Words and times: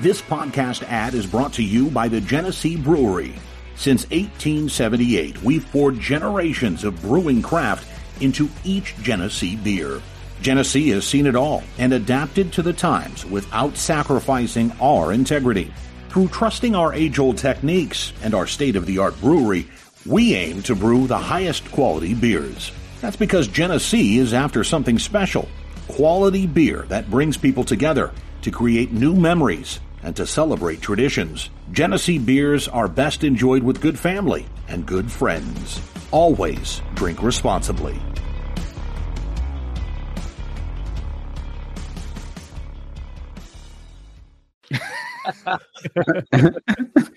This 0.00 0.22
podcast 0.22 0.84
ad 0.84 1.14
is 1.14 1.26
brought 1.26 1.54
to 1.54 1.64
you 1.64 1.90
by 1.90 2.06
the 2.06 2.20
Genesee 2.20 2.76
Brewery. 2.76 3.34
Since 3.74 4.04
1878, 4.10 5.42
we've 5.42 5.68
poured 5.72 5.98
generations 5.98 6.84
of 6.84 7.02
brewing 7.02 7.42
craft 7.42 7.88
into 8.22 8.48
each 8.62 8.94
Genesee 9.02 9.56
beer. 9.56 10.00
Genesee 10.40 10.90
has 10.90 11.04
seen 11.04 11.26
it 11.26 11.34
all 11.34 11.64
and 11.78 11.92
adapted 11.92 12.52
to 12.52 12.62
the 12.62 12.72
times 12.72 13.26
without 13.26 13.76
sacrificing 13.76 14.70
our 14.80 15.12
integrity. 15.12 15.74
Through 16.10 16.28
trusting 16.28 16.76
our 16.76 16.94
age 16.94 17.18
old 17.18 17.36
techniques 17.36 18.12
and 18.22 18.34
our 18.34 18.46
state 18.46 18.76
of 18.76 18.86
the 18.86 18.98
art 18.98 19.20
brewery, 19.20 19.66
we 20.06 20.32
aim 20.36 20.62
to 20.62 20.76
brew 20.76 21.08
the 21.08 21.18
highest 21.18 21.68
quality 21.72 22.14
beers. 22.14 22.70
That's 23.00 23.16
because 23.16 23.48
Genesee 23.48 24.18
is 24.18 24.32
after 24.32 24.62
something 24.62 25.00
special 25.00 25.48
quality 25.88 26.46
beer 26.46 26.82
that 26.82 27.10
brings 27.10 27.36
people 27.36 27.64
together 27.64 28.12
to 28.42 28.52
create 28.52 28.92
new 28.92 29.16
memories 29.16 29.80
and 30.02 30.14
to 30.16 30.26
celebrate 30.26 30.80
traditions. 30.80 31.50
Genesee 31.72 32.18
beers 32.18 32.68
are 32.68 32.88
best 32.88 33.24
enjoyed 33.24 33.62
with 33.62 33.80
good 33.80 33.98
family 33.98 34.46
and 34.68 34.86
good 34.86 35.10
friends. 35.10 35.80
Always 36.10 36.82
drink 36.94 37.22
responsibly. 37.22 37.98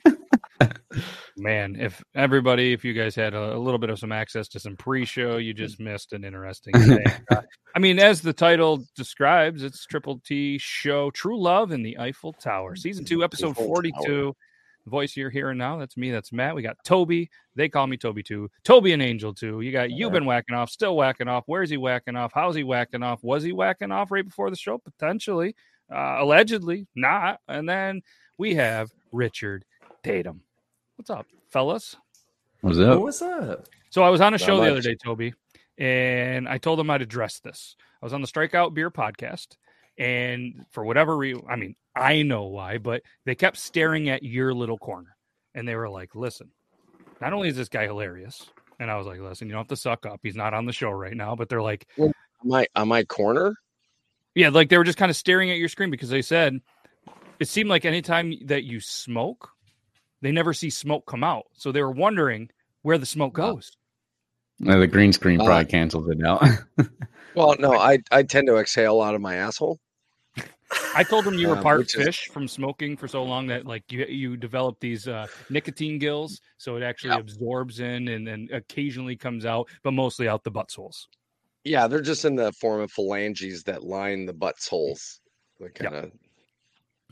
Man, 1.38 1.76
if 1.80 2.04
everybody, 2.16 2.74
if 2.74 2.84
you 2.84 2.94
guys 2.94 3.16
had 3.16 3.34
a, 3.34 3.56
a, 3.56 3.60
little 3.60 3.78
bit 3.78 3.90
of 3.90 4.00
some 4.00 4.12
access 4.12 4.48
to 4.50 4.60
some 4.60 4.76
pre-show, 4.76 5.38
you 5.38 5.54
just 5.54 5.80
missed 5.80 6.14
an 6.14 6.24
interesting 6.24 6.74
thing. 6.74 7.06
uh, 7.32 7.42
I 7.76 7.80
mean, 7.80 8.00
as 8.00 8.22
the 8.22 8.34
title 8.34 8.86
describes, 8.96 9.64
it's 9.64 9.86
Triple 9.86 10.22
T 10.26 10.58
Show 10.58 11.10
True 11.12 11.40
Love 11.40 11.72
in 11.72 11.84
the 11.84 11.98
Eiffel 11.98 12.34
Tower, 12.34 12.76
Season 12.76 13.06
2, 13.06 13.24
Episode 13.24 13.56
42. 13.56 14.36
The 14.84 14.90
voice 14.90 15.16
you're 15.16 15.30
hearing 15.30 15.60
now, 15.60 15.78
that's 15.78 15.96
me, 15.96 16.12
that's 16.12 16.34
Matt. 16.34 16.56
We 16.56 16.64
got 16.64 16.84
Toby. 16.84 17.30
They 17.56 17.70
call 17.70 17.86
me 17.86 17.98
Toby 17.98 18.24
too. 18.24 18.50
Toby 18.64 18.94
and 18.94 19.02
Angel 19.02 19.34
too. 19.34 19.62
You 19.62 19.72
got 19.72 19.92
you've 19.92 20.12
been 20.12 20.26
whacking 20.26 20.56
off, 20.56 20.72
still 20.72 20.96
whacking 20.96 21.28
off. 21.28 21.44
Where's 21.46 21.70
he 21.70 21.78
whacking 21.78 22.16
off? 22.16 22.32
How's 22.34 22.56
he 22.56 22.64
whacking 22.64 23.04
off? 23.04 23.24
Was 23.24 23.44
he 23.44 23.52
whacking 23.52 23.92
off 23.92 24.10
right 24.10 24.26
before 24.26 24.50
the 24.50 24.56
show? 24.56 24.80
Potentially. 24.80 25.56
Uh, 25.94 26.18
allegedly, 26.20 26.88
not. 26.96 27.42
And 27.48 27.70
then 27.70 28.02
we 28.38 28.56
have 28.56 28.90
Richard 29.12 29.66
Tatum. 30.04 30.42
What's 31.02 31.10
up, 31.10 31.26
fellas? 31.50 31.96
What's 32.62 32.78
up? 32.78 33.02
what's 33.02 33.24
up? 33.24 33.66
So 33.90 34.04
I 34.04 34.10
was 34.10 34.22
on 34.22 34.36
a 34.36 34.38
show 34.38 34.62
the 34.62 34.70
other 34.70 34.84
day, 34.84 34.94
Toby, 34.94 35.34
and 35.80 36.48
I 36.48 36.60
told 36.60 36.78
them 36.78 36.92
I'd 36.92 37.02
address 37.02 37.40
this. 37.40 37.76
I 38.00 38.06
was 38.06 38.14
on 38.14 38.22
the 38.22 38.28
Strikeout 38.28 38.76
Beer 38.76 38.92
podcast, 38.92 39.58
and 39.98 40.64
for 40.70 40.86
whatever 40.86 41.18
reason, 41.18 41.42
I 41.50 41.56
mean, 41.56 41.76
I 41.96 42.22
know 42.22 42.44
why, 42.44 42.78
but 42.78 43.02
they 43.26 43.34
kept 43.34 43.58
staring 43.58 44.10
at 44.10 44.22
your 44.22 44.54
little 44.54 44.78
corner, 44.78 45.18
and 45.56 45.68
they 45.68 45.74
were 45.76 45.90
like, 45.90 46.14
"Listen, 46.14 46.52
not 47.20 47.34
only 47.34 47.50
is 47.50 47.58
this 47.58 47.68
guy 47.68 47.88
hilarious," 47.88 48.52
and 48.80 48.92
I 48.92 48.96
was 48.96 49.08
like, 49.08 49.20
"Listen, 49.20 49.48
you 49.48 49.54
don't 49.54 49.62
have 49.62 49.70
to 49.70 49.76
suck 49.78 50.06
up. 50.06 50.20
He's 50.22 50.36
not 50.36 50.54
on 50.54 50.68
the 50.68 50.72
show 50.72 50.92
right 50.92 51.18
now," 51.18 51.36
but 51.36 51.50
they're 51.50 51.64
like, 51.64 51.88
"My 52.44 52.68
on 52.76 52.90
my 52.90 53.06
corner." 53.06 53.56
Yeah, 54.36 54.50
like 54.50 54.70
they 54.70 54.78
were 54.78 54.84
just 54.84 55.00
kind 55.00 55.10
of 55.10 55.16
staring 55.16 55.50
at 55.50 55.58
your 55.58 55.68
screen 55.68 55.90
because 55.90 56.10
they 56.10 56.22
said 56.22 56.62
it 57.40 57.48
seemed 57.48 57.72
like 57.72 57.86
anytime 57.86 58.36
that 58.46 58.66
you 58.66 58.80
smoke, 58.80 59.50
they 60.22 60.32
never 60.32 60.54
see 60.54 60.70
smoke 60.70 61.06
come 61.06 61.24
out. 61.24 61.46
So 61.54 61.72
they 61.72 61.82
were 61.82 61.92
wondering 61.92 62.50
where 62.82 62.98
the 62.98 63.06
smoke 63.06 63.34
goes. 63.34 63.72
No, 64.60 64.80
the 64.80 64.88
green 64.88 65.12
screen 65.12 65.40
probably 65.40 65.56
uh, 65.56 65.64
cancels 65.66 66.08
it 66.08 66.24
out. 66.24 66.44
well, 67.36 67.56
no, 67.58 67.74
I 67.74 67.98
I 68.12 68.24
tend 68.24 68.48
to 68.48 68.58
exhale 68.58 69.02
out 69.02 69.16
of 69.16 69.22
my 69.22 69.36
asshole. 69.36 69.80
I 70.96 71.04
told 71.04 71.26
them 71.26 71.34
you 71.36 71.50
were 71.50 71.62
part 71.62 71.90
fish 71.90 72.28
is... 72.28 72.34
from 72.34 72.48
smoking 72.48 72.96
for 72.96 73.08
so 73.08 73.24
long 73.24 73.48
that 73.48 73.66
like 73.66 73.92
you 73.92 74.06
you 74.06 74.38
develop 74.38 74.80
these 74.80 75.08
uh, 75.08 75.28
nicotine 75.50 75.98
gills, 75.98 76.42
so 76.58 76.76
it 76.76 76.84
actually 76.84 77.12
yep. 77.12 77.22
absorbs 77.22 77.80
in 77.80 78.08
and 78.08 78.28
then 78.28 78.48
occasionally 78.54 79.16
comes 79.16 79.46
out, 79.46 79.68
but 79.84 79.92
mostly 79.92 80.28
out 80.28 80.44
the 80.44 80.52
buttholes. 80.52 81.08
Yeah, 81.64 81.88
they're 81.88 82.02
just 82.02 82.26
in 82.26 82.36
the 82.36 82.52
form 82.54 82.82
of 82.82 82.92
phalanges 82.92 83.64
that 83.64 83.84
line 83.84 84.26
the 84.26 84.34
butts 84.34 84.68
holes. 84.68 85.20
kind 85.76 85.96
of. 85.96 86.04
Yep. 86.04 86.14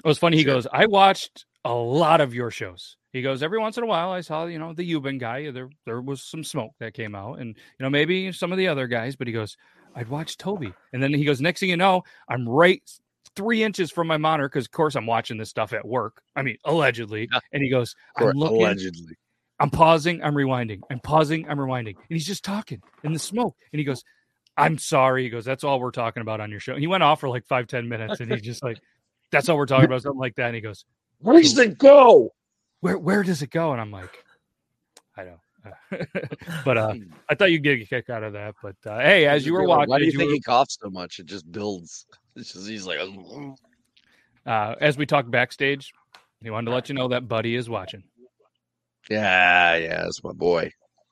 It 0.04 0.08
was 0.08 0.18
funny. 0.18 0.38
He 0.38 0.44
goes, 0.44 0.68
"I 0.72 0.86
watched 0.86 1.46
a 1.66 1.74
lot 1.74 2.22
of 2.22 2.34
your 2.34 2.52
shows." 2.52 2.98
He 3.12 3.22
goes, 3.22 3.42
"Every 3.42 3.60
once 3.60 3.78
in 3.78 3.84
a 3.84 3.88
while, 3.88 4.12
I 4.12 4.22
saw 4.22 4.46
you 4.46 4.60
know 4.60 4.74
the 4.74 4.90
Euban 4.90 5.20
guy. 5.20 5.52
There 5.52 5.70
there 5.86 6.02
was 6.02 6.24
some 6.24 6.44
smoke 6.44 6.72
that 6.80 6.94
came 6.94 7.16
out, 7.16 7.40
and 7.40 7.50
you 7.50 7.84
know 7.84 7.90
maybe 7.90 8.32
some 8.32 8.52
of 8.52 8.58
the 8.58 8.68
other 8.68 8.88
guys." 8.88 9.16
But 9.16 9.28
he 9.28 9.34
goes, 9.34 9.58
"I'd 9.96 10.10
watch 10.10 10.38
Toby," 10.38 10.74
and 10.94 11.02
then 11.02 11.14
he 11.14 11.26
goes, 11.26 11.42
"Next 11.42 11.60
thing 11.60 11.70
you 11.70 11.78
know, 11.78 12.04
I'm 12.28 12.48
right 12.48 12.82
three 13.36 13.64
inches 13.64 13.92
from 13.92 14.08
my 14.08 14.18
monitor 14.18 14.50
because, 14.50 14.66
of 14.66 14.72
course, 14.72 14.96
I'm 14.96 15.06
watching 15.06 15.38
this 15.38 15.50
stuff 15.50 15.72
at 15.74 15.88
work. 15.88 16.22
I 16.36 16.42
mean, 16.44 16.58
allegedly." 16.66 17.30
And 17.52 17.64
he 17.64 17.70
goes, 17.70 17.96
"I'm 18.18 18.32
looking." 18.32 18.62
Allegedly. 18.62 19.16
I'm 19.60 19.70
pausing, 19.70 20.24
I'm 20.24 20.36
rewinding. 20.36 20.80
I'm 20.90 21.02
pausing, 21.02 21.46
I'm 21.50 21.58
rewinding. 21.58 21.96
And 21.96 22.06
he's 22.08 22.26
just 22.26 22.46
talking 22.46 22.82
in 23.04 23.12
the 23.12 23.20
smoke. 23.20 23.58
And 23.74 23.80
he 23.80 23.84
goes, 23.84 24.04
I'm 24.60 24.78
sorry. 24.78 25.24
He 25.24 25.30
goes, 25.30 25.46
That's 25.46 25.64
all 25.64 25.80
we're 25.80 25.92
talking 25.92 26.22
about 26.22 26.42
on 26.42 26.52
your 26.52 26.60
show. 26.60 26.74
And 26.74 26.82
he 26.82 26.88
went 26.88 27.04
off 27.04 27.20
for 27.20 27.30
like 27.30 27.46
five, 27.46 27.68
ten 27.68 27.88
minutes 27.88 28.20
and 28.20 28.32
he's 28.32 28.42
just 28.42 28.64
like, 28.64 28.80
That's 29.32 29.50
all 29.50 29.58
we're 29.58 29.66
talking 29.66 29.86
about, 29.88 30.02
something 30.02 30.20
like 30.20 30.36
that. 30.36 30.48
And 30.48 30.56
he 30.56 30.62
goes, 30.62 30.86
Where 31.20 31.42
does 31.42 31.58
it 31.58 31.78
go? 31.78 32.32
Where 32.82 32.98
where 32.98 33.24
does 33.24 33.42
it 33.42 33.50
go? 33.50 33.72
And 33.72 33.82
I'm 33.82 33.92
like, 33.92 34.24
I 35.18 35.24
know. 35.24 35.40
but 36.66 36.78
uh, 36.78 36.94
I 37.30 37.36
thought 37.36 37.52
you'd 37.52 37.64
get 37.64 37.82
a 37.82 37.86
kick 37.86 38.10
out 38.10 38.24
of 38.24 38.34
that. 38.34 38.56
But 38.62 38.76
uh, 38.86 39.00
hey, 39.00 39.28
as 39.28 39.46
you 39.46 39.54
were 39.54 39.66
watching, 39.66 39.90
why 39.90 40.00
do 40.00 40.06
you, 40.06 40.12
you 40.12 40.18
think 40.18 40.30
were... 40.30 40.36
he 40.36 40.42
coughs 40.42 40.78
so 40.82 40.90
much? 40.90 41.20
It 41.20 41.26
just 41.26 41.52
builds. 41.52 42.06
It's 42.36 42.54
just 42.54 42.70
he's 42.70 42.86
like, 42.86 43.00
uh, 44.46 44.76
as 44.80 44.98
we 44.98 45.06
talked 45.06 45.30
backstage, 45.30 45.92
he 46.42 46.50
wanted 46.50 46.68
to 46.68 46.72
let 46.72 46.88
you 46.88 46.96
know 46.96 47.10
that 47.10 47.28
Buddy 47.28 47.54
is 47.54 47.70
watching. 47.70 48.04
Yeah, 49.10 49.76
yeah, 49.76 50.04
that's 50.04 50.24
my 50.24 50.32
boy. 50.32 50.72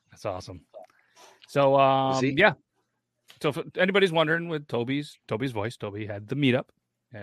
That's 0.09 0.23
awesome. 0.23 0.61
So, 1.49 1.77
um, 1.77 2.23
yeah, 2.23 2.53
so 3.41 3.49
if 3.49 3.59
anybody's 3.77 4.11
wondering 4.11 4.47
with 4.47 4.67
Toby's 4.67 5.17
Toby's 5.27 5.51
voice, 5.51 5.77
Toby 5.77 6.05
had 6.05 6.27
the 6.27 6.35
meetup. 6.35 6.65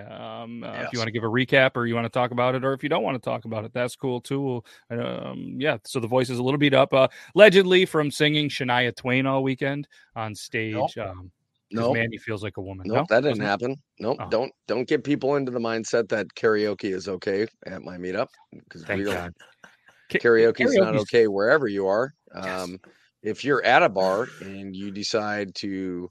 Um, 0.03 0.62
uh, 0.62 0.72
yes. 0.72 0.87
If 0.87 0.93
you 0.93 0.99
want 0.99 1.09
to 1.09 1.12
give 1.12 1.25
a 1.25 1.28
recap 1.28 1.72
or 1.77 1.87
you 1.87 1.94
want 1.94 2.05
to 2.05 2.10
talk 2.10 2.31
about 2.31 2.55
it, 2.55 2.65
or 2.65 2.72
if 2.72 2.82
you 2.82 2.88
don't 2.88 3.03
want 3.03 3.21
to 3.21 3.25
talk 3.25 3.44
about 3.44 3.65
it, 3.65 3.72
that's 3.72 3.97
cool 3.97 4.21
too. 4.21 4.62
Um, 4.91 5.56
yeah, 5.59 5.78
so 5.84 6.00
the 6.00 6.09
voice 6.09 6.31
is 6.31 6.38
a 6.38 6.43
little 6.43 6.59
beat 6.59 6.75
up, 6.75 6.93
uh, 6.93 7.09
allegedly 7.34 7.84
from 7.87 8.10
singing 8.10 8.49
Shania 8.49 8.94
Twain 8.94 9.27
all 9.27 9.43
weekend 9.43 9.88
on 10.16 10.34
stage. 10.34 10.75
Nope. 10.75 10.91
Um, 10.99 11.31
no, 11.71 11.83
nope. 11.83 11.94
Mandy 11.94 12.19
feels 12.19 12.43
like 12.43 12.56
a 12.56 12.62
woman. 12.62 12.87
Nope, 12.87 13.06
no, 13.10 13.16
that 13.16 13.27
didn't 13.27 13.43
happen. 13.43 13.77
Nope, 13.99 14.19
oh. 14.21 14.28
don't 14.28 14.53
don't 14.69 14.87
get 14.87 15.03
people 15.03 15.37
into 15.37 15.50
the 15.50 15.59
mindset 15.59 16.09
that 16.10 16.28
karaoke 16.34 16.94
is 16.94 17.09
okay 17.09 17.47
at 17.66 17.83
my 17.83 17.97
meetup 17.97 18.28
because 18.53 18.84
karaoke 18.84 20.66
is 20.66 20.77
not 20.77 20.97
okay 20.97 21.27
wherever 21.27 21.66
you 21.66 21.87
are. 21.87 22.15
Um, 22.33 22.72
yes 22.72 22.78
if 23.25 23.43
you're 23.43 23.65
at 23.65 23.83
a 23.83 23.88
bar 23.88 24.28
and 24.43 24.77
you 24.77 24.91
decide 24.91 25.54
to 25.56 26.10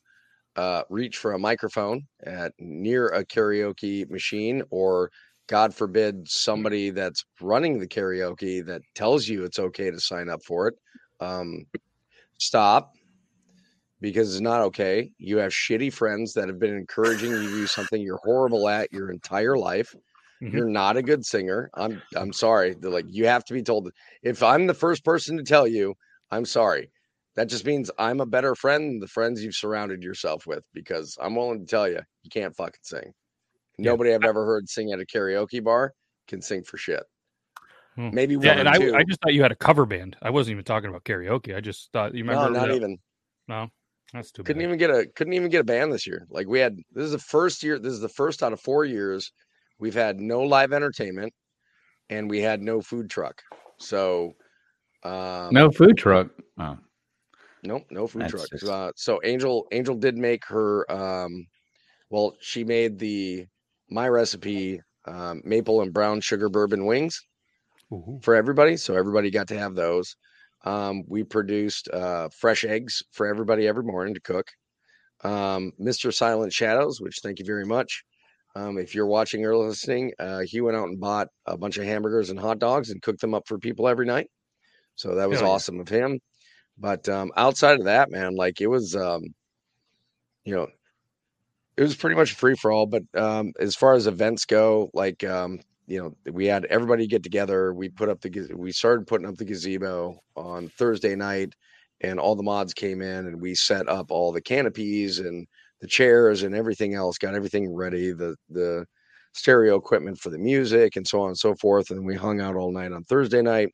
uh, 0.55 0.83
reach 0.89 1.17
for 1.17 1.33
a 1.33 1.39
microphone 1.39 2.03
at 2.25 2.53
near 2.59 3.07
a 3.07 3.25
karaoke 3.25 4.09
machine 4.09 4.63
or 4.69 5.09
god 5.47 5.73
forbid 5.73 6.27
somebody 6.27 6.89
that's 6.89 7.25
running 7.41 7.79
the 7.79 7.87
karaoke 7.87 8.65
that 8.65 8.81
tells 8.95 9.27
you 9.27 9.43
it's 9.43 9.59
okay 9.59 9.89
to 9.89 9.99
sign 9.99 10.29
up 10.29 10.43
for 10.43 10.67
it 10.67 10.75
um, 11.19 11.65
stop 12.37 12.93
because 14.03 14.33
it's 14.33 14.41
not 14.41 14.59
okay. 14.59 15.09
You 15.17 15.37
have 15.37 15.53
shitty 15.53 15.93
friends 15.93 16.33
that 16.33 16.49
have 16.49 16.59
been 16.59 16.75
encouraging 16.75 17.31
you 17.31 17.41
to 17.41 17.47
do 17.47 17.67
something 17.67 18.01
you're 18.01 18.19
horrible 18.21 18.67
at 18.67 18.91
your 18.91 19.09
entire 19.09 19.57
life. 19.57 19.95
Mm-hmm. 20.43 20.57
you're 20.57 20.69
not 20.69 20.97
a 20.97 21.01
good 21.01 21.25
singer. 21.25 21.69
I'm 21.73 22.01
i'm 22.17 22.33
sorry. 22.33 22.75
They're 22.77 22.91
like 22.91 23.05
you 23.07 23.27
have 23.27 23.45
to 23.45 23.53
be 23.53 23.63
told 23.63 23.89
if 24.21 24.43
i'm 24.43 24.67
the 24.67 24.73
first 24.73 25.05
person 25.05 25.37
to 25.37 25.43
tell 25.43 25.65
you 25.65 25.95
i'm 26.31 26.45
sorry 26.45 26.91
that 27.35 27.49
just 27.49 27.65
means 27.65 27.89
I'm 27.97 28.19
a 28.19 28.25
better 28.25 28.55
friend 28.55 28.89
than 28.89 28.99
the 28.99 29.07
friends 29.07 29.43
you've 29.43 29.55
surrounded 29.55 30.03
yourself 30.03 30.45
with 30.45 30.63
because 30.73 31.17
I'm 31.21 31.35
willing 31.35 31.59
to 31.59 31.65
tell 31.65 31.87
you, 31.87 31.99
you 32.23 32.29
can't 32.29 32.55
fucking 32.55 32.79
sing. 32.83 33.13
Yeah. 33.77 33.91
Nobody 33.91 34.13
I've 34.13 34.23
ever 34.23 34.45
heard 34.45 34.69
sing 34.69 34.91
at 34.91 34.99
a 34.99 35.05
karaoke 35.05 35.63
bar 35.63 35.93
can 36.27 36.41
sing 36.41 36.63
for 36.63 36.77
shit. 36.77 37.03
Hmm. 37.95 38.09
Maybe 38.11 38.35
one 38.37 38.45
yeah, 38.45 38.59
and 38.59 38.69
I, 38.69 38.97
I, 38.97 39.03
just 39.03 39.21
thought 39.21 39.33
you 39.33 39.41
had 39.41 39.51
a 39.51 39.55
cover 39.55 39.85
band. 39.85 40.15
I 40.21 40.29
wasn't 40.29 40.53
even 40.53 40.63
talking 40.63 40.89
about 40.89 41.03
karaoke. 41.03 41.55
I 41.55 41.61
just 41.61 41.91
thought 41.91 42.13
you 42.15 42.23
remember. 42.23 42.49
No, 42.49 42.59
not 42.59 42.71
even. 42.71 42.97
No, 43.47 43.67
that's 44.13 44.31
too. 44.31 44.43
Couldn't 44.43 44.61
bad. 44.61 44.67
even 44.67 44.79
get 44.79 44.89
a 44.89 45.05
couldn't 45.15 45.33
even 45.33 45.49
get 45.49 45.61
a 45.61 45.63
band 45.63 45.93
this 45.93 46.07
year. 46.07 46.25
Like 46.29 46.47
we 46.47 46.59
had 46.59 46.75
this 46.91 47.05
is 47.05 47.11
the 47.11 47.19
first 47.19 47.61
year. 47.61 47.77
This 47.77 47.93
is 47.93 47.99
the 47.99 48.09
first 48.09 48.41
out 48.41 48.51
of 48.51 48.59
four 48.59 48.85
years 48.85 49.31
we've 49.79 49.93
had 49.93 50.19
no 50.19 50.41
live 50.41 50.73
entertainment, 50.73 51.33
and 52.09 52.29
we 52.29 52.41
had 52.41 52.61
no 52.61 52.81
food 52.81 53.09
truck. 53.09 53.41
So, 53.79 54.33
um, 55.03 55.49
no 55.51 55.69
food 55.69 55.97
truck. 55.97 56.29
Oh. 56.57 56.77
Nope, 57.63 57.85
no 57.89 58.07
food 58.07 58.27
trucks. 58.27 58.49
Just... 58.49 58.65
Uh, 58.65 58.91
so 58.95 59.19
Angel 59.23 59.67
Angel 59.71 59.95
did 59.95 60.17
make 60.17 60.45
her 60.45 60.89
um 60.91 61.47
well, 62.09 62.35
she 62.39 62.63
made 62.63 62.99
the 62.99 63.47
my 63.89 64.07
recipe 64.07 64.81
um, 65.05 65.41
maple 65.43 65.81
and 65.81 65.91
brown 65.91 66.21
sugar 66.21 66.47
bourbon 66.47 66.85
wings 66.85 67.19
Ooh. 67.91 68.19
for 68.21 68.35
everybody. 68.35 68.77
So 68.77 68.95
everybody 68.95 69.31
got 69.31 69.47
to 69.47 69.57
have 69.57 69.75
those. 69.75 70.15
Um, 70.63 71.03
we 71.07 71.23
produced 71.23 71.89
uh, 71.89 72.29
fresh 72.29 72.63
eggs 72.63 73.01
for 73.11 73.27
everybody 73.27 73.67
every 73.67 73.83
morning 73.83 74.13
to 74.13 74.21
cook. 74.21 74.47
Um, 75.23 75.71
Mr. 75.81 76.13
Silent 76.13 76.53
Shadows, 76.53 77.01
which 77.01 77.19
thank 77.23 77.39
you 77.39 77.45
very 77.45 77.65
much. 77.65 78.03
Um, 78.55 78.77
if 78.77 78.93
you're 78.93 79.07
watching 79.07 79.43
or 79.43 79.57
listening, 79.57 80.13
uh, 80.19 80.41
he 80.45 80.61
went 80.61 80.77
out 80.77 80.89
and 80.89 80.99
bought 80.99 81.27
a 81.47 81.57
bunch 81.57 81.77
of 81.77 81.85
hamburgers 81.85 82.29
and 82.29 82.39
hot 82.39 82.59
dogs 82.59 82.91
and 82.91 83.01
cooked 83.01 83.21
them 83.21 83.33
up 83.33 83.47
for 83.47 83.57
people 83.57 83.87
every 83.87 84.05
night. 84.05 84.29
So 84.95 85.15
that 85.15 85.29
was 85.29 85.39
Hell 85.39 85.51
awesome 85.51 85.77
yeah. 85.77 85.81
of 85.81 85.89
him. 85.89 86.19
But 86.77 87.07
um, 87.09 87.31
outside 87.37 87.79
of 87.79 87.85
that, 87.85 88.11
man, 88.11 88.35
like 88.35 88.61
it 88.61 88.67
was, 88.67 88.95
um, 88.95 89.23
you 90.45 90.55
know, 90.55 90.67
it 91.77 91.81
was 91.81 91.95
pretty 91.95 92.15
much 92.15 92.33
free 92.33 92.55
for 92.55 92.71
all. 92.71 92.85
But 92.85 93.03
um, 93.15 93.53
as 93.59 93.75
far 93.75 93.93
as 93.95 94.07
events 94.07 94.45
go, 94.45 94.89
like 94.93 95.23
um, 95.23 95.59
you 95.87 96.01
know, 96.01 96.31
we 96.31 96.45
had 96.45 96.65
everybody 96.65 97.07
get 97.07 97.23
together. 97.23 97.73
We 97.73 97.89
put 97.89 98.09
up 98.09 98.21
the 98.21 98.49
we 98.55 98.71
started 98.71 99.07
putting 99.07 99.27
up 99.27 99.35
the 99.37 99.45
gazebo 99.45 100.19
on 100.35 100.69
Thursday 100.69 101.15
night, 101.15 101.53
and 102.01 102.19
all 102.19 102.35
the 102.35 102.43
mods 102.43 102.73
came 102.73 103.01
in 103.01 103.27
and 103.27 103.41
we 103.41 103.55
set 103.55 103.89
up 103.89 104.11
all 104.11 104.31
the 104.31 104.41
canopies 104.41 105.19
and 105.19 105.47
the 105.81 105.87
chairs 105.87 106.43
and 106.43 106.55
everything 106.55 106.93
else. 106.95 107.17
Got 107.17 107.35
everything 107.35 107.73
ready. 107.73 108.11
The 108.13 108.35
the 108.49 108.85
stereo 109.33 109.75
equipment 109.77 110.19
for 110.19 110.29
the 110.29 110.37
music 110.37 110.95
and 110.95 111.07
so 111.07 111.21
on 111.21 111.29
and 111.29 111.37
so 111.37 111.55
forth. 111.55 111.89
And 111.91 112.05
we 112.05 112.15
hung 112.15 112.39
out 112.39 112.55
all 112.55 112.71
night 112.71 112.91
on 112.91 113.03
Thursday 113.03 113.41
night. 113.41 113.69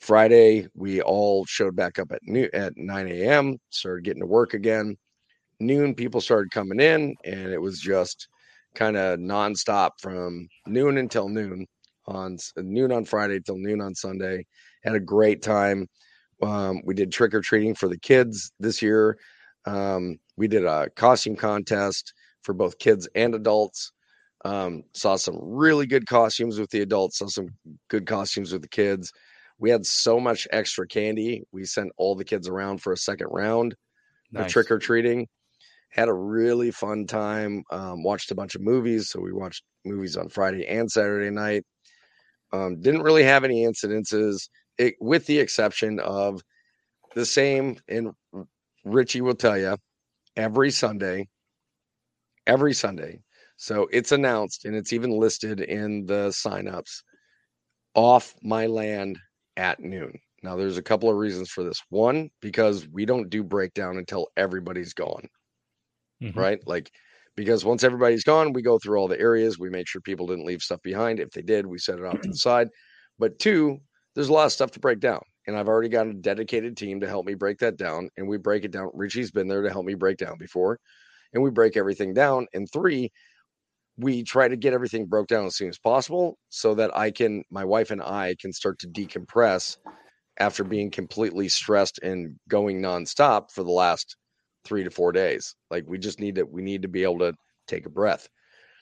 Friday, 0.00 0.66
we 0.74 1.00
all 1.00 1.44
showed 1.46 1.74
back 1.74 1.98
up 1.98 2.12
at 2.12 2.20
new 2.24 2.48
at 2.52 2.72
9 2.76 3.08
a.m. 3.08 3.56
Started 3.70 4.04
getting 4.04 4.22
to 4.22 4.26
work 4.26 4.54
again. 4.54 4.96
Noon, 5.58 5.94
people 5.94 6.20
started 6.20 6.50
coming 6.50 6.80
in, 6.80 7.14
and 7.24 7.52
it 7.52 7.60
was 7.60 7.80
just 7.80 8.28
kind 8.74 8.96
of 8.96 9.18
nonstop 9.18 9.90
from 10.00 10.46
noon 10.66 10.98
until 10.98 11.28
noon 11.28 11.66
on 12.06 12.36
noon 12.56 12.92
on 12.92 13.04
Friday 13.04 13.40
till 13.40 13.56
noon 13.56 13.80
on 13.80 13.94
Sunday. 13.94 14.44
Had 14.84 14.94
a 14.94 15.00
great 15.00 15.42
time. 15.42 15.88
Um, 16.42 16.82
we 16.84 16.94
did 16.94 17.10
trick 17.10 17.34
or 17.34 17.40
treating 17.40 17.74
for 17.74 17.88
the 17.88 17.98
kids 17.98 18.52
this 18.60 18.82
year. 18.82 19.16
Um, 19.64 20.18
we 20.36 20.46
did 20.46 20.64
a 20.64 20.88
costume 20.94 21.36
contest 21.36 22.12
for 22.42 22.52
both 22.52 22.78
kids 22.78 23.08
and 23.14 23.34
adults. 23.34 23.92
Um, 24.44 24.84
saw 24.94 25.16
some 25.16 25.38
really 25.40 25.86
good 25.86 26.06
costumes 26.06 26.60
with 26.60 26.70
the 26.70 26.82
adults, 26.82 27.18
saw 27.18 27.26
some 27.26 27.48
good 27.88 28.06
costumes 28.06 28.52
with 28.52 28.62
the 28.62 28.68
kids. 28.68 29.10
We 29.58 29.70
had 29.70 29.86
so 29.86 30.20
much 30.20 30.46
extra 30.50 30.86
candy. 30.86 31.44
We 31.52 31.64
sent 31.64 31.92
all 31.96 32.14
the 32.14 32.24
kids 32.24 32.48
around 32.48 32.82
for 32.82 32.92
a 32.92 32.96
second 32.96 33.28
round 33.30 33.74
nice. 34.30 34.46
of 34.46 34.52
trick 34.52 34.70
or 34.70 34.78
treating. 34.78 35.26
Had 35.90 36.08
a 36.08 36.14
really 36.14 36.70
fun 36.70 37.06
time. 37.06 37.62
Um, 37.70 38.02
watched 38.02 38.30
a 38.30 38.34
bunch 38.34 38.54
of 38.54 38.60
movies. 38.60 39.08
So 39.08 39.20
we 39.20 39.32
watched 39.32 39.62
movies 39.84 40.16
on 40.16 40.28
Friday 40.28 40.66
and 40.66 40.90
Saturday 40.90 41.30
night. 41.30 41.64
Um, 42.52 42.80
didn't 42.80 43.02
really 43.02 43.24
have 43.24 43.44
any 43.44 43.64
incidences, 43.64 44.48
it, 44.78 44.94
with 45.00 45.26
the 45.26 45.38
exception 45.38 45.98
of 46.00 46.42
the 47.14 47.24
same. 47.26 47.78
And 47.88 48.10
Richie 48.84 49.22
will 49.22 49.34
tell 49.34 49.58
you 49.58 49.76
every 50.36 50.70
Sunday, 50.70 51.28
every 52.46 52.74
Sunday. 52.74 53.20
So 53.56 53.88
it's 53.90 54.12
announced 54.12 54.66
and 54.66 54.76
it's 54.76 54.92
even 54.92 55.18
listed 55.18 55.60
in 55.60 56.04
the 56.04 56.28
signups 56.28 57.02
off 57.94 58.34
my 58.42 58.66
land 58.66 59.18
at 59.56 59.80
noon. 59.80 60.18
Now, 60.42 60.56
there's 60.56 60.78
a 60.78 60.82
couple 60.82 61.10
of 61.10 61.16
reasons 61.16 61.50
for 61.50 61.64
this. 61.64 61.82
One, 61.90 62.30
because 62.40 62.86
we 62.88 63.04
don't 63.04 63.30
do 63.30 63.42
breakdown 63.42 63.96
until 63.96 64.28
everybody's 64.36 64.92
gone, 64.92 65.28
mm-hmm. 66.22 66.38
right? 66.38 66.60
Like, 66.66 66.90
because 67.36 67.64
once 67.64 67.84
everybody's 67.84 68.24
gone, 68.24 68.52
we 68.52 68.62
go 68.62 68.78
through 68.78 68.98
all 68.98 69.08
the 69.08 69.20
areas. 69.20 69.58
We 69.58 69.70
make 69.70 69.88
sure 69.88 70.00
people 70.00 70.26
didn't 70.26 70.46
leave 70.46 70.62
stuff 70.62 70.80
behind. 70.82 71.20
If 71.20 71.30
they 71.30 71.42
did, 71.42 71.66
we 71.66 71.78
set 71.78 71.98
it 71.98 72.04
off 72.04 72.20
to 72.20 72.28
the 72.28 72.36
side. 72.36 72.68
But 73.18 73.38
two, 73.38 73.78
there's 74.14 74.28
a 74.28 74.32
lot 74.32 74.46
of 74.46 74.52
stuff 74.52 74.70
to 74.72 74.80
break 74.80 75.00
down. 75.00 75.20
And 75.46 75.56
I've 75.56 75.68
already 75.68 75.88
got 75.88 76.08
a 76.08 76.14
dedicated 76.14 76.76
team 76.76 77.00
to 77.00 77.08
help 77.08 77.26
me 77.26 77.34
break 77.34 77.58
that 77.58 77.76
down. 77.76 78.10
And 78.16 78.26
we 78.26 78.36
break 78.36 78.64
it 78.64 78.72
down. 78.72 78.90
Richie's 78.94 79.30
been 79.30 79.48
there 79.48 79.62
to 79.62 79.70
help 79.70 79.84
me 79.84 79.94
break 79.94 80.16
down 80.16 80.38
before. 80.38 80.80
And 81.32 81.42
we 81.42 81.50
break 81.50 81.76
everything 81.76 82.14
down. 82.14 82.46
And 82.54 82.70
three, 82.72 83.12
we 83.98 84.22
try 84.22 84.48
to 84.48 84.56
get 84.56 84.74
everything 84.74 85.06
broke 85.06 85.28
down 85.28 85.46
as 85.46 85.56
soon 85.56 85.68
as 85.68 85.78
possible 85.78 86.38
so 86.50 86.74
that 86.74 86.96
I 86.96 87.10
can, 87.10 87.42
my 87.50 87.64
wife 87.64 87.90
and 87.90 88.02
I 88.02 88.36
can 88.40 88.52
start 88.52 88.78
to 88.80 88.88
decompress 88.88 89.76
after 90.38 90.64
being 90.64 90.90
completely 90.90 91.48
stressed 91.48 91.98
and 92.02 92.36
going 92.48 92.82
nonstop 92.82 93.50
for 93.52 93.64
the 93.64 93.70
last 93.70 94.16
three 94.64 94.84
to 94.84 94.90
four 94.90 95.12
days. 95.12 95.54
Like 95.70 95.84
we 95.86 95.98
just 95.98 96.20
need 96.20 96.34
to, 96.34 96.44
we 96.44 96.60
need 96.60 96.82
to 96.82 96.88
be 96.88 97.04
able 97.04 97.20
to 97.20 97.32
take 97.66 97.86
a 97.86 97.90
breath. 97.90 98.28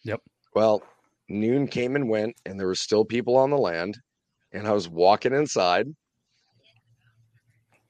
Yep. 0.05 0.21
Well, 0.55 0.83
noon 1.29 1.69
came 1.69 1.95
and 1.97 2.09
went, 2.09 2.35
and 2.45 2.59
there 2.59 2.67
were 2.67 2.75
still 2.75 3.05
people 3.05 3.37
on 3.37 3.51
the 3.51 3.57
land, 3.57 3.97
and 4.53 4.67
I 4.67 4.73
was 4.73 4.89
walking 4.89 5.33
inside. 5.33 5.87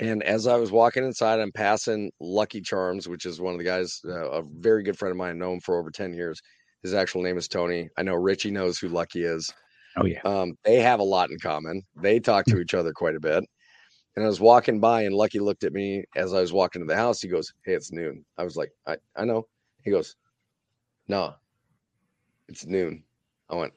And 0.01 0.23
as 0.25 0.47
I 0.47 0.57
was 0.57 0.73
walking 0.73 1.05
inside, 1.05 1.41
I'm 1.41 1.53
passing 1.53 2.11
Lucky 2.21 2.61
Charms, 2.61 3.09
which 3.09 3.27
is 3.27 3.41
one 3.41 3.55
of 3.55 3.59
the 3.59 3.65
guys, 3.65 4.01
uh, 4.07 4.31
a 4.31 4.43
very 4.59 4.83
good 4.83 4.99
friend 4.99 5.13
of 5.13 5.17
mine, 5.17 5.39
known 5.39 5.61
for 5.61 5.79
over 5.79 5.91
10 5.91 6.13
years. 6.13 6.41
His 6.85 6.95
actual 6.95 7.23
name 7.23 7.39
is 7.39 7.49
Tony. 7.49 7.89
I 7.97 8.03
know 8.03 8.15
Richie 8.15 8.51
knows 8.51 8.79
who 8.79 8.89
Lucky 8.89 9.25
is. 9.25 9.51
Oh 9.97 10.05
yeah. 10.05 10.21
Um, 10.25 10.53
they 10.65 10.81
have 10.81 11.01
a 11.01 11.05
lot 11.05 11.31
in 11.31 11.39
common. 11.39 11.83
They 11.97 12.21
talk 12.21 12.45
to 12.47 12.61
each 12.61 12.75
other 12.75 12.93
quite 12.93 13.15
a 13.15 13.21
bit. 13.21 13.43
And 14.17 14.25
I 14.25 14.29
was 14.29 14.39
walking 14.39 14.81
by, 14.81 15.03
and 15.03 15.15
Lucky 15.15 15.41
looked 15.41 15.65
at 15.65 15.73
me 15.73 16.05
as 16.15 16.35
I 16.35 16.43
was 16.43 16.53
walking 16.53 16.83
to 16.83 16.87
the 16.87 16.95
house. 16.95 17.23
He 17.23 17.29
goes, 17.29 17.53
"Hey, 17.65 17.73
it's 17.73 17.91
noon." 17.91 18.23
I 18.37 18.45
was 18.45 18.57
like, 18.57 18.71
"I 18.87 18.99
I 19.17 19.25
know." 19.25 19.49
He 19.83 19.91
goes, 19.91 20.15
"No, 21.09 21.35
it's 22.49 22.67
noon." 22.67 23.03
I 23.49 23.55
went, 23.55 23.73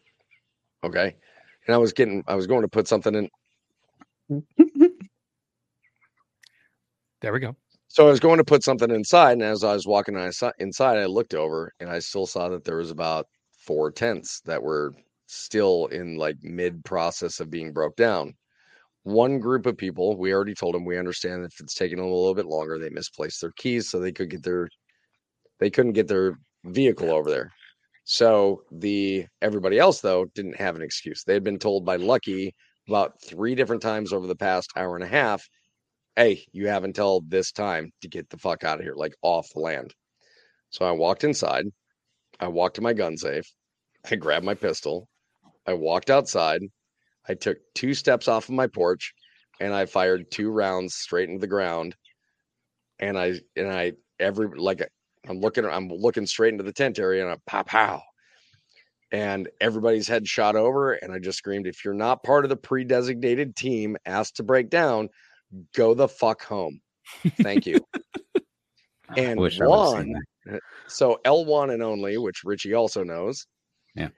"Okay." 0.84 1.16
And 1.66 1.74
I 1.76 1.78
was 1.78 1.94
getting, 1.94 2.26
I 2.28 2.36
was 2.36 2.46
going 2.46 2.62
to 2.62 2.68
put 2.68 2.90
something 2.90 3.30
in. 4.30 4.44
there 7.22 7.32
we 7.32 7.40
go. 7.40 7.56
So 7.90 8.08
I 8.08 8.10
was 8.12 8.20
going 8.20 8.38
to 8.38 8.44
put 8.46 8.64
something 8.64 8.92
inside, 8.92 9.34
and 9.34 9.44
as 9.44 9.64
I 9.64 9.74
was 9.74 9.88
walking 9.88 10.16
inside, 10.16 10.98
I 10.98 11.06
looked 11.06 11.34
over 11.34 11.74
and 11.80 11.90
I 11.90 12.00
still 12.00 12.26
saw 12.26 12.48
that 12.50 12.64
there 12.64 12.78
was 12.78 12.92
about 12.92 13.28
four 13.52 13.92
tents 13.92 14.40
that 14.46 14.62
were 14.64 14.94
still 15.26 15.88
in 15.88 16.16
like 16.18 16.38
mid 16.42 16.86
process 16.86 17.40
of 17.40 17.50
being 17.50 17.74
broke 17.74 17.96
down. 17.98 18.36
One 19.04 19.40
group 19.40 19.66
of 19.68 19.78
people, 19.78 20.18
we 20.18 20.34
already 20.34 20.56
told 20.56 20.76
them 20.76 20.86
we 20.86 20.98
understand 21.00 21.46
if 21.46 21.60
it's 21.62 21.76
taking 21.76 21.98
them 21.98 22.08
a 22.08 22.10
little 22.16 22.36
bit 22.36 22.48
longer, 22.48 22.80
they 22.80 22.90
misplaced 22.90 23.42
their 23.42 23.54
keys 23.58 23.90
so 23.90 24.00
they 24.00 24.12
could 24.14 24.30
get 24.32 24.44
their 24.44 24.70
they 25.60 25.70
couldn't 25.70 25.94
get 25.94 26.08
their 26.08 26.38
vehicle 26.66 27.12
over 27.12 27.30
there. 27.30 27.52
So 28.06 28.64
the 28.72 29.28
everybody 29.42 29.80
else 29.80 30.02
though 30.02 30.26
didn't 30.36 30.58
have 30.58 30.76
an 30.76 30.82
excuse. 30.82 31.24
They 31.24 31.34
had 31.34 31.44
been 31.44 31.60
told 31.60 31.86
by 31.86 31.98
Lucky 31.98 32.56
about 32.88 33.22
three 33.22 33.56
different 33.56 33.82
times 33.82 34.14
over 34.14 34.28
the 34.28 34.36
past 34.36 34.72
hour 34.76 34.96
and 34.96 35.04
a 35.04 35.08
half 35.08 35.48
hey, 36.18 36.44
you 36.52 36.68
have 36.68 36.84
until 36.84 37.22
this 37.28 37.52
time 37.52 37.92
to 38.02 38.08
get 38.10 38.28
the 38.30 38.38
fuck 38.38 38.64
out 38.64 38.80
of 38.80 38.84
here, 38.84 38.96
like 38.96 39.14
off 39.22 39.48
the 39.54 39.60
land. 39.60 39.94
So 40.72 40.84
I 40.84 40.92
walked 40.92 41.24
inside. 41.24 41.66
I 42.40 42.48
walked 42.48 42.76
to 42.78 42.82
my 42.82 42.94
gun 42.94 43.16
safe. 43.18 43.46
I 44.10 44.16
grabbed 44.16 44.46
my 44.46 44.56
pistol. 44.56 45.08
I 45.68 45.74
walked 45.74 46.10
outside. 46.10 46.62
I 47.30 47.36
took 47.36 47.58
two 47.76 47.94
steps 47.94 48.28
off 48.28 48.50
of 48.50 48.56
my 48.56 48.66
porch 48.66 49.14
and 49.60 49.74
I 49.74 49.86
fired 49.86 50.32
two 50.32 50.50
rounds 50.50 50.96
straight 50.96 51.30
into 51.30 51.40
the 51.40 51.48
ground. 51.48 51.96
And 53.00 53.18
I, 53.18 53.40
and 53.56 53.72
I, 53.72 53.94
every, 54.20 54.48
like, 54.58 54.88
I'm 55.30 55.40
looking, 55.40 55.66
I'm 55.66 55.88
looking 55.88 56.26
straight 56.26 56.52
into 56.52 56.64
the 56.64 56.74
tent 56.74 56.98
area 56.98 57.24
and 57.24 57.32
I 57.32 57.38
pow, 57.46 57.64
pow. 57.64 58.02
And 59.12 59.50
everybody's 59.62 60.08
head 60.08 60.28
shot 60.28 60.56
over. 60.56 60.94
And 60.94 61.14
I 61.14 61.20
just 61.20 61.38
screamed, 61.38 61.68
if 61.68 61.86
you're 61.86 61.94
not 61.94 62.24
part 62.24 62.44
of 62.44 62.50
the 62.50 62.58
pre 62.58 62.84
designated 62.86 63.56
team 63.56 63.98
asked 64.06 64.38
to 64.38 64.44
break 64.44 64.70
down, 64.70 65.10
go 65.76 65.94
the 65.94 66.08
fuck 66.08 66.44
home. 66.44 66.80
Thank 67.42 67.66
you. 67.66 67.80
and 69.18 69.40
Juan, 69.40 70.16
uh, 70.52 70.58
so 70.88 71.20
L1 71.26 71.74
and 71.74 71.84
only, 71.84 72.18
which 72.18 72.44
Richie 72.44 72.74
also 72.74 73.04
knows. 73.04 73.46
Yeah. 73.96 74.10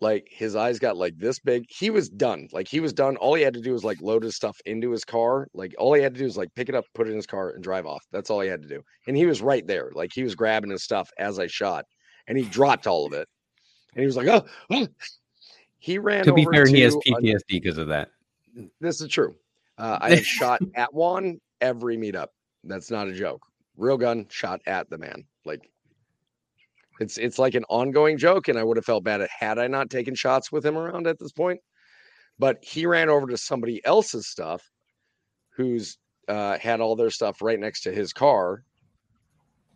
Like 0.00 0.28
his 0.30 0.54
eyes 0.54 0.78
got 0.78 0.96
like 0.96 1.18
this 1.18 1.40
big. 1.40 1.64
He 1.68 1.90
was 1.90 2.08
done. 2.08 2.48
Like 2.52 2.68
he 2.68 2.80
was 2.80 2.92
done. 2.92 3.16
All 3.16 3.34
he 3.34 3.42
had 3.42 3.54
to 3.54 3.60
do 3.60 3.72
was 3.72 3.84
like 3.84 4.00
load 4.00 4.22
his 4.22 4.36
stuff 4.36 4.56
into 4.64 4.90
his 4.92 5.04
car. 5.04 5.48
Like 5.54 5.74
all 5.76 5.92
he 5.92 6.02
had 6.02 6.14
to 6.14 6.18
do 6.18 6.24
was 6.24 6.36
like 6.36 6.54
pick 6.54 6.68
it 6.68 6.74
up, 6.74 6.84
put 6.94 7.08
it 7.08 7.10
in 7.10 7.16
his 7.16 7.26
car, 7.26 7.50
and 7.50 7.62
drive 7.64 7.84
off. 7.84 8.04
That's 8.12 8.30
all 8.30 8.40
he 8.40 8.48
had 8.48 8.62
to 8.62 8.68
do. 8.68 8.80
And 9.08 9.16
he 9.16 9.26
was 9.26 9.42
right 9.42 9.66
there. 9.66 9.90
Like 9.94 10.12
he 10.14 10.22
was 10.22 10.36
grabbing 10.36 10.70
his 10.70 10.84
stuff 10.84 11.10
as 11.18 11.40
I 11.40 11.48
shot, 11.48 11.84
and 12.28 12.38
he 12.38 12.44
dropped 12.44 12.86
all 12.86 13.06
of 13.06 13.12
it. 13.12 13.26
And 13.94 14.00
he 14.00 14.06
was 14.06 14.16
like, 14.16 14.28
"Oh, 14.28 14.44
oh. 14.70 14.86
he 15.78 15.98
ran." 15.98 16.24
To 16.24 16.32
be 16.32 16.44
fair, 16.44 16.64
to 16.64 16.70
he 16.70 16.82
has 16.82 16.94
PTSD 16.94 17.42
because 17.48 17.78
of 17.78 17.88
that. 17.88 18.10
This 18.80 19.00
is 19.00 19.08
true. 19.08 19.34
Uh, 19.78 19.98
I 20.00 20.10
have 20.16 20.26
shot 20.26 20.60
at 20.74 20.92
Juan 20.92 21.40
every 21.60 21.96
meetup. 21.96 22.28
That's 22.64 22.90
not 22.90 23.08
a 23.08 23.12
joke. 23.12 23.42
Real 23.76 23.96
gun 23.96 24.26
shot 24.28 24.60
at 24.66 24.90
the 24.90 24.98
man. 24.98 25.24
Like 25.44 25.70
it's 27.00 27.16
it's 27.16 27.38
like 27.38 27.54
an 27.54 27.64
ongoing 27.68 28.18
joke, 28.18 28.48
and 28.48 28.58
I 28.58 28.64
would 28.64 28.76
have 28.76 28.84
felt 28.84 29.04
bad 29.04 29.26
had 29.30 29.58
I 29.58 29.68
not 29.68 29.90
taken 29.90 30.14
shots 30.14 30.50
with 30.50 30.66
him 30.66 30.76
around 30.76 31.06
at 31.06 31.18
this 31.18 31.32
point. 31.32 31.60
But 32.38 32.58
he 32.62 32.86
ran 32.86 33.08
over 33.08 33.26
to 33.28 33.36
somebody 33.36 33.84
else's 33.84 34.28
stuff, 34.28 34.62
who's 35.50 35.98
uh, 36.28 36.58
had 36.58 36.80
all 36.80 36.96
their 36.96 37.10
stuff 37.10 37.40
right 37.40 37.58
next 37.58 37.82
to 37.82 37.92
his 37.92 38.12
car, 38.12 38.64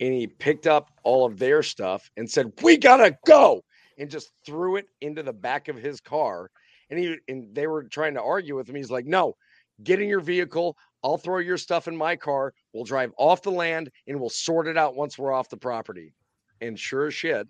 and 0.00 0.12
he 0.12 0.26
picked 0.26 0.66
up 0.66 0.90
all 1.02 1.24
of 1.24 1.38
their 1.38 1.62
stuff 1.62 2.10
and 2.16 2.28
said, 2.28 2.52
"We 2.62 2.76
gotta 2.76 3.16
go," 3.26 3.62
and 3.98 4.10
just 4.10 4.32
threw 4.44 4.76
it 4.76 4.86
into 5.00 5.22
the 5.22 5.32
back 5.32 5.68
of 5.68 5.76
his 5.76 6.00
car. 6.00 6.50
And 6.90 6.98
he 6.98 7.16
and 7.28 7.54
they 7.54 7.66
were 7.68 7.84
trying 7.84 8.14
to 8.14 8.22
argue 8.22 8.56
with 8.56 8.68
him. 8.68 8.74
He's 8.74 8.90
like, 8.90 9.06
"No, 9.06 9.34
get 9.84 10.00
in 10.00 10.08
your 10.08 10.20
vehicle. 10.20 10.76
I'll 11.04 11.18
throw 11.18 11.38
your 11.38 11.58
stuff 11.58 11.88
in 11.88 11.96
my 11.96 12.16
car. 12.16 12.54
We'll 12.72 12.84
drive 12.84 13.12
off 13.16 13.42
the 13.42 13.50
land 13.50 13.90
and 14.06 14.20
we'll 14.20 14.30
sort 14.30 14.66
it 14.68 14.76
out 14.76 14.94
once 14.94 15.18
we're 15.18 15.32
off 15.32 15.48
the 15.48 15.56
property. 15.56 16.14
And 16.60 16.78
sure 16.78 17.08
as 17.08 17.14
shit, 17.14 17.48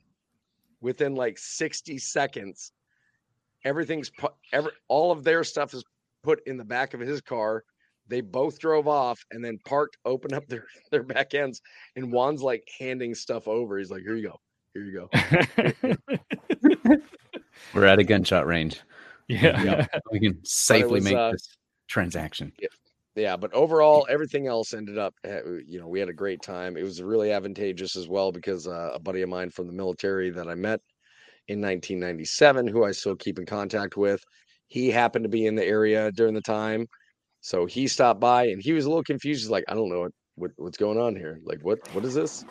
within 0.81 1.15
like 1.15 1.39
60 1.39 1.99
seconds, 1.99 2.73
everything's 3.65 4.11
put, 4.11 4.33
every, 4.53 4.73
all 4.89 5.13
of 5.13 5.23
their 5.23 5.45
stuff 5.45 5.75
is 5.75 5.85
put 6.23 6.41
in 6.47 6.57
the 6.57 6.65
back 6.65 6.95
of 6.95 7.01
his 7.01 7.21
car. 7.21 7.65
They 8.09 8.21
both 8.21 8.59
drove 8.59 8.89
off 8.89 9.25
and 9.31 9.45
then 9.45 9.59
parked, 9.65 9.99
opened 10.05 10.33
up 10.33 10.47
their, 10.49 10.67
their 10.91 11.03
back 11.03 11.35
ends. 11.35 11.61
And 11.97 12.11
Juan's 12.11 12.43
like 12.43 12.67
handing 12.79 13.15
stuff 13.15 13.49
over. 13.49 13.79
He's 13.79 13.91
like, 13.91 14.03
here 14.03 14.17
you 14.17 14.29
go. 14.29 14.41
Here 14.73 14.85
you 14.85 15.09
go. 15.11 15.97
We're 17.75 17.85
at 17.85 17.99
a 17.99 18.05
gunshot 18.05 18.47
range. 18.47 18.81
Yeah. 19.29 19.87
we 20.11 20.21
can 20.21 20.43
safely 20.45 20.95
was, 20.95 21.05
make 21.05 21.17
uh, 21.17 21.33
this 21.33 21.57
transaction. 21.93 22.53
Yeah. 22.59 22.69
yeah. 23.15 23.37
But 23.37 23.53
overall, 23.53 24.07
everything 24.09 24.47
else 24.47 24.73
ended 24.75 24.99
up, 24.99 25.15
eh, 25.25 25.41
you 25.67 25.79
know, 25.79 25.87
we 25.87 26.01
had 26.01 26.09
a 26.09 26.15
great 26.15 26.43
time. 26.43 26.77
It 26.77 26.83
was 26.83 27.03
really 27.03 27.33
advantageous 27.33 27.97
as 27.97 28.09
well 28.09 28.33
because 28.33 28.67
uh, 28.67 28.91
a 28.95 28.99
buddy 28.99 29.23
of 29.23 29.29
mine 29.29 29.51
from 29.51 29.67
the 29.67 29.73
military 29.73 30.31
that 30.31 30.49
I 30.49 30.55
met 30.55 30.81
in 31.49 31.61
1997, 31.61 32.67
who 32.67 32.85
I 32.85 32.93
still 32.93 33.17
keep 33.17 33.39
in 33.39 33.47
contact 33.47 33.97
with, 33.97 34.23
he 34.69 34.91
happened 34.91 35.25
to 35.25 35.29
be 35.29 35.47
in 35.47 35.55
the 35.55 35.65
area 35.65 36.11
during 36.13 36.35
the 36.35 36.41
time. 36.41 36.87
So 37.43 37.67
he 37.67 37.87
stopped 37.89 38.21
by 38.21 38.47
and 38.47 38.63
he 38.63 38.73
was 38.73 38.87
a 38.87 38.89
little 38.89 39.05
confused. 39.05 39.43
He's 39.43 39.51
like, 39.51 39.65
I 39.69 39.75
don't 39.75 39.91
know 39.91 40.01
what, 40.01 40.13
what 40.37 40.51
what's 40.57 40.79
going 40.79 40.99
on 40.99 41.15
here. 41.15 41.41
Like, 41.45 41.59
what 41.63 41.79
what 41.93 42.05
is 42.05 42.15
this? 42.15 42.45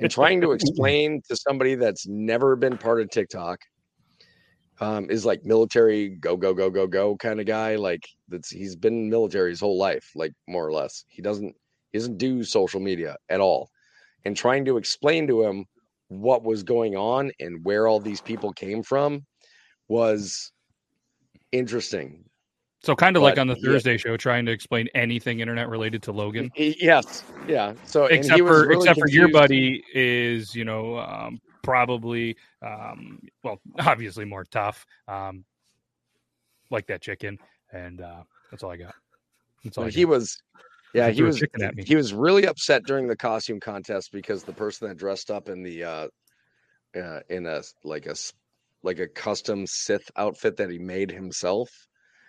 And 0.00 0.10
trying 0.10 0.40
to 0.42 0.52
explain 0.58 1.22
to 1.28 1.36
somebody 1.36 1.76
that's 1.76 2.06
never 2.06 2.56
been 2.56 2.76
part 2.76 3.00
of 3.00 3.08
TikTok 3.08 3.60
um, 4.80 5.10
is 5.10 5.24
like 5.24 5.44
military 5.44 6.10
go 6.10 6.36
go 6.36 6.54
go 6.54 6.70
go 6.70 6.86
go 6.86 7.16
kind 7.16 7.40
of 7.40 7.46
guy. 7.46 7.76
Like 7.76 8.06
that's 8.28 8.50
he's 8.50 8.76
been 8.76 9.10
military 9.10 9.50
his 9.50 9.60
whole 9.60 9.78
life, 9.78 10.10
like 10.14 10.32
more 10.48 10.66
or 10.66 10.72
less. 10.72 11.04
He 11.08 11.22
doesn't 11.22 11.54
he 11.92 11.98
doesn't 11.98 12.18
do 12.18 12.42
social 12.42 12.80
media 12.80 13.16
at 13.28 13.40
all. 13.40 13.68
And 14.24 14.36
trying 14.36 14.64
to 14.66 14.76
explain 14.76 15.26
to 15.26 15.42
him 15.42 15.66
what 16.08 16.44
was 16.44 16.62
going 16.62 16.96
on 16.96 17.32
and 17.40 17.64
where 17.64 17.88
all 17.88 18.00
these 18.00 18.20
people 18.20 18.52
came 18.52 18.82
from 18.82 19.24
was 19.88 20.52
interesting. 21.50 22.24
So 22.82 22.96
kind 22.96 23.16
of 23.16 23.20
but, 23.20 23.26
like 23.26 23.38
on 23.38 23.46
the 23.46 23.54
Thursday 23.56 23.92
yeah. 23.92 23.98
show, 23.98 24.16
trying 24.16 24.44
to 24.46 24.52
explain 24.52 24.88
anything 24.94 25.40
internet 25.40 25.68
related 25.68 26.02
to 26.04 26.12
Logan. 26.12 26.50
Yes, 26.56 27.22
yeah. 27.46 27.74
So 27.84 28.06
except 28.06 28.40
for 28.40 28.66
really 28.66 28.88
except 28.88 28.98
confused. 28.98 29.00
for 29.00 29.08
your 29.08 29.28
buddy 29.30 29.84
is 29.94 30.54
you 30.54 30.64
know 30.64 30.98
um, 30.98 31.40
probably 31.62 32.36
um, 32.62 33.20
well 33.42 33.60
obviously 33.80 34.24
more 34.24 34.44
tough, 34.44 34.86
um, 35.08 35.44
like 36.70 36.86
that 36.86 37.02
chicken, 37.02 37.38
and 37.72 38.00
uh, 38.00 38.22
that's 38.50 38.62
all 38.62 38.70
I 38.70 38.76
got. 38.76 38.94
That's 39.64 39.78
all 39.78 39.84
he 39.84 40.04
was. 40.04 40.42
Yeah, 40.94 41.08
he 41.08 41.22
was 41.22 41.42
he 41.78 41.96
was 41.96 42.12
really 42.12 42.46
upset 42.46 42.84
during 42.84 43.06
the 43.08 43.16
costume 43.16 43.60
contest 43.60 44.12
because 44.12 44.42
the 44.44 44.52
person 44.52 44.88
that 44.88 44.98
dressed 44.98 45.30
up 45.30 45.48
in 45.48 45.62
the 45.62 45.84
uh, 45.84 46.08
uh 46.94 47.20
in 47.30 47.46
a 47.46 47.62
like 47.82 48.06
a 48.06 48.14
like 48.82 48.98
a 48.98 49.08
custom 49.08 49.66
Sith 49.66 50.10
outfit 50.16 50.56
that 50.56 50.70
he 50.70 50.78
made 50.78 51.10
himself 51.10 51.70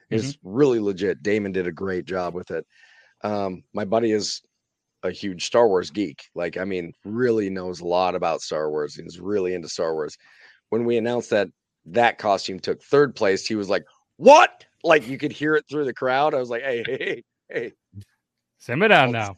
is 0.09 0.37
mm-hmm. 0.37 0.49
really 0.49 0.79
legit. 0.79 1.23
Damon 1.23 1.51
did 1.51 1.67
a 1.67 1.71
great 1.71 2.05
job 2.05 2.33
with 2.33 2.51
it. 2.51 2.65
Um, 3.21 3.63
my 3.73 3.85
buddy 3.85 4.11
is 4.11 4.41
a 5.03 5.11
huge 5.11 5.45
Star 5.45 5.67
Wars 5.67 5.91
geek. 5.91 6.29
Like, 6.33 6.57
I 6.57 6.65
mean, 6.65 6.93
really 7.03 7.49
knows 7.49 7.81
a 7.81 7.85
lot 7.85 8.15
about 8.15 8.41
Star 8.41 8.69
Wars. 8.69 8.95
He's 8.95 9.19
really 9.19 9.53
into 9.53 9.69
Star 9.69 9.93
Wars. 9.93 10.17
When 10.69 10.85
we 10.85 10.97
announced 10.97 11.29
that 11.29 11.49
that 11.85 12.17
costume 12.17 12.59
took 12.59 12.81
third 12.81 13.15
place, 13.15 13.45
he 13.45 13.55
was 13.55 13.69
like, 13.69 13.83
"What?" 14.17 14.65
Like 14.83 15.07
you 15.07 15.17
could 15.17 15.31
hear 15.31 15.55
it 15.55 15.65
through 15.69 15.85
the 15.85 15.93
crowd. 15.93 16.33
I 16.33 16.39
was 16.39 16.49
like, 16.49 16.63
"Hey, 16.63 16.83
hey, 16.87 17.23
hey, 17.49 17.71
simmer 18.57 18.87
down 18.87 19.11
now. 19.11 19.37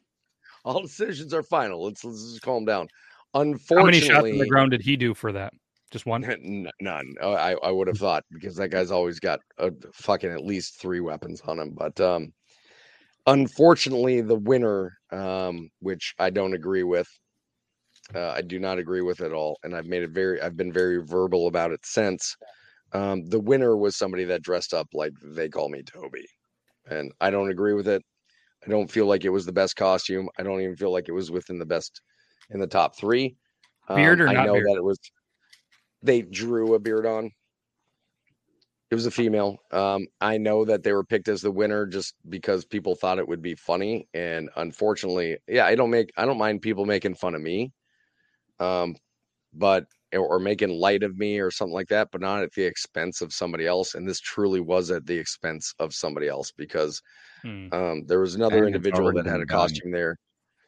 All 0.64 0.82
decisions 0.82 1.34
are 1.34 1.44
final. 1.44 1.84
Let's 1.84 2.04
let's 2.04 2.32
just 2.32 2.42
calm 2.42 2.66
down." 2.66 2.88
Unfortunately, 3.34 3.76
how 3.78 3.86
many 3.86 4.00
shots 4.00 4.32
on 4.32 4.38
the 4.38 4.48
ground 4.48 4.72
did 4.72 4.82
he 4.82 4.96
do 4.96 5.14
for 5.14 5.34
that? 5.34 5.52
Just 5.92 6.06
one? 6.06 6.24
None. 6.82 7.16
Oh, 7.22 7.34
I, 7.34 7.54
I 7.64 7.72
would 7.72 7.88
have 7.88 7.98
thought 7.98 8.24
because 8.32 8.56
that 8.56 8.70
guy's 8.70 8.92
always 8.92 9.20
got 9.20 9.40
a 9.58 9.72
fucking 9.94 10.32
at 10.32 10.46
least 10.46 10.80
three 10.80 11.00
weapons 11.00 11.42
on 11.42 11.60
him. 11.60 11.72
But 11.72 12.00
um, 12.00 12.34
unfortunately, 13.28 14.22
the 14.22 14.36
winner, 14.36 14.98
um, 15.16 15.70
which 15.80 16.14
I 16.20 16.30
don't 16.30 16.54
agree 16.54 16.84
with, 16.84 17.08
uh, 18.14 18.32
I 18.32 18.42
do 18.42 18.60
not 18.60 18.78
agree 18.78 19.02
with 19.02 19.22
at 19.22 19.32
all, 19.32 19.58
and 19.64 19.76
I've 19.76 19.88
made 19.88 20.04
it 20.04 20.12
very, 20.12 20.42
I've 20.42 20.58
been 20.58 20.72
very 20.72 21.02
verbal 21.04 21.48
about 21.48 21.72
it 21.72 21.86
since. 21.86 22.36
Um, 22.94 23.28
the 23.30 23.40
winner 23.40 23.76
was 23.76 23.98
somebody 23.98 24.26
that 24.26 24.44
dressed 24.44 24.74
up 24.74 24.88
like 24.94 25.14
they 25.24 25.50
call 25.50 25.70
me 25.70 25.84
Toby, 25.84 26.26
and 26.90 27.12
I 27.20 27.30
don't 27.30 27.50
agree 27.50 27.74
with 27.74 27.88
it. 27.88 28.04
I 28.66 28.70
don't 28.70 28.90
feel 28.90 29.06
like 29.06 29.26
it 29.26 29.30
was 29.30 29.46
the 29.46 29.54
best 29.54 29.76
costume. 29.76 30.30
I 30.38 30.44
don't 30.44 30.62
even 30.62 30.76
feel 30.76 30.92
like 30.92 31.10
it 31.10 31.14
was 31.14 31.32
within 31.32 31.60
the 31.60 31.66
best 31.66 32.02
in 32.52 32.60
the 32.60 32.68
top 32.68 32.98
three. 32.98 33.36
Beard 33.94 34.22
or 34.22 34.30
um, 34.30 34.38
I 34.38 34.46
know 34.46 34.54
beard? 34.54 34.66
that 34.66 34.78
it 34.78 34.84
was 34.84 35.00
they 36.02 36.22
drew 36.22 36.76
a 36.76 36.80
beard 36.80 37.06
on. 37.06 37.32
It 38.92 38.96
was 38.96 39.06
a 39.06 39.12
female. 39.12 39.58
Um, 39.72 40.08
I 40.22 40.38
know 40.38 40.64
that 40.66 40.84
they 40.84 40.94
were 40.94 41.04
picked 41.04 41.28
as 41.28 41.42
the 41.42 41.52
winner 41.52 41.86
just 41.86 42.14
because 42.30 42.66
people 42.66 42.96
thought 42.96 43.18
it 43.18 43.28
would 43.28 43.42
be 43.42 43.56
funny, 43.56 44.08
and 44.14 44.50
unfortunately, 44.58 45.38
yeah, 45.48 45.66
I 45.66 45.76
don't 45.76 45.90
make 45.90 46.12
I 46.18 46.26
don't 46.26 46.38
mind 46.38 46.62
people 46.62 46.86
making 46.86 47.16
fun 47.16 47.34
of 47.36 47.42
me, 47.42 47.72
um, 48.60 48.96
but 49.54 49.86
or 50.14 50.40
making 50.40 50.70
light 50.70 51.04
of 51.04 51.18
me 51.18 51.40
or 51.40 51.52
something 51.52 51.74
like 51.74 51.90
that, 51.90 52.10
but 52.12 52.22
not 52.22 52.44
at 52.44 52.54
the 52.54 52.64
expense 52.64 53.22
of 53.22 53.34
somebody 53.34 53.66
else. 53.66 53.96
And 53.96 54.08
this 54.08 54.22
truly 54.22 54.62
was 54.62 54.92
at 54.92 55.06
the 55.06 55.18
expense 55.18 55.74
of 55.80 55.94
somebody 55.94 56.30
else 56.30 56.54
because 56.56 57.02
hmm. 57.42 57.68
um, 57.74 58.06
there 58.06 58.22
was 58.22 58.36
another 58.36 58.66
and 58.66 58.68
individual 58.68 59.12
that 59.14 59.26
had 59.26 59.42
a 59.42 59.46
costume 59.46 59.92
there 59.92 60.18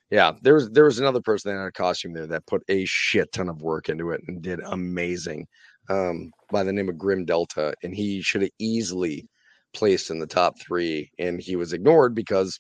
yeah, 0.10 0.32
there 0.42 0.54
was 0.54 0.70
there 0.70 0.86
was 0.86 1.00
another 1.00 1.22
person 1.22 1.52
that 1.52 1.60
had 1.60 1.68
a 1.68 1.72
costume 1.72 2.14
there 2.14 2.28
that 2.28 2.46
put 2.46 2.64
a 2.70 2.86
shit 2.86 3.32
ton 3.34 3.50
of 3.50 3.62
work 3.62 3.90
into 3.90 4.12
it 4.12 4.22
and 4.28 4.42
did 4.42 4.62
amazing. 4.62 5.48
Um, 5.90 6.32
by 6.52 6.64
the 6.64 6.74
name 6.74 6.90
of 6.90 6.98
Grim 6.98 7.26
Delta, 7.26 7.74
and 7.84 7.96
he 7.96 8.22
should 8.22 8.42
have 8.42 8.52
easily 8.60 9.28
placed 9.74 10.10
in 10.10 10.20
the 10.20 10.28
top 10.28 10.60
three, 10.60 11.12
and 11.20 11.40
he 11.40 11.56
was 11.56 11.74
ignored 11.74 12.14
because 12.14 12.60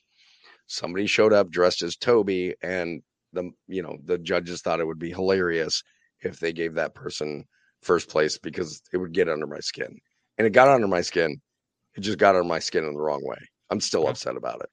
somebody 0.68 1.08
showed 1.08 1.34
up 1.34 1.50
dressed 1.50 1.82
as 1.82 1.96
Toby, 1.96 2.56
and 2.62 3.02
the 3.34 3.50
you 3.68 3.82
know 3.82 3.98
the 4.06 4.18
judges 4.18 4.62
thought 4.62 4.80
it 4.80 4.88
would 4.88 5.00
be 5.00 5.12
hilarious 5.12 5.82
if 6.22 6.40
they 6.40 6.54
gave 6.54 6.74
that 6.76 6.96
person 6.96 7.44
first 7.82 8.10
place 8.10 8.38
because 8.38 8.82
it 8.94 8.98
would 8.98 9.14
get 9.14 9.30
under 9.30 9.48
my 9.48 9.60
skin, 9.60 9.98
and 10.38 10.48
it 10.48 10.52
got 10.52 10.68
under 10.70 10.88
my 10.88 11.02
skin. 11.02 11.42
It 11.96 12.02
just 12.02 12.20
got 12.20 12.36
under 12.36 12.48
my 12.48 12.60
skin 12.60 12.86
in 12.86 12.94
the 12.94 13.02
wrong 13.02 13.22
way. 13.24 13.40
I'm 13.70 13.82
still 13.82 14.08
upset 14.08 14.38
about 14.38 14.62
it. 14.62 14.70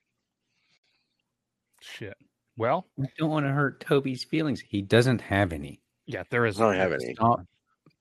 Shit. 1.80 2.14
Well, 2.56 2.87
we 2.96 3.08
don't 3.18 3.30
want 3.30 3.46
to 3.46 3.52
hurt 3.52 3.80
Toby's 3.80 4.25
feelings. 4.25 4.61
He 4.61 4.80
doesn't 4.82 5.20
have 5.20 5.52
any. 5.52 5.80
Yeah, 6.06 6.23
there 6.30 6.46
is. 6.46 6.61
I 6.61 6.64
don't 6.64 6.76
have 6.76 6.92
any. 6.92 7.14
Stop, 7.14 7.40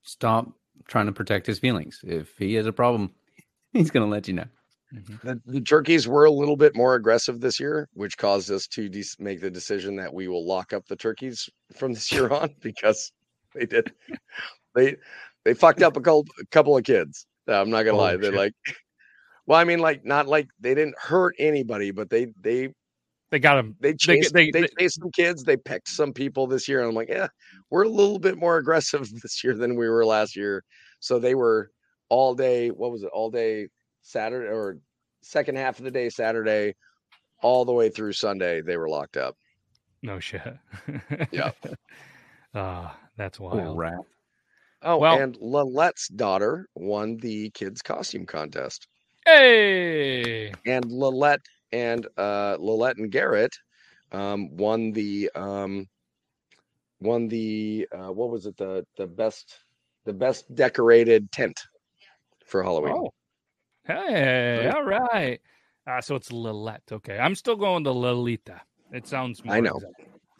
stop 0.04 0.50
trying 0.86 1.06
to 1.06 1.12
protect 1.12 1.46
his 1.46 1.58
feelings. 1.58 2.00
If 2.04 2.36
he 2.38 2.54
has 2.54 2.66
a 2.66 2.72
problem, 2.72 3.10
he's 3.72 3.90
going 3.90 4.06
to 4.06 4.10
let 4.10 4.28
you 4.28 4.34
know. 4.34 4.46
Mm-hmm. 4.94 5.26
The, 5.26 5.40
the, 5.46 5.60
turkeys 5.60 6.06
were 6.06 6.26
a 6.26 6.30
little 6.30 6.56
bit 6.56 6.76
more 6.76 6.94
aggressive 6.94 7.40
this 7.40 7.58
year, 7.58 7.88
which 7.94 8.16
caused 8.16 8.50
us 8.52 8.68
to 8.68 8.88
de- 8.88 9.04
make 9.18 9.40
the 9.40 9.50
decision 9.50 9.96
that 9.96 10.12
we 10.12 10.28
will 10.28 10.46
lock 10.46 10.72
up 10.72 10.86
the 10.86 10.94
turkeys 10.94 11.48
from 11.74 11.92
this 11.92 12.12
year 12.12 12.28
on 12.28 12.54
because 12.60 13.10
they 13.54 13.66
did 13.66 13.92
they 14.74 14.96
they 15.44 15.54
fucked 15.54 15.82
up 15.82 15.96
a 15.96 16.00
couple, 16.00 16.26
a 16.40 16.46
couple 16.46 16.76
of 16.76 16.84
kids. 16.84 17.26
I'm 17.48 17.70
not 17.70 17.82
gonna 17.82 17.96
oh, 17.96 18.00
lie. 18.00 18.16
They're 18.16 18.32
like, 18.32 18.54
well, 19.46 19.58
I 19.58 19.64
mean, 19.64 19.80
like 19.80 20.04
not 20.04 20.28
like 20.28 20.48
they 20.60 20.74
didn't 20.74 20.98
hurt 20.98 21.34
anybody, 21.38 21.90
but 21.90 22.08
they 22.08 22.28
they 22.40 22.72
they 23.30 23.38
got 23.38 23.56
them. 23.56 23.76
They 23.80 23.94
chased, 23.94 24.32
they, 24.32 24.50
they, 24.50 24.62
they, 24.62 24.68
chased 24.78 25.00
some 25.00 25.10
kids. 25.10 25.42
They 25.42 25.56
picked 25.56 25.88
some 25.88 26.12
people 26.12 26.46
this 26.46 26.68
year. 26.68 26.80
And 26.80 26.88
I'm 26.88 26.94
like, 26.94 27.08
yeah, 27.08 27.28
we're 27.70 27.84
a 27.84 27.88
little 27.88 28.18
bit 28.18 28.38
more 28.38 28.58
aggressive 28.58 29.10
this 29.22 29.42
year 29.42 29.54
than 29.54 29.76
we 29.76 29.88
were 29.88 30.04
last 30.04 30.36
year. 30.36 30.62
So 31.00 31.18
they 31.18 31.34
were 31.34 31.70
all 32.08 32.34
day. 32.34 32.68
What 32.70 32.92
was 32.92 33.02
it? 33.02 33.10
All 33.12 33.30
day 33.30 33.68
Saturday 34.02 34.48
or 34.48 34.78
second 35.22 35.56
half 35.56 35.78
of 35.78 35.84
the 35.84 35.90
day 35.90 36.10
Saturday, 36.10 36.74
all 37.42 37.64
the 37.64 37.72
way 37.72 37.88
through 37.88 38.12
Sunday. 38.12 38.60
They 38.60 38.76
were 38.76 38.88
locked 38.88 39.16
up. 39.16 39.36
No 40.02 40.20
shit. 40.20 40.56
yeah. 41.30 41.50
Ah, 42.56 42.92
uh, 42.92 42.94
that's 43.16 43.40
wild. 43.40 43.58
Oh, 43.60 44.04
oh 44.82 44.96
well, 44.98 45.18
and 45.18 45.36
Lalette's 45.40 46.06
daughter 46.06 46.68
won 46.76 47.16
the 47.16 47.50
kids 47.50 47.82
costume 47.82 48.26
contest. 48.26 48.86
Hey. 49.26 50.52
And 50.64 50.84
Lalette 50.84 51.40
and 51.74 52.06
uh, 52.16 52.56
Lillette 52.60 52.98
and 52.98 53.10
Garrett 53.10 53.54
um, 54.12 54.56
won 54.56 54.92
the 54.92 55.30
um, 55.34 55.88
won 57.00 57.26
the 57.28 57.88
uh, 57.92 58.12
what 58.12 58.30
was 58.30 58.46
it 58.46 58.56
the 58.56 58.86
the 58.96 59.06
best 59.06 59.58
the 60.04 60.12
best 60.12 60.54
decorated 60.54 61.32
tent 61.32 61.60
for 62.46 62.62
Halloween. 62.62 62.94
Oh. 62.96 63.10
Hey, 63.86 64.70
all 64.74 64.84
right. 64.84 65.40
Uh, 65.86 66.00
so 66.00 66.14
it's 66.14 66.30
Lillette. 66.30 66.92
Okay, 66.92 67.18
I'm 67.18 67.34
still 67.34 67.56
going 67.56 67.84
to 67.84 67.92
Lolita. 67.92 68.62
It 68.92 69.06
sounds. 69.06 69.42
I 69.46 69.60
know. 69.60 69.80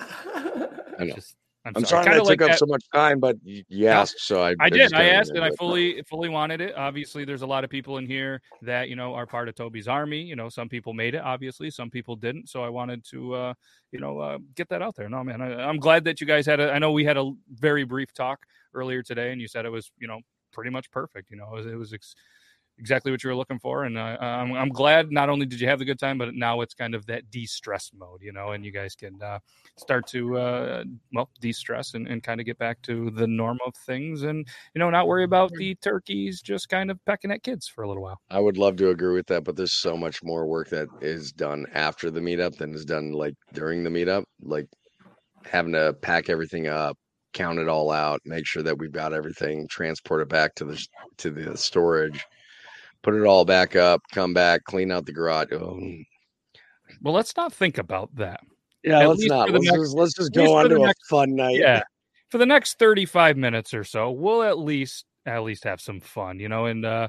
I 0.00 1.04
know. 1.04 1.14
Just, 1.14 1.36
I'm, 1.66 1.72
I'm 1.76 1.84
sorry, 1.84 2.04
sorry 2.04 2.16
that 2.16 2.24
like 2.24 2.38
took 2.38 2.50
up 2.50 2.58
so 2.58 2.66
much 2.66 2.84
time, 2.92 3.20
but 3.20 3.36
you 3.42 3.86
asked, 3.86 4.20
so 4.20 4.42
I. 4.42 4.50
I, 4.50 4.54
I 4.60 4.68
did. 4.68 4.92
I 4.92 5.04
asked, 5.10 5.30
and 5.30 5.42
I 5.42 5.50
fully, 5.58 6.02
fully 6.02 6.28
wanted 6.28 6.60
it. 6.60 6.76
Obviously, 6.76 7.24
there's 7.24 7.40
a 7.40 7.46
lot 7.46 7.64
of 7.64 7.70
people 7.70 7.96
in 7.96 8.06
here 8.06 8.42
that 8.60 8.90
you 8.90 8.96
know 8.96 9.14
are 9.14 9.26
part 9.26 9.48
of 9.48 9.54
Toby's 9.54 9.88
army. 9.88 10.20
You 10.20 10.36
know, 10.36 10.50
some 10.50 10.68
people 10.68 10.92
made 10.92 11.14
it. 11.14 11.22
Obviously, 11.22 11.70
some 11.70 11.88
people 11.88 12.16
didn't. 12.16 12.50
So 12.50 12.62
I 12.62 12.68
wanted 12.68 13.02
to, 13.06 13.34
uh, 13.34 13.54
you 13.92 13.98
know, 14.00 14.18
uh, 14.18 14.38
get 14.54 14.68
that 14.68 14.82
out 14.82 14.94
there. 14.94 15.08
No, 15.08 15.24
man, 15.24 15.40
I, 15.40 15.68
am 15.68 15.78
glad 15.78 16.04
that 16.04 16.20
you 16.20 16.26
guys 16.26 16.44
had 16.44 16.60
a. 16.60 16.70
I 16.70 16.78
know 16.78 16.92
we 16.92 17.04
had 17.04 17.16
a 17.16 17.32
very 17.54 17.84
brief 17.84 18.12
talk 18.12 18.44
earlier 18.74 19.02
today, 19.02 19.32
and 19.32 19.40
you 19.40 19.48
said 19.48 19.64
it 19.64 19.70
was 19.70 19.90
you 19.98 20.06
know 20.06 20.20
pretty 20.52 20.70
much 20.70 20.90
perfect. 20.90 21.30
You 21.30 21.38
know, 21.38 21.48
it 21.52 21.56
was, 21.56 21.66
it 21.66 21.76
was 21.76 21.92
ex- 21.94 22.14
exactly 22.78 23.12
what 23.12 23.22
you 23.22 23.30
were 23.30 23.36
looking 23.36 23.58
for. 23.58 23.84
And 23.84 23.96
uh, 23.96 24.16
I'm, 24.20 24.52
I'm 24.52 24.68
glad 24.68 25.10
not 25.10 25.28
only 25.28 25.46
did 25.46 25.60
you 25.60 25.68
have 25.68 25.78
the 25.78 25.84
good 25.84 25.98
time, 25.98 26.18
but 26.18 26.34
now 26.34 26.60
it's 26.60 26.74
kind 26.74 26.94
of 26.94 27.06
that 27.06 27.30
de-stress 27.30 27.90
mode, 27.96 28.20
you 28.22 28.32
know, 28.32 28.52
and 28.52 28.64
you 28.64 28.72
guys 28.72 28.94
can 28.94 29.20
uh, 29.22 29.38
start 29.76 30.06
to, 30.08 30.36
uh, 30.36 30.84
well, 31.12 31.30
de-stress 31.40 31.94
and, 31.94 32.08
and 32.08 32.22
kind 32.22 32.40
of 32.40 32.46
get 32.46 32.58
back 32.58 32.82
to 32.82 33.10
the 33.10 33.26
norm 33.26 33.58
of 33.66 33.74
things 33.86 34.22
and, 34.24 34.46
you 34.74 34.78
know, 34.78 34.90
not 34.90 35.06
worry 35.06 35.24
about 35.24 35.52
the 35.52 35.74
turkeys 35.76 36.42
just 36.42 36.68
kind 36.68 36.90
of 36.90 36.98
pecking 37.04 37.30
at 37.30 37.42
kids 37.42 37.68
for 37.68 37.84
a 37.84 37.88
little 37.88 38.02
while. 38.02 38.20
I 38.30 38.40
would 38.40 38.58
love 38.58 38.76
to 38.76 38.90
agree 38.90 39.14
with 39.14 39.26
that, 39.28 39.44
but 39.44 39.56
there's 39.56 39.74
so 39.74 39.96
much 39.96 40.22
more 40.22 40.46
work 40.46 40.68
that 40.70 40.88
is 41.00 41.32
done 41.32 41.66
after 41.74 42.10
the 42.10 42.20
meetup 42.20 42.56
than 42.56 42.74
is 42.74 42.84
done 42.84 43.12
like 43.12 43.34
during 43.52 43.84
the 43.84 43.90
meetup. 43.90 44.24
Like 44.42 44.66
having 45.44 45.72
to 45.72 45.94
pack 46.00 46.28
everything 46.28 46.66
up, 46.66 46.96
count 47.32 47.58
it 47.58 47.68
all 47.68 47.90
out, 47.90 48.20
make 48.24 48.46
sure 48.46 48.62
that 48.62 48.78
we've 48.78 48.92
got 48.92 49.12
everything, 49.12 49.66
transport 49.68 50.22
it 50.22 50.28
back 50.28 50.54
to 50.56 50.64
the 50.64 50.86
to 51.18 51.30
the 51.30 51.56
storage, 51.56 52.24
put 53.04 53.14
it 53.14 53.24
all 53.24 53.44
back 53.44 53.76
up, 53.76 54.02
come 54.10 54.34
back, 54.34 54.64
clean 54.64 54.90
out 54.90 55.06
the 55.06 55.12
garage. 55.12 55.52
Oh. 55.52 55.78
Well, 57.02 57.14
let's 57.14 57.36
not 57.36 57.52
think 57.52 57.78
about 57.78 58.14
that. 58.16 58.40
Yeah, 58.82 59.00
At 59.00 59.08
let's 59.08 59.24
not. 59.26 59.50
Let's, 59.50 59.64
next, 59.64 59.78
just, 59.78 59.96
let's 59.96 60.14
just 60.14 60.34
go 60.34 60.56
on 60.56 60.68
to 60.70 60.76
a 60.76 60.86
next, 60.86 61.06
fun 61.06 61.36
night. 61.36 61.56
Yeah. 61.56 61.82
For 62.30 62.38
the 62.38 62.46
next 62.46 62.78
35 62.78 63.36
minutes 63.36 63.72
or 63.72 63.84
so, 63.84 64.10
we'll 64.10 64.42
at 64.42 64.58
least 64.58 65.04
at 65.26 65.42
least 65.42 65.64
have 65.64 65.80
some 65.80 66.00
fun, 66.00 66.38
you 66.40 66.48
know, 66.48 66.66
and 66.66 66.84
uh 66.84 67.08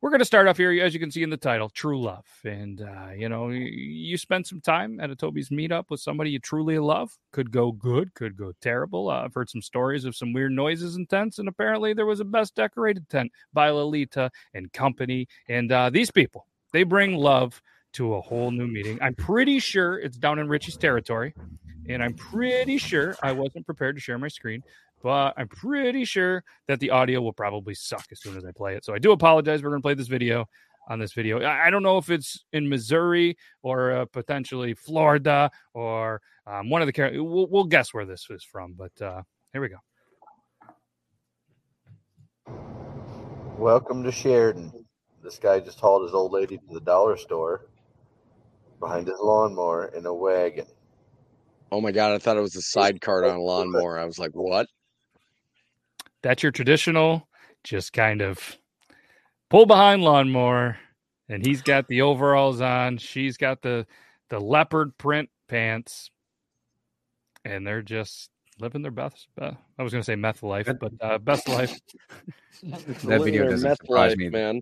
we're 0.00 0.10
going 0.10 0.20
to 0.20 0.26
start 0.26 0.46
off 0.46 0.56
here, 0.56 0.72
as 0.82 0.92
you 0.92 1.00
can 1.00 1.10
see 1.10 1.22
in 1.22 1.30
the 1.30 1.36
title, 1.36 1.68
True 1.68 2.00
Love. 2.00 2.26
And, 2.44 2.82
uh, 2.82 3.10
you 3.16 3.28
know, 3.28 3.48
you 3.48 4.16
spend 4.18 4.46
some 4.46 4.60
time 4.60 5.00
at 5.00 5.10
a 5.10 5.16
Toby's 5.16 5.48
meetup 5.48 5.84
with 5.90 6.00
somebody 6.00 6.30
you 6.30 6.38
truly 6.38 6.78
love. 6.78 7.16
Could 7.32 7.50
go 7.50 7.72
good, 7.72 8.14
could 8.14 8.36
go 8.36 8.52
terrible. 8.60 9.10
Uh, 9.10 9.24
I've 9.24 9.34
heard 9.34 9.48
some 9.48 9.62
stories 9.62 10.04
of 10.04 10.14
some 10.14 10.32
weird 10.32 10.52
noises 10.52 10.96
in 10.96 11.06
tents, 11.06 11.38
and 11.38 11.48
apparently 11.48 11.94
there 11.94 12.06
was 12.06 12.20
a 12.20 12.24
best 12.24 12.54
decorated 12.54 13.08
tent 13.08 13.32
by 13.52 13.70
Lolita 13.70 14.30
and 14.54 14.72
company. 14.72 15.28
And 15.48 15.72
uh, 15.72 15.90
these 15.90 16.10
people, 16.10 16.46
they 16.72 16.82
bring 16.82 17.14
love 17.14 17.60
to 17.94 18.14
a 18.14 18.20
whole 18.20 18.50
new 18.50 18.66
meeting. 18.66 18.98
I'm 19.00 19.14
pretty 19.14 19.58
sure 19.58 19.98
it's 19.98 20.18
down 20.18 20.38
in 20.38 20.48
Richie's 20.48 20.76
territory. 20.76 21.34
And 21.88 22.02
I'm 22.02 22.14
pretty 22.14 22.78
sure 22.78 23.14
I 23.22 23.30
wasn't 23.30 23.64
prepared 23.64 23.94
to 23.94 24.00
share 24.00 24.18
my 24.18 24.26
screen 24.28 24.62
but 25.06 25.34
I'm 25.36 25.46
pretty 25.46 26.04
sure 26.04 26.42
that 26.66 26.80
the 26.80 26.90
audio 26.90 27.20
will 27.20 27.32
probably 27.32 27.74
suck 27.74 28.06
as 28.10 28.20
soon 28.20 28.36
as 28.36 28.44
I 28.44 28.50
play 28.50 28.74
it. 28.74 28.84
So 28.84 28.92
I 28.92 28.98
do 28.98 29.12
apologize. 29.12 29.62
We're 29.62 29.70
going 29.70 29.80
to 29.80 29.86
play 29.86 29.94
this 29.94 30.08
video 30.08 30.48
on 30.88 30.98
this 30.98 31.12
video. 31.12 31.46
I 31.46 31.70
don't 31.70 31.84
know 31.84 31.96
if 31.96 32.10
it's 32.10 32.44
in 32.52 32.68
Missouri 32.68 33.36
or 33.62 33.92
uh, 33.92 34.06
potentially 34.06 34.74
Florida 34.74 35.48
or 35.74 36.20
um, 36.44 36.70
one 36.70 36.82
of 36.82 36.92
the. 36.92 37.22
We'll, 37.22 37.46
we'll, 37.46 37.66
guess 37.66 37.94
where 37.94 38.04
this 38.04 38.26
is 38.30 38.42
from, 38.42 38.74
but 38.76 39.00
uh, 39.00 39.22
here 39.52 39.62
we 39.62 39.68
go. 39.68 39.76
Welcome 43.58 44.02
to 44.02 44.10
Sheridan. 44.10 44.72
This 45.22 45.38
guy 45.38 45.60
just 45.60 45.78
hauled 45.78 46.02
his 46.02 46.14
old 46.14 46.32
lady 46.32 46.56
to 46.56 46.74
the 46.74 46.80
dollar 46.80 47.16
store 47.16 47.66
behind 48.80 49.06
his 49.06 49.20
lawnmower 49.20 49.92
in 49.96 50.04
a 50.04 50.12
wagon. 50.12 50.66
Oh 51.70 51.80
my 51.80 51.92
god! 51.92 52.10
I 52.10 52.18
thought 52.18 52.36
it 52.36 52.40
was 52.40 52.56
a 52.56 52.62
side 52.62 53.00
cart 53.00 53.24
on 53.24 53.36
a 53.36 53.40
lawnmower. 53.40 54.00
I 54.00 54.04
was 54.04 54.18
like, 54.18 54.32
"What?" 54.32 54.66
That's 56.26 56.42
your 56.42 56.50
traditional, 56.50 57.28
just 57.62 57.92
kind 57.92 58.20
of 58.20 58.56
pull 59.48 59.64
behind 59.64 60.02
lawnmower, 60.02 60.76
and 61.28 61.46
he's 61.46 61.62
got 61.62 61.86
the 61.86 62.02
overalls 62.02 62.60
on. 62.60 62.98
She's 62.98 63.36
got 63.36 63.62
the 63.62 63.86
the 64.28 64.40
leopard 64.40 64.98
print 64.98 65.30
pants, 65.48 66.10
and 67.44 67.64
they're 67.64 67.82
just 67.82 68.30
living 68.58 68.82
their 68.82 68.90
best. 68.90 69.28
Uh, 69.40 69.52
I 69.78 69.82
was 69.84 69.92
going 69.92 70.02
to 70.02 70.04
say 70.04 70.16
meth 70.16 70.42
life, 70.42 70.68
but 70.80 70.92
uh, 71.00 71.18
best 71.18 71.48
life. 71.48 71.78
that 72.64 73.22
video 73.22 73.48
doesn't 73.48 73.76
surprise 73.76 74.10
life, 74.10 74.18
me, 74.18 74.28
man. 74.28 74.60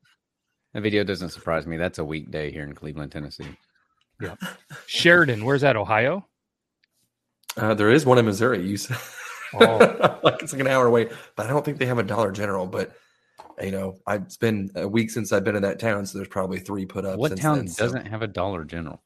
That 0.74 0.82
video 0.82 1.02
doesn't 1.02 1.30
surprise 1.30 1.66
me. 1.66 1.78
That's 1.78 1.98
a 1.98 2.04
weekday 2.04 2.50
here 2.50 2.64
in 2.64 2.74
Cleveland, 2.74 3.10
Tennessee. 3.10 3.56
Yeah, 4.20 4.34
Sheridan. 4.86 5.46
Where's 5.46 5.62
that? 5.62 5.76
Ohio. 5.76 6.26
Uh, 7.56 7.72
there 7.72 7.90
is 7.90 8.04
one 8.04 8.18
in 8.18 8.26
Missouri. 8.26 8.68
You 8.68 8.76
said. 8.76 8.98
Oh. 9.60 10.18
like 10.24 10.42
it's 10.42 10.52
like 10.52 10.60
an 10.60 10.66
hour 10.66 10.86
away, 10.86 11.10
but 11.36 11.46
I 11.46 11.48
don't 11.48 11.64
think 11.64 11.78
they 11.78 11.86
have 11.86 11.98
a 11.98 12.02
Dollar 12.02 12.32
General. 12.32 12.66
But 12.66 12.92
you 13.62 13.70
know, 13.70 13.96
I, 14.06 14.16
it's 14.16 14.36
been 14.36 14.70
a 14.74 14.88
week 14.88 15.10
since 15.10 15.32
I've 15.32 15.44
been 15.44 15.56
in 15.56 15.62
that 15.62 15.78
town, 15.78 16.06
so 16.06 16.18
there's 16.18 16.28
probably 16.28 16.58
three 16.58 16.86
put 16.86 17.04
up. 17.04 17.18
What 17.18 17.36
town 17.36 17.56
then, 17.58 17.66
doesn't 17.66 18.04
so. 18.04 18.10
have 18.10 18.22
a 18.22 18.26
Dollar 18.26 18.64
General? 18.64 19.02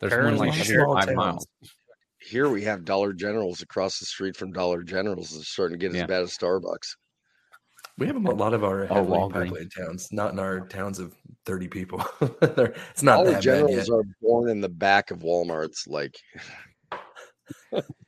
There's 0.00 0.12
one 0.12 0.36
like 0.36 0.52
here 0.52 0.86
five 0.86 1.14
miles. 1.14 1.46
Here 2.20 2.48
we 2.48 2.62
have 2.64 2.84
Dollar 2.84 3.12
Generals 3.12 3.62
across 3.62 3.98
the 3.98 4.06
street 4.06 4.36
from 4.36 4.52
Dollar 4.52 4.82
Generals. 4.82 5.34
It's 5.36 5.48
starting 5.48 5.78
to 5.78 5.86
get 5.86 5.94
yeah. 5.94 6.02
as 6.02 6.08
bad 6.08 6.22
as 6.22 6.36
Starbucks. 6.36 6.96
We 7.98 8.06
have 8.08 8.16
a 8.16 8.18
lot 8.18 8.52
of 8.52 8.62
our 8.62 8.84
heavily 8.84 9.18
oh, 9.18 9.30
populated 9.30 9.72
towns, 9.72 10.08
not 10.12 10.32
in 10.32 10.38
our 10.38 10.66
towns 10.66 10.98
of 10.98 11.14
30 11.46 11.68
people. 11.68 12.04
it's 12.42 13.02
not 13.02 13.24
Dollar 13.24 13.40
Generals 13.40 13.88
are 13.88 14.02
born 14.20 14.50
in 14.50 14.60
the 14.60 14.68
back 14.68 15.10
of 15.10 15.20
Walmart's. 15.20 15.86
Like, 15.86 16.14
All 17.72 17.82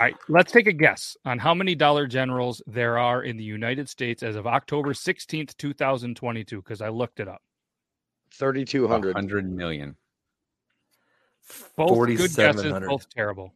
right, 0.00 0.16
let's 0.28 0.52
take 0.52 0.66
a 0.66 0.72
guess 0.72 1.16
on 1.24 1.38
how 1.38 1.54
many 1.54 1.74
Dollar 1.74 2.06
Generals 2.06 2.62
there 2.66 2.98
are 2.98 3.22
in 3.22 3.36
the 3.36 3.44
United 3.44 3.88
States 3.88 4.22
as 4.22 4.36
of 4.36 4.46
October 4.46 4.92
16th, 4.92 5.56
2022, 5.56 6.62
because 6.62 6.80
I 6.80 6.88
looked 6.88 7.20
it 7.20 7.28
up. 7.28 7.42
3,200. 8.32 9.14
100 9.14 9.52
million. 9.52 9.96
Both 11.76 12.06
good 12.06 12.34
guesses, 12.34 12.72
both 12.86 13.08
terrible. 13.10 13.52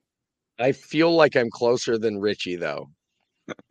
I 0.59 0.73
feel 0.73 1.15
like 1.15 1.37
I'm 1.37 1.51
closer 1.51 1.99
than 1.99 2.19
Richie, 2.19 2.57
though. 2.57 2.91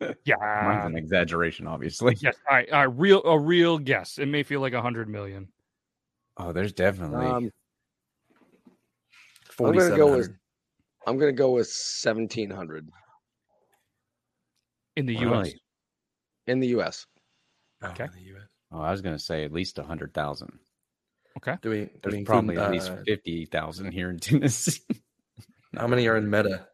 yeah. 0.24 0.34
Mine's 0.40 0.86
an 0.86 0.96
exaggeration, 0.96 1.66
obviously. 1.66 2.16
Yes. 2.20 2.36
All 2.50 2.56
right. 2.56 2.70
All 2.70 2.86
right. 2.86 2.98
Real, 2.98 3.22
a 3.24 3.38
real 3.38 3.78
guess. 3.78 4.18
It 4.18 4.26
may 4.26 4.42
feel 4.42 4.60
like 4.60 4.72
100 4.72 5.08
million. 5.08 5.48
Oh, 6.36 6.52
there's 6.52 6.72
definitely. 6.72 7.26
Um, 7.26 7.52
I'm 9.60 9.72
going 9.72 9.90
to 9.90 9.96
go 9.96 10.16
with 10.16 10.30
I'm 11.06 11.18
going 11.18 11.34
to 11.34 11.38
go 11.38 11.52
with 11.52 11.68
1700 11.68 12.88
in 14.96 15.06
the 15.06 15.14
U.S. 15.16 15.52
In 16.46 16.60
the 16.60 16.68
U.S. 16.68 17.06
Okay. 17.82 18.04
in 18.04 18.10
the 18.12 18.26
U.S. 18.30 18.48
Oh, 18.72 18.80
I 18.80 18.90
was 18.90 19.00
going 19.00 19.16
to 19.16 19.22
say 19.22 19.44
at 19.44 19.52
least 19.52 19.78
a 19.78 19.84
hundred 19.84 20.12
thousand. 20.12 20.58
Okay. 21.38 21.56
Do 21.62 21.70
we? 21.70 21.84
Do 21.84 21.90
There's 22.02 22.14
we 22.14 22.24
probably 22.24 22.54
include, 22.56 22.66
at 22.66 22.72
least 22.72 22.90
uh, 22.90 22.96
fifty 23.06 23.46
thousand 23.46 23.92
here 23.92 24.10
in 24.10 24.18
Tennessee. 24.18 24.82
how 25.76 25.86
many 25.86 26.06
are 26.08 26.16
in 26.16 26.28
Meta? 26.28 26.66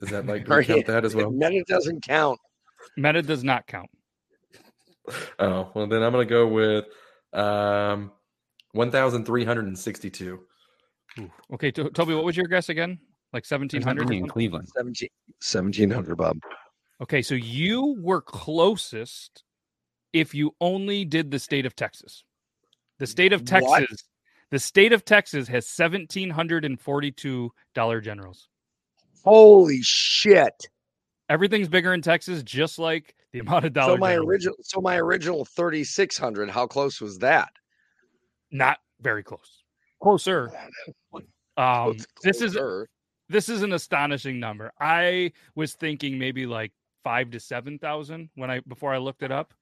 Is 0.00 0.10
that 0.10 0.26
like 0.26 0.46
do 0.46 0.62
count 0.62 0.86
that 0.86 1.04
as 1.04 1.14
well? 1.14 1.30
Meta 1.30 1.64
doesn't 1.66 2.02
count. 2.02 2.38
Meta 2.96 3.22
does 3.22 3.42
not 3.44 3.66
count. 3.66 3.90
Oh 5.40 5.72
well, 5.74 5.88
then 5.88 6.04
I'm 6.04 6.12
going 6.12 6.28
to 6.28 6.32
go 6.32 6.46
with 6.46 6.84
um, 7.32 8.12
one 8.72 8.92
thousand 8.92 9.24
three 9.24 9.44
hundred 9.44 9.66
and 9.66 9.76
sixty-two. 9.76 10.38
Okay, 11.52 11.72
Toby, 11.72 12.14
what 12.14 12.24
was 12.24 12.36
your 12.36 12.46
guess 12.46 12.68
again? 12.68 13.00
Like 13.32 13.44
1700 13.48 14.10
in 14.10 14.28
Cleveland. 14.28 14.68
17, 14.76 15.08
1700, 15.38 16.16
Bob. 16.16 16.38
Okay, 17.00 17.22
so 17.22 17.34
you 17.34 17.96
were 18.00 18.20
closest 18.20 19.44
if 20.12 20.34
you 20.34 20.54
only 20.60 21.04
did 21.04 21.30
the 21.30 21.38
state 21.38 21.64
of 21.64 21.76
Texas. 21.76 22.24
The 22.98 23.06
state 23.06 23.32
of 23.32 23.44
Texas, 23.44 23.68
what? 23.68 23.88
the 24.50 24.58
state 24.58 24.92
of 24.92 25.04
Texas 25.04 25.48
has 25.48 25.66
$1,742 25.66 27.50
Dollar 27.74 28.00
Generals. 28.00 28.48
Holy 29.24 29.80
shit. 29.82 30.68
Everything's 31.28 31.68
bigger 31.68 31.94
in 31.94 32.02
Texas, 32.02 32.42
just 32.42 32.78
like 32.78 33.14
the 33.32 33.38
amount 33.38 33.64
of 33.64 33.72
dollars. 33.72 33.94
So 33.94 33.98
my 33.98 34.14
original, 34.16 34.56
so 34.62 34.80
my 34.80 34.96
original 34.98 35.44
3,600, 35.44 36.50
how 36.50 36.66
close 36.66 37.00
was 37.00 37.18
that? 37.18 37.50
Not 38.50 38.78
very 39.00 39.22
close. 39.22 39.62
Closer. 40.02 40.50
Um, 41.56 41.98
this 42.22 42.40
is 42.40 42.56
this 43.30 43.48
is 43.48 43.62
an 43.62 43.72
astonishing 43.72 44.40
number. 44.40 44.72
I 44.80 45.32
was 45.54 45.74
thinking 45.74 46.18
maybe 46.18 46.46
like 46.46 46.72
five 47.04 47.30
to 47.30 47.40
seven 47.40 47.78
thousand 47.78 48.28
when 48.34 48.50
I 48.50 48.60
before 48.60 48.92
I 48.92 48.98
looked 48.98 49.22
it 49.22 49.30
up. 49.30 49.54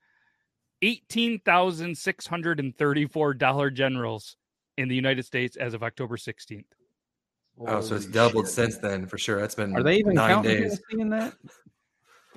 Eighteen 0.83 1.39
thousand 1.41 1.97
six 1.97 2.27
hundred 2.27 2.61
and 2.61 2.77
thirty-four 2.77 3.35
dollar 3.35 3.71
generals 3.71 4.37
in 4.79 4.89
the 4.89 4.95
United 4.95 5.25
States 5.25 5.57
as 5.57 5.75
of 5.75 5.83
October 5.83 6.17
sixteenth. 6.17 6.67
Oh, 7.61 7.81
so 7.81 7.97
it's 7.97 8.07
doubled 8.07 8.47
shit. 8.47 8.55
since 8.55 8.79
then 8.79 9.07
for 9.07 9.19
sure. 9.19 9.41
That's 9.41 9.55
been 9.55 9.77
are 9.77 9.83
they 9.83 9.97
even 9.97 10.15
nine 10.15 10.31
counting 10.31 10.63
days. 10.63 10.81
Tennessee 10.91 11.03
in 11.03 11.09
that? 11.11 11.35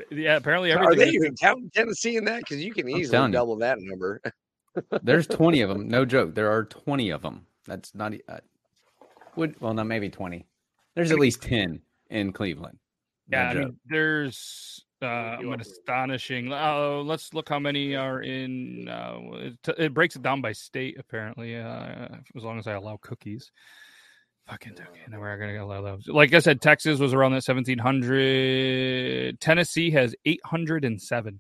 Yeah, 0.10 0.38
apparently 0.38 0.72
everything. 0.72 0.94
Are 0.94 1.06
they 1.06 1.12
even 1.12 1.36
counting 1.36 1.70
Tennessee 1.70 2.18
in 2.18 2.26
that? 2.26 2.40
Because 2.40 2.64
you 2.64 2.74
can 2.74 2.90
easily 2.90 3.32
double 3.32 3.56
that 3.58 3.78
number. 3.80 4.22
There's 5.04 5.28
20 5.28 5.62
of 5.62 5.70
them. 5.70 5.88
No 5.88 6.06
joke. 6.06 6.34
There 6.34 6.52
are 6.52 6.64
20 6.64 7.10
of 7.12 7.22
them. 7.22 7.46
That's 7.68 7.94
not. 7.94 8.14
Uh, 8.28 8.40
would 9.36 9.60
well, 9.62 9.74
not 9.74 9.88
maybe 9.88 10.10
20. 10.10 10.46
There's 10.96 11.12
at 11.12 11.20
least 11.20 11.42
10 11.44 11.82
in 12.10 12.34
Cleveland. 12.34 12.78
Yeah, 13.30 13.50
I 13.50 13.54
mean, 13.54 13.80
there's 13.86 14.84
uh, 15.02 15.38
an 15.40 15.62
astonishing. 15.62 16.52
Uh, 16.52 16.98
let's 16.98 17.34
look 17.34 17.48
how 17.48 17.60
many 17.60 17.96
are 17.96 18.22
in. 18.22 18.90
Uh, 18.90 19.20
it, 19.34 19.58
it, 19.78 19.94
breaks 19.94 20.18
it 20.18 20.22
down 20.22 20.42
by 20.42 20.52
state, 20.52 20.98
apparently, 21.00 21.56
uh, 21.56 22.08
as 22.36 22.44
long 22.44 22.60
as 22.60 22.68
I 22.68 22.74
allow 22.74 22.98
cookies. 23.02 23.52
Kentucky. 24.60 25.00
And 25.06 25.20
we're 25.20 25.38
gonna 25.38 25.54
get 25.54 25.62
a 25.62 25.66
lot 25.66 25.84
of 25.84 26.04
those. 26.04 26.08
Like 26.08 26.34
I 26.34 26.40
said, 26.40 26.62
Texas 26.62 27.00
was 27.00 27.14
around 27.14 27.34
that 27.34 27.44
seventeen 27.44 27.78
hundred. 27.78 29.40
Tennessee 29.40 29.92
has 29.92 30.16
eight 30.26 30.42
hundred 30.44 30.86
and 30.86 31.02
seven. 31.02 31.40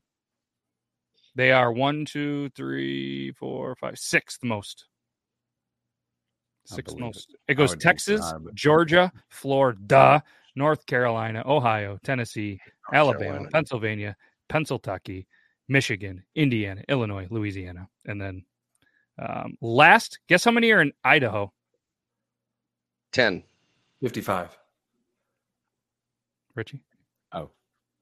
They 1.35 1.51
are 1.51 1.71
one, 1.71 2.05
two, 2.05 2.49
three, 2.49 3.31
four, 3.33 3.75
five, 3.75 3.97
sixth 3.97 4.43
most. 4.43 4.85
Sixth 6.75 6.97
most. 6.97 7.31
It, 7.47 7.53
it 7.53 7.55
goes 7.55 7.75
Texas, 7.75 8.33
Georgia, 8.53 9.11
Florida, 9.29 10.23
North 10.55 10.85
Carolina, 10.85 11.43
Ohio, 11.45 11.97
Tennessee, 12.03 12.59
North 12.91 12.99
Alabama, 12.99 13.25
Carolina. 13.25 13.49
Pennsylvania, 13.51 14.15
Pennsylvania, 14.49 15.25
Michigan, 15.67 16.23
Indiana, 16.35 16.83
Illinois, 16.89 17.27
Louisiana, 17.29 17.87
and 18.05 18.21
then 18.21 18.43
um, 19.19 19.57
last. 19.61 20.19
Guess 20.27 20.43
how 20.43 20.51
many 20.51 20.71
are 20.71 20.81
in 20.81 20.91
Idaho? 21.03 21.51
10. 23.13 23.43
55. 24.01 24.57
Richie? 26.55 26.81
Oh, 27.33 27.51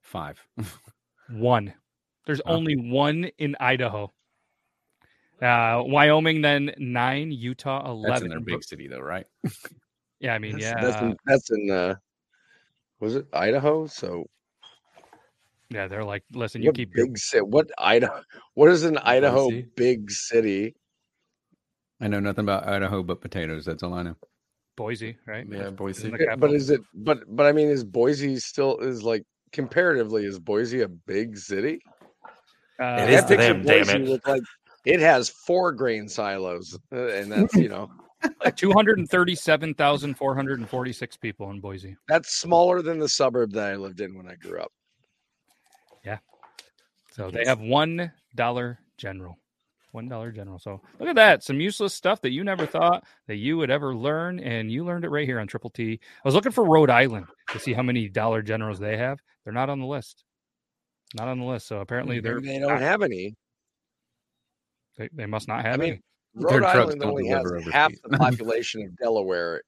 five. 0.01 0.41
one. 1.29 1.73
There's 2.25 2.41
only 2.41 2.75
one 2.75 3.29
in 3.37 3.55
Idaho. 3.59 4.11
Uh, 5.41 5.83
Wyoming, 5.85 6.41
then 6.41 6.71
nine. 6.77 7.31
Utah, 7.31 7.89
eleven. 7.89 8.09
That's 8.09 8.21
in 8.23 8.29
their 8.29 8.39
big 8.39 8.63
city, 8.63 8.87
though, 8.87 8.99
right? 8.99 9.25
yeah, 10.19 10.33
I 10.33 10.39
mean, 10.39 10.53
that's, 10.53 10.63
yeah. 10.63 10.81
That's 10.81 11.01
in, 11.01 11.17
that's 11.25 11.51
in 11.51 11.71
uh, 11.71 11.95
was 12.99 13.15
it 13.15 13.27
Idaho? 13.33 13.87
So 13.87 14.25
yeah, 15.69 15.87
they're 15.87 16.03
like, 16.03 16.23
listen, 16.33 16.61
you 16.61 16.71
keep 16.71 16.93
big 16.93 17.17
city. 17.17 17.43
What 17.43 17.69
Idaho? 17.77 18.21
What 18.55 18.69
is 18.69 18.83
an 18.83 18.97
Idaho 18.97 19.49
big 19.75 20.09
city? 20.11 20.75
I 22.01 22.07
know 22.07 22.19
nothing 22.19 22.45
about 22.45 22.67
Idaho 22.67 23.03
but 23.03 23.21
potatoes. 23.21 23.65
That's 23.65 23.83
all 23.83 23.93
I 23.93 24.03
know. 24.03 24.15
Boise, 24.75 25.17
right? 25.27 25.45
Yeah, 25.49 25.69
Boise. 25.69 26.11
But 26.37 26.53
is 26.53 26.69
it? 26.69 26.81
But 26.93 27.19
but 27.27 27.45
I 27.45 27.51
mean, 27.51 27.67
is 27.67 27.83
Boise 27.83 28.37
still 28.37 28.77
is 28.77 29.03
like 29.03 29.23
comparatively? 29.51 30.25
Is 30.25 30.39
Boise 30.39 30.81
a 30.81 30.87
big 30.87 31.37
city? 31.37 31.81
Uh, 32.79 32.97
it 33.01 33.09
is 33.09 33.25
to 33.25 33.37
them. 33.37 33.61
Boise 33.61 33.91
damn 33.91 34.03
it! 34.07 34.21
like 34.25 34.41
it 34.85 34.99
has 34.99 35.29
four 35.29 35.71
grain 35.71 36.09
silos, 36.09 36.77
uh, 36.91 37.07
and 37.07 37.31
that's 37.31 37.55
you 37.55 37.69
know. 37.69 37.89
like 38.43 38.57
237,446 38.57 41.17
people 41.17 41.51
in 41.51 41.61
Boise. 41.61 41.95
That's 42.09 42.33
smaller 42.33 42.81
than 42.81 42.99
the 42.99 43.07
suburb 43.07 43.53
that 43.53 43.71
I 43.71 43.75
lived 43.75 44.01
in 44.01 44.17
when 44.17 44.27
I 44.27 44.35
grew 44.35 44.59
up. 44.59 44.73
Yeah. 46.03 46.17
So 47.11 47.31
they 47.31 47.45
have 47.45 47.61
one 47.61 48.11
dollar 48.35 48.79
general. 48.97 49.37
One 49.91 50.07
dollar 50.07 50.31
general. 50.31 50.59
So 50.59 50.81
look 50.99 51.09
at 51.09 51.15
that. 51.15 51.43
Some 51.43 51.59
useless 51.59 51.95
stuff 51.95 52.21
that 52.21 52.31
you 52.31 52.43
never 52.43 52.65
thought 52.65 53.05
that 53.27 53.37
you 53.37 53.57
would 53.57 53.71
ever 53.71 53.95
learn, 53.95 54.39
and 54.39 54.71
you 54.71 54.85
learned 54.85 55.05
it 55.05 55.09
right 55.09 55.27
here 55.27 55.39
on 55.39 55.47
Triple 55.47 55.71
T. 55.71 55.99
I 56.03 56.27
was 56.27 56.35
looking 56.35 56.51
for 56.51 56.63
Rhode 56.63 56.91
Island 56.91 57.25
to 57.51 57.59
see 57.59 57.73
how 57.73 57.81
many 57.81 58.07
dollar 58.07 58.41
generals 58.41 58.79
they 58.79 58.97
have. 58.97 59.19
They're 59.43 59.53
not 59.53 59.69
on 59.69 59.79
the 59.79 59.87
list. 59.87 60.23
Not 61.15 61.27
on 61.27 61.39
the 61.39 61.45
list. 61.45 61.67
So 61.67 61.79
apparently 61.79 62.19
they're 62.19 62.39
they 62.39 62.59
don't 62.59 62.81
have 62.81 63.01
any. 63.01 63.35
They, 64.99 65.09
they 65.13 65.25
must 65.25 65.47
not 65.47 65.65
have 65.65 65.75
I 65.75 65.77
mean, 65.77 65.89
any. 65.93 66.01
Rhode 66.35 66.63
Island 66.63 67.01
only 67.03 67.27
has 67.29 67.43
half 67.71 67.93
the 68.03 68.09
population 68.17 68.83
of 68.83 68.95
Delaware. 68.97 69.63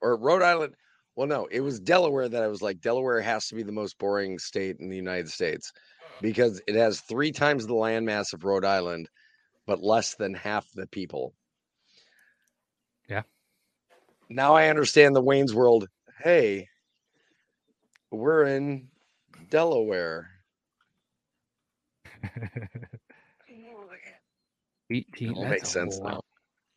Or 0.00 0.16
Rhode 0.16 0.42
Island. 0.42 0.74
Well, 1.14 1.28
no, 1.28 1.46
it 1.50 1.60
was 1.60 1.78
Delaware 1.78 2.28
that 2.28 2.42
I 2.42 2.48
was 2.48 2.62
like, 2.62 2.80
Delaware 2.80 3.20
has 3.20 3.46
to 3.48 3.54
be 3.54 3.62
the 3.62 3.70
most 3.70 3.98
boring 3.98 4.38
state 4.38 4.78
in 4.80 4.88
the 4.88 4.96
United 4.96 5.28
States 5.28 5.70
because 6.22 6.62
it 6.66 6.74
has 6.74 7.00
three 7.00 7.30
times 7.30 7.66
the 7.66 7.74
landmass 7.74 8.32
of 8.32 8.44
Rhode 8.44 8.64
Island, 8.64 9.10
but 9.66 9.82
less 9.82 10.14
than 10.14 10.32
half 10.32 10.66
the 10.74 10.86
people. 10.86 11.34
Yeah. 13.08 13.22
Now 14.30 14.54
I 14.54 14.68
understand 14.68 15.14
the 15.14 15.20
Wayne's 15.20 15.54
World. 15.54 15.86
Hey, 16.22 16.68
we're 18.10 18.44
in 18.44 18.88
Delaware. 19.50 20.30
18. 24.90 25.40
That 25.40 25.48
makes 25.48 25.70
sense 25.70 25.98
now. 26.00 26.20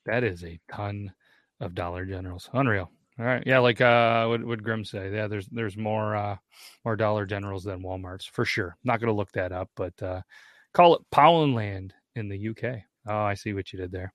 That 0.05 0.23
is 0.23 0.43
a 0.43 0.59
ton 0.71 1.13
of 1.59 1.73
Dollar 1.73 2.05
Generals. 2.05 2.49
Unreal. 2.53 2.91
All 3.17 3.25
right. 3.25 3.43
Yeah, 3.45 3.59
like 3.59 3.79
uh 3.79 4.25
would 4.29 4.43
would 4.43 4.63
Grim 4.63 4.83
say. 4.83 5.11
Yeah, 5.13 5.27
there's 5.27 5.47
there's 5.47 5.77
more 5.77 6.15
uh 6.15 6.35
more 6.83 6.95
Dollar 6.95 7.25
Generals 7.25 7.63
than 7.63 7.81
Walmart's 7.81 8.25
for 8.25 8.43
sure. 8.43 8.75
Not 8.83 8.99
gonna 8.99 9.13
look 9.13 9.31
that 9.33 9.51
up, 9.51 9.69
but 9.75 10.01
uh 10.03 10.21
call 10.73 10.95
it 10.95 11.01
Poundland 11.13 11.91
in 12.15 12.27
the 12.27 12.49
UK. 12.49 12.81
Oh, 13.07 13.23
I 13.23 13.35
see 13.35 13.53
what 13.53 13.71
you 13.71 13.79
did 13.79 13.91
there. 13.91 14.13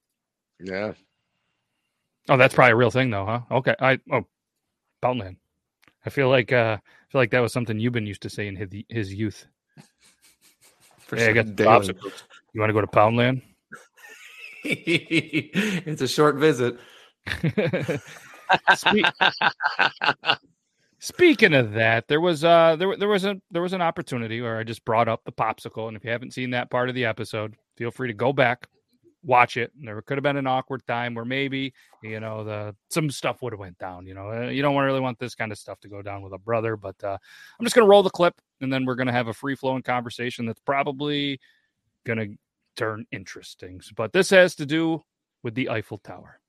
Yeah. 0.62 0.92
Oh, 2.28 2.36
that's 2.36 2.54
probably 2.54 2.72
a 2.72 2.76
real 2.76 2.90
thing 2.90 3.10
though, 3.10 3.24
huh? 3.24 3.40
Okay. 3.50 3.74
I 3.80 3.98
oh 4.12 4.26
Poundland. 5.02 5.36
I 6.04 6.10
feel 6.10 6.28
like 6.28 6.52
uh 6.52 6.76
I 6.78 7.12
feel 7.12 7.20
like 7.22 7.30
that 7.30 7.40
was 7.40 7.54
something 7.54 7.80
you've 7.80 7.94
been 7.94 8.06
used 8.06 8.22
to 8.22 8.30
say 8.30 8.48
in 8.48 8.56
his, 8.56 8.68
his 8.88 9.14
youth. 9.14 9.46
For 10.98 11.16
hey, 11.16 11.30
I 11.30 11.32
got 11.32 11.56
the 11.56 11.64
You 12.52 12.60
want 12.60 12.68
to 12.68 12.74
go 12.74 12.82
to 12.82 12.86
Poundland? 12.86 13.42
it's 14.64 16.02
a 16.02 16.08
short 16.08 16.36
visit. 16.36 16.78
Speaking 20.98 21.54
of 21.54 21.72
that, 21.72 22.08
there 22.08 22.20
was 22.20 22.44
uh 22.44 22.76
there 22.76 22.94
there 22.96 23.08
was 23.08 23.24
a 23.24 23.40
there 23.50 23.62
was 23.62 23.72
an 23.72 23.80
opportunity 23.80 24.42
where 24.42 24.58
I 24.58 24.64
just 24.64 24.84
brought 24.84 25.08
up 25.08 25.24
the 25.24 25.32
popsicle, 25.32 25.88
and 25.88 25.96
if 25.96 26.04
you 26.04 26.10
haven't 26.10 26.34
seen 26.34 26.50
that 26.50 26.70
part 26.70 26.90
of 26.90 26.94
the 26.94 27.06
episode, 27.06 27.56
feel 27.76 27.90
free 27.90 28.08
to 28.08 28.14
go 28.14 28.34
back, 28.34 28.68
watch 29.22 29.56
it. 29.56 29.72
And 29.78 29.88
there 29.88 30.02
could 30.02 30.18
have 30.18 30.22
been 30.22 30.36
an 30.36 30.46
awkward 30.46 30.86
time 30.86 31.14
where 31.14 31.24
maybe 31.24 31.72
you 32.02 32.20
know 32.20 32.44
the 32.44 32.76
some 32.90 33.10
stuff 33.10 33.40
would 33.40 33.54
have 33.54 33.60
went 33.60 33.78
down. 33.78 34.06
You 34.06 34.12
know, 34.14 34.30
uh, 34.30 34.48
you 34.48 34.60
don't 34.60 34.76
really 34.76 35.00
want 35.00 35.18
this 35.18 35.34
kind 35.34 35.52
of 35.52 35.58
stuff 35.58 35.80
to 35.80 35.88
go 35.88 36.02
down 36.02 36.20
with 36.20 36.34
a 36.34 36.38
brother. 36.38 36.76
But 36.76 37.02
uh, 37.02 37.16
I'm 37.58 37.64
just 37.64 37.74
gonna 37.74 37.88
roll 37.88 38.02
the 38.02 38.10
clip, 38.10 38.34
and 38.60 38.70
then 38.70 38.84
we're 38.84 38.94
gonna 38.94 39.12
have 39.12 39.28
a 39.28 39.34
free 39.34 39.54
flowing 39.54 39.82
conversation 39.82 40.44
that's 40.44 40.60
probably 40.60 41.40
gonna 42.04 42.26
turn 42.76 43.06
interesting. 43.12 43.80
But 43.96 44.12
this 44.12 44.30
has 44.30 44.54
to 44.56 44.66
do 44.66 45.02
with 45.42 45.54
the 45.54 45.70
Eiffel 45.70 45.98
Tower 45.98 46.40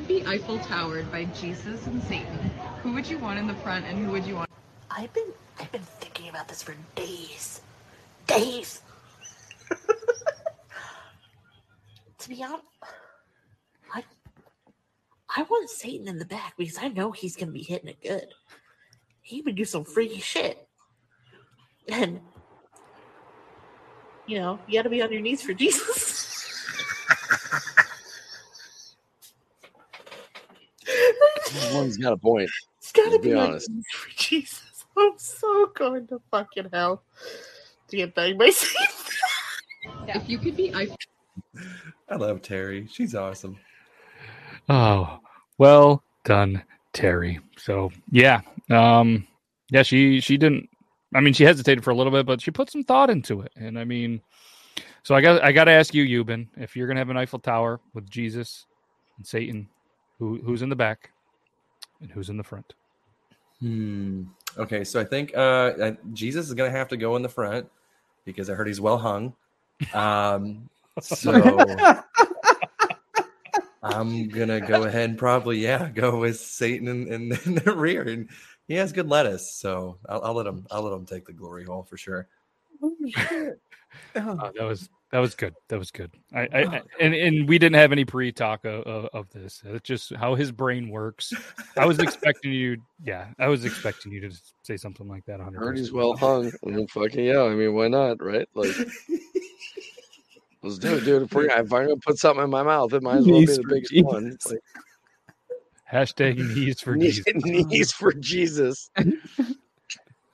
could 0.00 0.06
be 0.06 0.24
Eiffel 0.24 0.58
Towered 0.60 1.10
by 1.10 1.24
Jesus 1.24 1.86
and 1.86 2.02
Satan, 2.04 2.38
who 2.82 2.92
would 2.92 3.08
you 3.08 3.18
want 3.18 3.40
in 3.40 3.48
the 3.48 3.54
front 3.54 3.84
and 3.86 3.98
who 3.98 4.12
would 4.12 4.24
you 4.24 4.36
want? 4.36 4.48
I've 4.88 5.12
been 5.12 5.32
I've 5.58 5.72
been 5.72 5.82
thinking 5.82 6.28
about 6.28 6.46
this 6.46 6.62
for 6.62 6.76
days. 6.94 7.60
Days. 8.26 8.82
to 12.18 12.28
be 12.28 12.42
honest, 12.42 12.62
I 13.92 14.04
I 15.36 15.42
want 15.42 15.68
Satan 15.68 16.06
in 16.06 16.18
the 16.18 16.24
back 16.24 16.54
because 16.56 16.78
I 16.78 16.88
know 16.88 17.10
he's 17.10 17.34
gonna 17.34 17.50
be 17.50 17.64
hitting 17.64 17.88
it 17.88 18.00
good. 18.00 18.28
He 19.22 19.42
would 19.42 19.56
do 19.56 19.64
some 19.64 19.84
freaky 19.84 20.20
shit. 20.20 20.68
And 21.88 22.20
you 24.30 24.38
know, 24.38 24.58
you 24.68 24.78
gotta 24.78 24.88
be 24.88 25.02
on 25.02 25.10
your 25.10 25.20
knees 25.20 25.42
for 25.42 25.52
Jesus. 25.52 26.28
One's 31.72 31.96
got 31.96 32.12
a 32.12 32.16
point. 32.16 32.48
It's 32.78 32.92
gotta 32.92 33.18
be, 33.18 33.30
be 33.30 33.34
honest. 33.34 33.68
For 33.92 34.10
Jesus, 34.16 34.84
I'm 34.96 35.14
so 35.16 35.66
going 35.74 36.06
to 36.08 36.20
fucking 36.30 36.68
hell 36.72 37.02
to 37.88 37.96
get 37.96 38.14
banged 38.14 38.38
by 38.38 38.50
Satan. 38.54 38.86
if 40.06 40.28
you 40.28 40.38
could 40.38 40.56
be, 40.56 40.72
I. 40.72 40.86
I 42.08 42.14
love 42.14 42.40
Terry. 42.40 42.86
She's 42.88 43.16
awesome. 43.16 43.58
Oh, 44.68 45.18
well 45.58 46.04
done, 46.24 46.62
Terry. 46.92 47.40
So 47.56 47.90
yeah, 48.12 48.42
um, 48.70 49.26
yeah, 49.72 49.82
she 49.82 50.20
she 50.20 50.36
didn't. 50.36 50.69
I 51.14 51.20
mean, 51.20 51.34
she 51.34 51.44
hesitated 51.44 51.82
for 51.82 51.90
a 51.90 51.94
little 51.94 52.12
bit, 52.12 52.26
but 52.26 52.40
she 52.40 52.50
put 52.50 52.70
some 52.70 52.84
thought 52.84 53.10
into 53.10 53.40
it. 53.40 53.52
And 53.56 53.78
I 53.78 53.84
mean, 53.84 54.20
so 55.02 55.14
I 55.14 55.20
got 55.20 55.42
I 55.42 55.52
got 55.52 55.64
to 55.64 55.72
ask 55.72 55.94
you, 55.94 56.24
Euban, 56.24 56.48
if 56.56 56.76
you're 56.76 56.86
gonna 56.86 57.00
have 57.00 57.10
an 57.10 57.16
Eiffel 57.16 57.38
Tower 57.38 57.80
with 57.94 58.08
Jesus 58.08 58.66
and 59.16 59.26
Satan, 59.26 59.68
who 60.18 60.38
who's 60.38 60.62
in 60.62 60.68
the 60.68 60.76
back? 60.76 61.10
and 62.00 62.10
who's 62.10 62.28
in 62.28 62.36
the 62.36 62.44
front? 62.44 62.74
Hmm. 63.60 64.24
Okay, 64.58 64.84
so 64.84 65.00
I 65.00 65.04
think 65.04 65.36
uh, 65.36 65.92
Jesus 66.12 66.48
is 66.48 66.54
going 66.54 66.70
to 66.70 66.76
have 66.76 66.88
to 66.88 66.96
go 66.96 67.16
in 67.16 67.22
the 67.22 67.28
front 67.28 67.68
because 68.24 68.50
I 68.50 68.54
heard 68.54 68.66
he's 68.66 68.80
well 68.80 68.98
hung. 68.98 69.34
Um, 69.94 70.68
so 71.00 71.32
I'm 73.82 74.28
gonna 74.28 74.60
go 74.60 74.82
ahead 74.84 75.08
and 75.08 75.18
probably 75.18 75.58
yeah 75.58 75.88
go 75.88 76.18
with 76.18 76.38
Satan 76.38 76.86
in, 76.88 77.10
in, 77.10 77.38
in, 77.46 77.54
the 77.54 77.74
rear, 77.74 78.02
and 78.02 78.28
he 78.70 78.76
has 78.76 78.92
good 78.92 79.08
lettuce, 79.08 79.56
so 79.56 79.98
I'll, 80.08 80.22
I'll, 80.26 80.34
let 80.34 80.46
him 80.46 80.64
I'll 80.70 80.82
let 80.82 80.96
him 80.96 81.04
take 81.04 81.26
the 81.26 81.32
glory 81.32 81.64
hole 81.64 81.82
for 81.82 81.96
sure. 81.96 82.28
Oh, 82.80 82.94
oh 84.14 84.52
that 84.56 84.62
was 84.62 84.88
that 85.10 85.18
was 85.18 85.34
good. 85.34 85.56
That 85.66 85.80
was 85.80 85.90
good. 85.90 86.12
I, 86.32 86.42
I 86.42 86.62
oh. 86.62 86.80
and 87.00 87.12
and 87.12 87.48
we 87.48 87.58
didn't 87.58 87.74
have 87.74 87.90
any 87.90 88.04
pre 88.04 88.30
talk 88.30 88.64
of, 88.64 88.84
of, 88.84 89.08
of, 89.12 89.30
this. 89.30 89.60
It's 89.64 89.88
just 89.88 90.14
how 90.14 90.36
his 90.36 90.52
brain 90.52 90.88
works. 90.88 91.32
I 91.76 91.84
was 91.84 91.98
expecting 91.98 92.52
you. 92.52 92.76
Yeah, 93.02 93.26
I 93.40 93.48
was 93.48 93.64
expecting 93.64 94.12
you 94.12 94.20
to 94.20 94.40
say 94.62 94.76
something 94.76 95.08
like 95.08 95.24
that. 95.24 95.40
Hundred. 95.40 95.58
Heard 95.58 95.76
he's 95.76 95.90
well 95.90 96.16
hung. 96.16 96.52
I 96.64 96.70
mean, 96.70 96.86
fucking 96.86 97.24
yeah. 97.24 97.42
I 97.42 97.56
mean, 97.56 97.74
why 97.74 97.88
not? 97.88 98.22
Right? 98.22 98.48
Like. 98.54 98.70
Let's 100.62 100.78
do 100.78 100.94
it, 100.94 101.04
dude. 101.04 101.22
If, 101.22 101.32
we're, 101.32 101.46
if 101.46 101.72
I'm 101.72 101.86
gonna 101.86 101.96
put 101.96 102.18
something 102.18 102.44
in 102.44 102.50
my 102.50 102.62
mouth, 102.62 102.92
it 102.92 103.02
might 103.02 103.16
as 103.16 103.26
well 103.26 103.40
be 103.40 103.46
the 103.46 103.64
biggest 103.66 103.92
Jesus. 103.92 104.12
one. 104.12 104.36
Like, 104.46 104.60
Hashtag 105.92 106.36
knees 106.56 106.80
for 106.80 106.96
knees, 106.96 107.22
Jesus. 107.24 107.44
Knees 107.44 107.92
for 107.92 108.12
Jesus. 108.12 108.90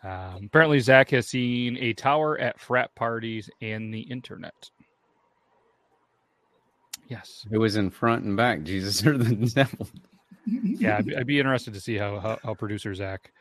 Um, 0.06 0.44
apparently, 0.44 0.78
Zach 0.80 1.10
has 1.10 1.26
seen 1.26 1.76
a 1.78 1.92
tower 1.92 2.38
at 2.38 2.60
frat 2.60 2.94
parties 2.94 3.50
and 3.60 3.92
the 3.92 4.00
internet. 4.00 4.70
Yes. 7.08 7.46
It 7.50 7.58
was 7.58 7.76
in 7.76 7.90
front 7.90 8.24
and 8.24 8.36
back, 8.36 8.62
Jesus 8.62 9.04
or 9.06 9.18
the 9.18 9.34
devil. 9.54 9.88
yeah, 10.46 10.98
I'd, 10.98 11.14
I'd, 11.14 11.26
be 11.26 11.38
interested 11.38 11.74
to 11.74 11.80
see 11.80 11.96
how, 11.96 12.20
how, 12.20 12.38
how 12.42 12.54
producer 12.54 12.94
Zach 12.94 13.32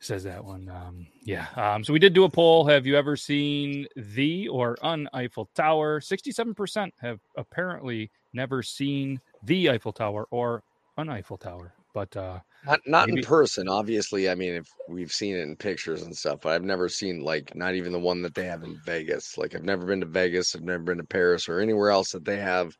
says 0.00 0.24
that 0.24 0.44
one. 0.44 0.70
Um, 0.70 1.06
yeah. 1.22 1.46
Um, 1.56 1.84
so 1.84 1.92
we 1.92 1.98
did 1.98 2.14
do 2.14 2.24
a 2.24 2.30
poll. 2.30 2.66
Have 2.66 2.86
you 2.86 2.96
ever 2.96 3.16
seen 3.16 3.86
the 3.96 4.48
or 4.48 4.76
un 4.82 5.08
Eiffel 5.12 5.50
Tower? 5.54 6.00
67% 6.00 6.92
have 7.00 7.20
apparently 7.36 8.10
never 8.32 8.62
seen 8.62 9.20
the 9.42 9.70
Eiffel 9.70 9.92
Tower 9.92 10.26
or 10.30 10.62
un 10.98 11.08
Eiffel 11.08 11.38
Tower. 11.38 11.72
But 11.94 12.14
uh, 12.16 12.40
not 12.66 12.80
not 12.86 13.08
maybe... 13.08 13.20
in 13.20 13.24
person, 13.24 13.68
obviously. 13.68 14.28
I 14.28 14.34
mean, 14.34 14.54
if 14.54 14.68
we've 14.88 15.10
seen 15.10 15.36
it 15.36 15.40
in 15.40 15.56
pictures 15.56 16.02
and 16.02 16.14
stuff, 16.14 16.40
but 16.42 16.52
I've 16.52 16.64
never 16.64 16.88
seen 16.88 17.22
like 17.22 17.54
not 17.54 17.74
even 17.74 17.92
the 17.92 17.98
one 17.98 18.20
that 18.22 18.34
they 18.34 18.44
have 18.44 18.62
in 18.62 18.78
Vegas. 18.84 19.38
Like 19.38 19.54
I've 19.54 19.64
never 19.64 19.86
been 19.86 20.00
to 20.00 20.06
Vegas, 20.06 20.54
I've 20.54 20.62
never 20.62 20.82
been 20.82 20.98
to 20.98 21.04
Paris 21.04 21.48
or 21.48 21.60
anywhere 21.60 21.90
else 21.90 22.12
that 22.12 22.24
they 22.24 22.36
have 22.36 22.76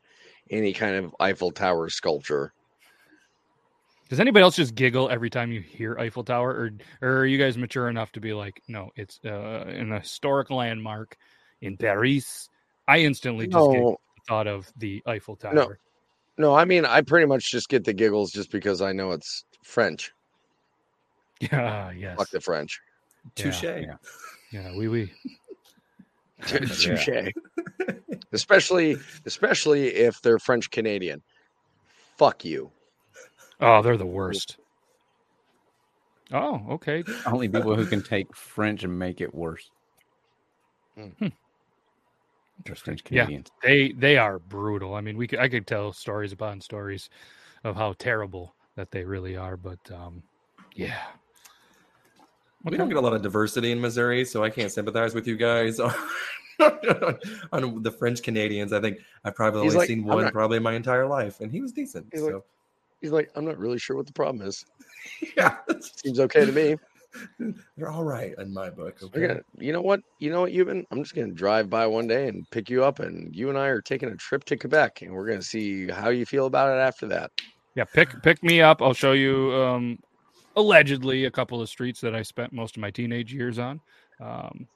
any 0.51 0.73
kind 0.73 0.95
of 0.95 1.15
Eiffel 1.19 1.51
Tower 1.51 1.89
sculpture. 1.89 2.53
Does 4.09 4.19
anybody 4.19 4.41
else 4.43 4.55
just 4.55 4.73
giggle 4.73 5.09
every 5.09 5.29
time 5.29 5.51
you 5.51 5.61
hear 5.61 5.97
Eiffel 5.99 6.23
Tower, 6.23 6.49
or 6.49 6.71
or 7.01 7.17
are 7.17 7.25
you 7.25 7.37
guys 7.37 7.57
mature 7.57 7.89
enough 7.89 8.11
to 8.13 8.19
be 8.19 8.33
like, 8.33 8.61
no, 8.67 8.91
it's 8.95 9.19
uh, 9.25 9.65
an 9.67 9.91
historic 9.91 10.49
landmark 10.49 11.17
in 11.61 11.77
Paris? 11.77 12.49
I 12.87 12.99
instantly 12.99 13.45
just 13.47 13.57
no. 13.57 13.97
thought 14.27 14.47
of 14.47 14.71
the 14.77 15.03
Eiffel 15.05 15.35
Tower. 15.35 15.53
No. 15.53 15.73
No, 16.39 16.55
I 16.55 16.63
mean, 16.63 16.85
I 16.85 17.01
pretty 17.01 17.25
much 17.27 17.51
just 17.51 17.67
get 17.67 17.83
the 17.83 17.91
giggles 17.93 18.31
just 18.31 18.49
because 18.49 18.81
I 18.81 18.93
know 18.93 19.11
it's 19.11 19.43
French. 19.61 20.13
Yeah, 21.41 21.91
yes. 21.91 22.17
Fuck 22.17 22.29
the 22.29 22.39
French. 22.39 22.79
Touche. 23.35 23.61
Yeah, 23.61 23.77
yeah, 23.77 23.95
yeah 24.51 24.71
oui, 24.75 24.87
oui. 24.87 25.11
Touche. 26.47 27.33
especially, 28.31 28.95
especially 29.25 29.87
if 29.89 30.21
they're 30.21 30.39
French 30.39 30.71
Canadian. 30.71 31.21
Fuck 32.17 32.45
you. 32.45 32.71
Oh, 33.59 33.81
they're 33.81 33.97
the 33.97 34.05
worst. 34.05 34.57
Oh, 36.31 36.61
okay. 36.69 37.03
Only 37.25 37.49
people 37.49 37.75
who 37.75 37.85
can 37.85 38.01
take 38.01 38.33
French 38.33 38.85
and 38.85 38.97
make 38.97 39.19
it 39.19 39.35
worse. 39.35 39.69
Hmm. 40.95 41.27
Interesting. 42.59 42.99
Yeah, 43.09 43.27
they 43.63 43.93
they 43.93 44.17
are 44.17 44.39
brutal. 44.39 44.93
I 44.93 45.01
mean, 45.01 45.17
we 45.17 45.27
could, 45.27 45.39
I 45.39 45.47
could 45.47 45.65
tell 45.65 45.93
stories 45.93 46.33
upon 46.33 46.59
stories 46.61 47.09
of 47.63 47.75
how 47.75 47.93
terrible 47.97 48.53
that 48.75 48.91
they 48.91 49.03
really 49.03 49.37
are, 49.37 49.57
but 49.57 49.79
um, 49.91 50.23
yeah. 50.75 51.03
We 52.63 52.75
don't 52.75 52.89
get 52.89 52.97
a 52.97 53.01
lot 53.01 53.13
of 53.13 53.21
diversity 53.21 53.71
in 53.71 53.79
Missouri, 53.79 54.25
so 54.25 54.43
I 54.43 54.49
can't 54.49 54.71
sympathize 54.71 55.15
with 55.15 55.25
you 55.25 55.37
guys 55.37 55.79
on, 56.59 57.19
on 57.53 57.81
the 57.83 57.91
French 57.91 58.21
Canadians. 58.21 58.73
I 58.73 58.81
think 58.81 58.99
I've 59.23 59.35
probably 59.35 59.61
only 59.61 59.75
like, 59.75 59.87
seen 59.87 60.03
one 60.03 60.23
not, 60.23 60.33
probably 60.33 60.59
my 60.59 60.73
entire 60.73 61.07
life, 61.07 61.39
and 61.39 61.51
he 61.51 61.61
was 61.61 61.71
decent. 61.71 62.07
He's 62.11 62.21
so. 62.21 62.27
like, 62.27 62.43
he's 63.01 63.11
like, 63.11 63.31
I'm 63.35 63.45
not 63.45 63.57
really 63.57 63.79
sure 63.79 63.95
what 63.95 64.07
the 64.07 64.13
problem 64.13 64.45
is. 64.45 64.65
yeah, 65.37 65.57
seems 65.79 66.19
okay 66.19 66.45
to 66.45 66.51
me. 66.51 66.75
They're 67.77 67.89
all 67.89 68.03
right 68.03 68.33
in 68.37 68.53
my 68.53 68.69
book. 68.69 68.97
Okay? 69.01 69.27
Gonna, 69.27 69.41
you 69.57 69.73
know 69.73 69.81
what? 69.81 70.01
You 70.19 70.31
know 70.31 70.41
what, 70.41 70.51
Euban? 70.51 70.85
I'm 70.91 71.03
just 71.03 71.15
gonna 71.15 71.31
drive 71.31 71.69
by 71.69 71.87
one 71.87 72.07
day 72.07 72.27
and 72.27 72.49
pick 72.51 72.69
you 72.69 72.83
up, 72.83 72.99
and 72.99 73.35
you 73.35 73.49
and 73.49 73.57
I 73.57 73.67
are 73.67 73.81
taking 73.81 74.09
a 74.09 74.15
trip 74.15 74.43
to 74.45 74.57
Quebec, 74.57 75.01
and 75.01 75.11
we're 75.11 75.27
gonna 75.27 75.41
see 75.41 75.87
how 75.87 76.09
you 76.09 76.25
feel 76.25 76.45
about 76.45 76.75
it 76.75 76.79
after 76.79 77.07
that. 77.07 77.31
Yeah, 77.75 77.85
pick 77.85 78.21
pick 78.23 78.43
me 78.43 78.61
up. 78.61 78.81
I'll 78.81 78.93
show 78.93 79.13
you 79.13 79.53
um, 79.53 79.99
allegedly 80.55 81.25
a 81.25 81.31
couple 81.31 81.61
of 81.61 81.69
streets 81.69 82.01
that 82.01 82.15
I 82.15 82.21
spent 82.21 82.53
most 82.53 82.75
of 82.77 82.81
my 82.81 82.91
teenage 82.91 83.33
years 83.33 83.59
on. 83.59 83.81
Um, 84.19 84.67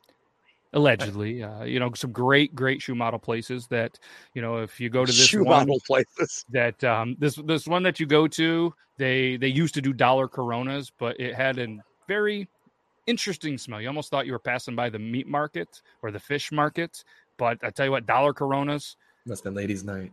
allegedly 0.74 1.43
uh, 1.43 1.63
you 1.63 1.80
know 1.80 1.91
some 1.93 2.12
great 2.12 2.54
great 2.56 2.82
shoe 2.82 2.96
model 2.96 3.19
places 3.19 3.67
that 3.67 4.00
you 4.34 4.41
know 4.41 4.58
if 4.58 4.80
you 4.80 4.89
go 4.89 5.06
to 5.06 5.12
this 5.12 5.28
shoe 5.28 5.43
one, 5.43 5.67
model 5.67 5.80
places 5.86 6.43
that 6.50 6.84
um, 6.84 7.15
this 7.19 7.36
this 7.46 7.67
one 7.67 7.84
that 7.84 8.00
you 8.00 8.06
go 8.06 8.28
to 8.28 8.74
they 8.98 9.38
they 9.38 9.48
used 9.48 9.74
to 9.74 9.82
do 9.82 9.93
dollar 9.93 10.28
coronas 10.28 10.91
but 10.98 11.19
it 11.19 11.36
had 11.36 11.60
a 11.60 11.67
very 12.07 12.47
interesting 13.07 13.57
smell 13.57 13.81
you 13.81 13.87
almost 13.87 14.09
thought 14.09 14.25
you 14.25 14.31
were 14.31 14.39
passing 14.39 14.75
by 14.75 14.89
the 14.89 14.99
meat 14.99 15.27
market 15.27 15.81
or 16.01 16.11
the 16.11 16.19
fish 16.19 16.51
market 16.51 17.03
but 17.37 17.57
i 17.63 17.69
tell 17.69 17.85
you 17.85 17.91
what 17.91 18.05
dollar 18.05 18.33
coronas 18.33 18.95
that's 19.25 19.41
been 19.41 19.53
ladies 19.53 19.83
night 19.83 20.11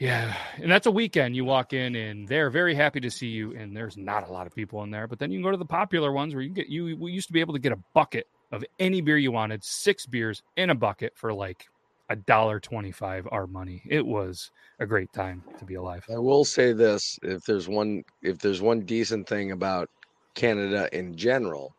yeah, 0.00 0.34
and 0.56 0.70
that's 0.72 0.86
a 0.86 0.90
weekend. 0.90 1.36
You 1.36 1.44
walk 1.44 1.74
in 1.74 1.94
and 1.94 2.26
they're 2.26 2.48
very 2.48 2.74
happy 2.74 3.00
to 3.00 3.10
see 3.10 3.26
you, 3.26 3.54
and 3.54 3.76
there's 3.76 3.98
not 3.98 4.26
a 4.26 4.32
lot 4.32 4.46
of 4.46 4.54
people 4.54 4.82
in 4.82 4.90
there. 4.90 5.06
But 5.06 5.18
then 5.18 5.30
you 5.30 5.38
can 5.38 5.44
go 5.44 5.50
to 5.50 5.58
the 5.58 5.66
popular 5.66 6.10
ones 6.10 6.34
where 6.34 6.42
you 6.42 6.48
get 6.48 6.68
you. 6.68 6.96
We 6.96 7.12
used 7.12 7.26
to 7.26 7.34
be 7.34 7.40
able 7.40 7.52
to 7.52 7.60
get 7.60 7.72
a 7.72 7.78
bucket 7.92 8.26
of 8.50 8.64
any 8.78 9.02
beer 9.02 9.18
you 9.18 9.30
wanted, 9.30 9.62
six 9.62 10.06
beers 10.06 10.42
in 10.56 10.70
a 10.70 10.74
bucket 10.74 11.12
for 11.16 11.34
like 11.34 11.66
a 12.08 12.16
dollar 12.16 12.58
twenty-five 12.58 13.28
our 13.30 13.46
money. 13.46 13.82
It 13.90 14.04
was 14.04 14.50
a 14.78 14.86
great 14.86 15.12
time 15.12 15.44
to 15.58 15.66
be 15.66 15.74
alive. 15.74 16.06
I 16.10 16.18
will 16.18 16.46
say 16.46 16.72
this: 16.72 17.18
if 17.22 17.44
there's 17.44 17.68
one, 17.68 18.02
if 18.22 18.38
there's 18.38 18.62
one 18.62 18.80
decent 18.80 19.28
thing 19.28 19.50
about 19.50 19.90
Canada 20.34 20.88
in 20.92 21.16
general, 21.16 21.74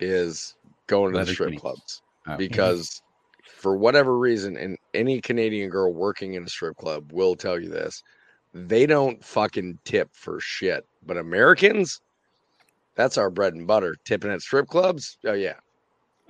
is 0.00 0.54
going 0.86 1.12
to 1.14 1.24
the 1.24 1.32
strip 1.32 1.58
clubs 1.58 2.02
oh. 2.26 2.36
because 2.36 3.02
for 3.44 3.76
whatever 3.76 4.18
reason, 4.18 4.56
and 4.56 4.78
any 4.94 5.20
Canadian 5.20 5.70
girl 5.70 5.92
working 5.92 6.34
in 6.34 6.44
a 6.44 6.48
strip 6.48 6.76
club 6.76 7.12
will 7.12 7.36
tell 7.36 7.60
you 7.60 7.68
this: 7.68 8.02
they 8.54 8.86
don't 8.86 9.22
fucking 9.24 9.78
tip 9.84 10.08
for 10.12 10.40
shit. 10.40 10.86
But 11.06 11.16
Americans, 11.16 12.00
that's 12.94 13.18
our 13.18 13.30
bread 13.30 13.54
and 13.54 13.66
butter. 13.66 13.96
Tipping 14.04 14.30
at 14.30 14.42
strip 14.42 14.66
clubs. 14.66 15.18
Oh 15.24 15.32
yeah. 15.32 15.54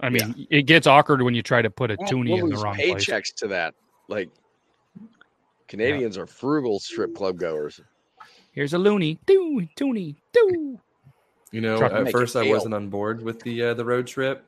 I 0.02 0.08
mean, 0.08 0.34
yeah. 0.36 0.58
it 0.58 0.62
gets 0.62 0.86
awkward 0.86 1.22
when 1.22 1.34
you 1.34 1.42
try 1.42 1.60
to 1.60 1.70
put 1.70 1.90
a 1.90 1.96
toonie 2.08 2.32
we'll 2.32 2.44
in 2.44 2.50
the 2.50 2.56
wrong 2.56 2.74
paychecks 2.74 3.06
place. 3.06 3.32
to 3.36 3.48
that. 3.48 3.74
Like 4.08 4.30
Canadians 5.68 6.16
yeah. 6.16 6.22
are 6.22 6.26
frugal 6.26 6.80
strip 6.80 7.14
club 7.14 7.38
goers. 7.38 7.80
Here's 8.52 8.74
a 8.74 8.78
loonie, 8.78 9.18
doo, 9.26 9.68
toonie, 9.76 10.16
doo. 10.32 10.80
You 11.52 11.60
know, 11.60 11.82
at 11.82 12.12
first 12.12 12.36
I 12.36 12.48
wasn't 12.48 12.74
on 12.74 12.88
board 12.88 13.22
with 13.22 13.40
the 13.40 13.62
uh, 13.62 13.74
the 13.74 13.84
road 13.84 14.06
trip. 14.06 14.46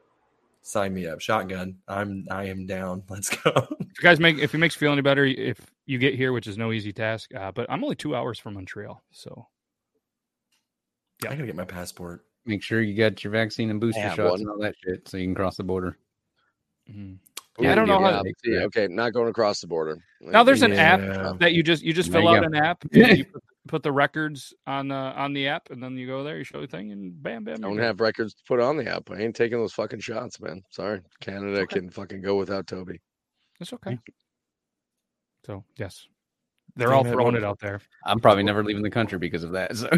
Sign 0.63 0.95
me 0.95 1.09
up, 1.09 1.21
shotgun. 1.21 1.79
I'm 1.89 2.27
I 2.31 2.45
am 2.45 2.67
down. 2.67 3.03
Let's 3.09 3.29
go. 3.29 3.51
if 3.57 3.81
you 3.81 4.03
guys 4.03 4.21
make 4.21 4.39
if 4.39 4.55
it 4.55 4.59
makes 4.59 4.77
you 4.77 4.81
feel 4.81 4.93
any 4.93 5.03
better, 5.03 5.25
if 5.25 5.61
you 5.87 5.99
get 5.99 6.15
here, 6.15 6.33
which 6.33 6.47
is 6.47 6.57
no 6.57 6.73
easy 6.73 6.93
task, 6.93 7.35
uh, 7.35 7.51
but 7.51 7.67
I'm 7.69 7.83
only 7.83 7.97
two 7.97 8.15
hours 8.15 8.39
from 8.39 8.55
Montreal, 8.55 9.03
so 9.11 9.49
yeah. 11.25 11.31
I 11.31 11.35
gotta 11.35 11.47
get 11.47 11.57
my 11.57 11.65
passport. 11.65 12.25
Make 12.45 12.63
sure 12.63 12.81
you 12.81 12.97
got 12.97 13.23
your 13.23 13.33
vaccine 13.33 13.71
and 13.71 13.81
booster 13.81 14.01
shots 14.01 14.19
one. 14.19 14.41
and 14.41 14.49
all 14.49 14.59
that 14.61 14.75
shit, 14.85 15.09
so 15.09 15.17
you 15.17 15.27
can 15.27 15.35
cross 15.35 15.57
the 15.57 15.65
border. 15.65 15.97
Mm-hmm. 16.91 17.15
Yeah, 17.59 17.73
I 17.73 17.75
don't 17.75 17.87
know 17.87 18.01
how. 18.01 18.23
Yeah, 18.45 18.61
okay, 18.61 18.89
not 18.89 19.13
going 19.13 19.29
across 19.29 19.61
the 19.61 19.67
border. 19.67 19.99
Now 20.21 20.43
there's 20.43 20.63
an 20.63 20.73
yeah. 20.73 21.31
app 21.31 21.39
that 21.41 21.53
you 21.53 21.63
just 21.63 21.83
you 21.83 21.93
just 21.93 22.11
fill 22.11 22.27
out 22.29 22.41
go. 22.41 22.47
an 22.47 22.55
app. 22.55 22.85
you 22.93 23.25
put, 23.25 23.43
put, 23.69 23.83
the 23.83 23.93
records 23.93 24.53
on 24.67 24.91
uh, 24.91 25.13
on 25.17 25.33
the 25.33 25.49
app, 25.49 25.71
and 25.71 25.83
then 25.83 25.97
you 25.97 26.07
go 26.07 26.25
there, 26.25 26.39
you 26.39 26.45
show 26.45 26.61
the 26.61 26.67
thing, 26.67 26.93
and 26.93 27.23
bam, 27.23 27.45
bam. 27.45 27.61
Don't 27.61 27.79
have 27.79 28.01
records 28.01 28.35
to 28.35 28.43
put 28.47 28.61
on 28.61 28.77
the 28.77 28.87
app. 28.87 29.11
I 29.11 29.19
ain't 29.19 29.37
taking 29.37 29.59
those 29.59 29.73
fucking 29.73 30.01
shots, 30.01 30.41
man. 30.41 30.63
Sorry, 30.71 31.01
Canada 31.21 31.61
okay. 31.61 31.81
can 31.81 31.91
fucking 31.91 32.23
go 32.23 32.37
without 32.37 32.67
Toby. 32.67 33.01
It's 33.61 33.73
okay. 33.73 33.99
So 35.47 35.65
yes, 35.77 36.07
they're 36.77 36.93
all 36.93 37.05
throwing 37.05 37.37
it 37.37 37.45
out 37.45 37.61
there. 37.61 37.81
I'm 38.05 38.21
probably 38.21 38.43
never 38.43 38.65
leaving 38.65 38.83
the 38.83 38.91
country 38.91 39.19
because 39.19 39.45
of 39.45 39.53
that. 39.53 39.77
So. 39.77 39.89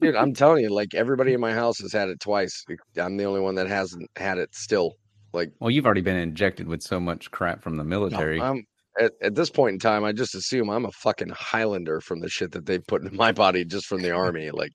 Dude, 0.00 0.16
I'm 0.16 0.34
telling 0.34 0.62
you, 0.62 0.70
like 0.70 0.94
everybody 0.94 1.34
in 1.34 1.40
my 1.40 1.52
house 1.52 1.78
has 1.80 1.92
had 1.92 2.08
it 2.08 2.20
twice. 2.20 2.64
I'm 2.96 3.16
the 3.16 3.24
only 3.24 3.40
one 3.40 3.54
that 3.56 3.68
hasn't 3.68 4.10
had 4.16 4.38
it 4.38 4.54
still. 4.54 4.96
Like, 5.32 5.52
well, 5.60 5.70
you've 5.70 5.86
already 5.86 6.00
been 6.00 6.16
injected 6.16 6.66
with 6.66 6.82
so 6.82 6.98
much 6.98 7.30
crap 7.30 7.62
from 7.62 7.76
the 7.76 7.84
military. 7.84 8.38
No, 8.38 8.44
I'm 8.44 8.66
at, 9.00 9.12
at 9.22 9.34
this 9.34 9.50
point 9.50 9.74
in 9.74 9.78
time, 9.78 10.04
I 10.04 10.12
just 10.12 10.34
assume 10.34 10.68
I'm 10.68 10.84
a 10.84 10.92
fucking 10.92 11.30
Highlander 11.30 12.00
from 12.00 12.20
the 12.20 12.28
shit 12.28 12.52
that 12.52 12.66
they've 12.66 12.86
put 12.86 13.02
in 13.02 13.16
my 13.16 13.32
body 13.32 13.64
just 13.64 13.86
from 13.86 14.02
the 14.02 14.12
army. 14.12 14.50
Like, 14.50 14.72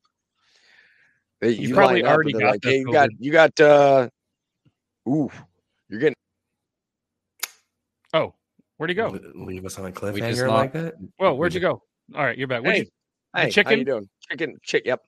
they, 1.42 1.52
you, 1.52 1.70
you 1.70 1.76
probably 1.76 2.04
already 2.04 2.34
got 2.34 2.52
like, 2.52 2.60
hey, 2.64 2.80
you 2.80 2.92
got 2.92 3.10
you 3.20 3.32
got 3.32 3.60
uh, 3.60 4.10
ooh, 5.08 5.30
you're 5.90 6.00
getting. 6.00 6.16
Oh, 8.14 8.34
where'd 8.78 8.90
he 8.90 8.96
go? 8.96 9.18
Leave 9.36 9.66
us 9.66 9.78
on 9.78 9.86
a 9.86 9.92
cliffhanger 9.92 10.50
like 10.50 10.74
that. 10.74 10.96
Well, 11.20 11.38
where'd 11.38 11.54
you 11.54 11.60
go? 11.60 11.82
All 12.16 12.24
right, 12.24 12.38
you're 12.38 12.48
back. 12.48 12.64
Hey, 12.64 12.80
you, 12.80 12.86
hey, 13.36 13.52
chicken? 13.52 13.74
how 13.74 13.78
you 13.78 13.86
doing? 13.86 14.10
Chicken, 14.30 14.56
chick. 14.64 14.84
Yep. 14.86 15.02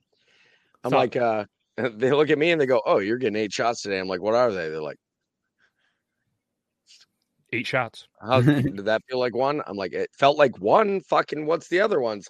I'm 0.83 0.91
so, 0.91 0.97
like, 0.97 1.15
uh, 1.15 1.45
they 1.77 2.11
look 2.11 2.29
at 2.29 2.37
me 2.37 2.51
and 2.51 2.61
they 2.61 2.65
go, 2.65 2.81
"Oh, 2.85 2.99
you're 2.99 3.17
getting 3.17 3.35
eight 3.35 3.53
shots 3.53 3.81
today." 3.81 3.99
I'm 3.99 4.07
like, 4.07 4.21
"What 4.21 4.35
are 4.35 4.51
they?" 4.51 4.69
They're 4.69 4.81
like, 4.81 4.99
eight 7.53 7.67
shots. 7.67 8.07
How 8.21 8.41
did 8.41 8.85
that 8.85 9.01
feel 9.09 9.19
like 9.19 9.35
one? 9.35 9.61
I'm 9.67 9.77
like, 9.77 9.93
it 9.93 10.09
felt 10.17 10.37
like 10.37 10.57
one. 10.59 11.01
Fucking, 11.01 11.45
what's 11.45 11.67
the 11.67 11.81
other 11.81 11.99
ones? 11.99 12.29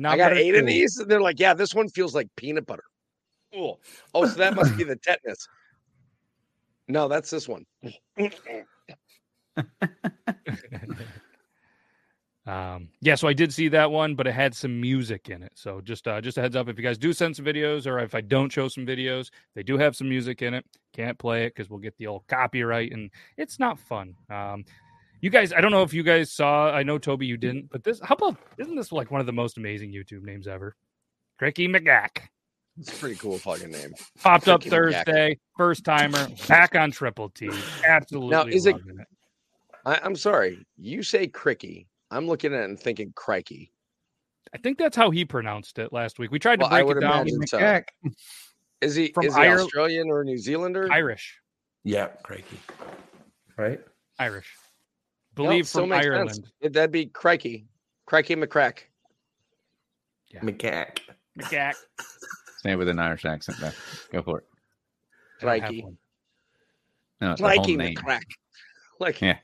Now 0.00 0.12
I 0.12 0.16
got 0.16 0.36
eight 0.36 0.54
of 0.54 0.64
these, 0.64 0.96
and 0.98 1.10
they're 1.10 1.20
like, 1.20 1.40
"Yeah, 1.40 1.54
this 1.54 1.74
one 1.74 1.88
feels 1.88 2.14
like 2.14 2.28
peanut 2.36 2.66
butter." 2.66 2.84
Oh, 3.54 3.78
oh, 4.14 4.26
so 4.26 4.34
that 4.34 4.54
must 4.54 4.76
be 4.76 4.84
the 4.84 4.94
tetanus. 4.94 5.48
No, 6.86 7.08
that's 7.08 7.30
this 7.30 7.48
one. 7.48 7.66
um, 12.48 12.88
yeah, 13.02 13.14
so 13.14 13.28
I 13.28 13.34
did 13.34 13.52
see 13.52 13.68
that 13.68 13.90
one, 13.90 14.14
but 14.14 14.26
it 14.26 14.32
had 14.32 14.54
some 14.54 14.80
music 14.80 15.28
in 15.28 15.42
it. 15.42 15.52
So 15.54 15.82
just 15.82 16.08
uh, 16.08 16.20
just 16.22 16.38
a 16.38 16.40
heads 16.40 16.56
up, 16.56 16.68
if 16.68 16.78
you 16.78 16.82
guys 16.82 16.96
do 16.96 17.12
send 17.12 17.36
some 17.36 17.44
videos, 17.44 17.86
or 17.86 17.98
if 17.98 18.14
I 18.14 18.22
don't 18.22 18.50
show 18.50 18.68
some 18.68 18.86
videos, 18.86 19.30
they 19.54 19.62
do 19.62 19.76
have 19.76 19.94
some 19.94 20.08
music 20.08 20.40
in 20.40 20.54
it. 20.54 20.64
Can't 20.94 21.18
play 21.18 21.44
it 21.44 21.54
because 21.54 21.68
we'll 21.68 21.78
get 21.78 21.94
the 21.98 22.06
old 22.06 22.26
copyright, 22.26 22.92
and 22.92 23.10
it's 23.36 23.58
not 23.58 23.78
fun. 23.78 24.14
Um, 24.30 24.64
you 25.20 25.28
guys, 25.28 25.52
I 25.52 25.60
don't 25.60 25.72
know 25.72 25.82
if 25.82 25.92
you 25.92 26.02
guys 26.02 26.32
saw. 26.32 26.70
I 26.70 26.82
know 26.82 26.96
Toby, 26.96 27.26
you 27.26 27.36
didn't, 27.36 27.68
but 27.70 27.84
this. 27.84 28.00
How 28.02 28.14
about? 28.14 28.38
Isn't 28.56 28.76
this 28.76 28.92
like 28.92 29.10
one 29.10 29.20
of 29.20 29.26
the 29.26 29.32
most 29.32 29.58
amazing 29.58 29.92
YouTube 29.92 30.22
names 30.22 30.48
ever? 30.48 30.74
Cricky 31.38 31.68
McGack. 31.68 32.22
It's 32.78 32.92
a 32.92 32.96
pretty 32.96 33.16
cool 33.16 33.36
fucking 33.36 33.72
name. 33.72 33.92
Popped 34.22 34.48
up 34.48 34.62
Thursday, 34.62 35.38
first 35.56 35.84
timer, 35.84 36.28
back 36.46 36.76
on 36.76 36.92
Triple 36.92 37.28
T. 37.28 37.50
Absolutely. 37.84 38.30
Now, 38.30 38.44
is 38.44 38.66
it, 38.66 38.76
it. 38.76 39.06
I, 39.84 40.00
I'm 40.02 40.16
sorry. 40.16 40.64
You 40.76 41.02
say 41.02 41.26
cricky. 41.26 41.88
I'm 42.10 42.26
looking 42.26 42.54
at 42.54 42.60
it 42.60 42.64
and 42.64 42.78
thinking 42.80 43.12
crikey. 43.14 43.72
I 44.54 44.58
think 44.58 44.78
that's 44.78 44.96
how 44.96 45.10
he 45.10 45.24
pronounced 45.24 45.78
it 45.78 45.92
last 45.92 46.18
week. 46.18 46.30
We 46.30 46.38
tried 46.38 46.60
to 46.60 46.64
Well, 46.64 46.72
I 46.74 46.78
break 46.82 46.86
would 46.88 46.96
it 46.98 47.00
down. 47.00 47.28
so. 47.46 47.82
Is 48.80 48.94
he 48.94 49.08
From 49.12 49.26
is 49.26 49.34
he 49.34 49.40
Ire- 49.42 49.60
Australian 49.60 50.08
or 50.10 50.24
New 50.24 50.38
Zealander? 50.38 50.88
Irish. 50.90 51.38
Yeah, 51.84 52.06
crikey. 52.22 52.58
Right? 53.56 53.80
Irish. 54.18 54.54
Believe 55.34 55.66
still 55.68 55.82
from 55.82 55.90
makes 55.90 56.06
Ireland. 56.06 56.34
sense. 56.34 56.48
That'd 56.62 56.92
be 56.92 57.06
crikey. 57.06 57.66
Crikey 58.06 58.36
McCrack. 58.36 58.78
McGack. 60.42 60.98
McGack. 61.38 61.74
Say 62.62 62.72
it 62.72 62.76
with 62.76 62.88
an 62.88 62.98
Irish 62.98 63.24
accent, 63.24 63.58
though. 63.60 63.70
Go 64.12 64.22
for 64.22 64.38
it. 64.38 64.44
I 65.42 65.44
don't 65.44 65.60
Crikey. 65.60 65.86
No, 67.20 67.32
it's 67.32 67.40
whole 67.40 67.50
Crikey 67.50 67.76
name. 67.76 67.94
McCrack. 67.96 68.22
Like 69.00 69.20
Yeah. 69.20 69.38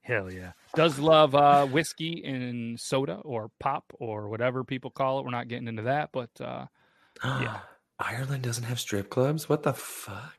Hell 0.00 0.30
yeah. 0.32 0.52
Does 0.76 0.98
love 0.98 1.34
uh, 1.34 1.66
whiskey 1.66 2.22
and 2.24 2.78
soda 2.78 3.14
or 3.24 3.50
pop 3.58 3.84
or 3.94 4.28
whatever 4.28 4.62
people 4.62 4.90
call 4.90 5.18
it. 5.18 5.24
We're 5.24 5.30
not 5.30 5.48
getting 5.48 5.68
into 5.68 5.82
that, 5.82 6.10
but 6.12 6.30
uh, 6.40 6.66
yeah. 7.24 7.60
Ireland 7.98 8.42
doesn't 8.42 8.64
have 8.64 8.78
strip 8.78 9.08
clubs? 9.08 9.48
What 9.48 9.62
the 9.62 9.72
fuck? 9.72 10.36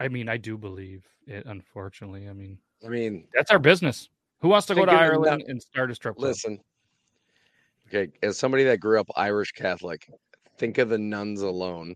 I 0.00 0.08
mean, 0.08 0.28
I 0.28 0.38
do 0.38 0.56
believe 0.56 1.06
it, 1.26 1.44
unfortunately. 1.44 2.26
I 2.28 2.32
mean, 2.32 2.58
I 2.84 2.88
mean, 2.88 3.28
that's 3.34 3.50
our 3.50 3.58
business. 3.58 4.08
Who 4.40 4.48
wants 4.48 4.66
to 4.68 4.74
go 4.74 4.86
to 4.86 4.92
Ireland 4.92 5.40
nut- 5.40 5.48
and 5.48 5.62
start 5.62 5.90
a 5.90 5.94
strip 5.94 6.16
club? 6.16 6.28
listen. 6.28 6.58
Okay, 7.88 8.10
as 8.22 8.38
somebody 8.38 8.64
that 8.64 8.80
grew 8.80 8.98
up 8.98 9.06
Irish 9.14 9.52
Catholic, 9.52 10.08
think 10.56 10.78
of 10.78 10.88
the 10.88 10.98
nuns 10.98 11.42
alone. 11.42 11.94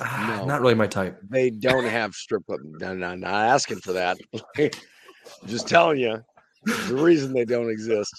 Ah, 0.00 0.36
No. 0.40 0.46
Not 0.46 0.60
really 0.60 0.74
my 0.74 0.88
type. 0.88 1.20
They 1.28 1.50
don't 1.50 1.84
have 1.98 2.12
strip 2.14 2.44
club. 2.46 2.60
No, 2.64 2.94
no, 2.94 3.14
not 3.14 3.32
asking 3.46 3.78
for 3.78 3.92
that. 3.92 4.18
Just 5.46 5.68
telling 5.68 5.98
you, 5.98 6.22
the 6.88 6.94
reason 6.94 7.32
they 7.32 7.44
don't 7.44 7.70
exist. 7.70 8.12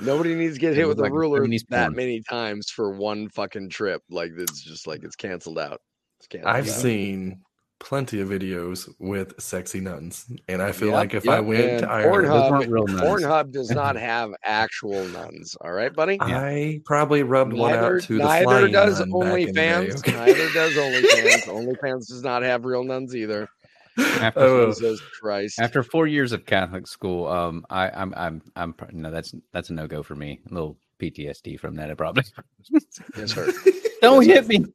Nobody 0.00 0.34
needs 0.34 0.54
to 0.54 0.60
get 0.60 0.74
hit 0.76 0.86
with 0.86 0.98
a 0.98 1.02
like 1.02 1.10
a 1.10 1.14
ruler 1.14 1.46
that 1.46 1.68
porn. 1.68 1.94
many 1.96 2.20
times 2.22 2.70
for 2.70 2.92
one 2.92 3.28
fucking 3.30 3.68
trip. 3.70 4.02
Like 4.10 4.30
it's 4.36 4.62
just 4.62 4.86
like 4.86 5.02
it's 5.02 5.16
canceled 5.16 5.58
out. 5.58 5.80
It's 6.20 6.28
canceled 6.28 6.54
I've 6.54 6.68
out. 6.68 6.74
seen 6.74 7.40
plenty 7.80 8.20
of 8.20 8.28
videos 8.28 8.88
with 8.98 9.40
sexy 9.40 9.80
nuns, 9.80 10.26
and 10.48 10.60
I 10.62 10.70
feel 10.72 10.88
Yep, 10.88 10.94
like 10.96 11.14
if 11.14 11.28
I 11.28 11.40
went 11.40 11.80
to 11.80 11.90
Ireland, 11.90 12.26
Those 12.26 12.52
Pornhub, 12.52 12.68
real. 12.72 12.86
Pornhub 12.86 13.50
does 13.52 13.70
not 13.70 13.96
have 14.10 14.30
actual 14.44 15.04
nuns. 15.08 15.56
All 15.60 15.72
right, 15.72 15.92
buddy. 15.92 16.18
I 16.20 16.80
probably 16.84 17.22
rubbed 17.24 17.52
one 17.52 17.72
Neither, 17.72 17.96
out 17.96 18.02
to 18.02 18.12
the 18.18 18.24
neither 18.24 18.44
flying 18.44 18.72
does 18.72 19.00
nun 19.04 19.20
back 19.20 19.40
in 19.40 19.46
the 19.46 19.52
day, 19.52 19.68
OnlyFans. 19.68 19.98
okay? 19.98 20.12
Neither 20.12 20.52
does 20.52 20.72
OnlyFans. 20.74 21.42
OnlyFans 21.76 22.08
does 22.08 22.22
not 22.22 22.42
have 22.42 22.64
real 22.64 22.84
nuns 22.84 23.16
either. 23.16 23.48
After, 23.98 24.40
Oh, 24.40 24.66
Jesus 24.72 25.00
Christ. 25.20 25.58
after 25.60 25.82
four 25.82 26.06
years 26.06 26.32
of 26.32 26.46
Catholic 26.46 26.86
school, 26.86 27.26
um, 27.28 27.64
I, 27.70 27.90
I'm, 27.90 28.14
I'm, 28.16 28.42
I'm, 28.56 28.72
pr- 28.72 28.92
no, 28.92 29.10
that's 29.10 29.34
that's 29.52 29.70
a 29.70 29.74
no 29.74 29.86
go 29.86 30.02
for 30.02 30.14
me. 30.14 30.40
A 30.50 30.54
little 30.54 30.76
PTSD 31.00 31.58
from 31.58 31.76
that, 31.76 31.90
I 31.90 31.94
probably. 31.94 32.24
Yes, 33.16 33.32
sir. 33.32 33.52
Don't 34.02 34.26
Yes, 34.26 34.46
hit 34.46 34.62
me. 34.62 34.66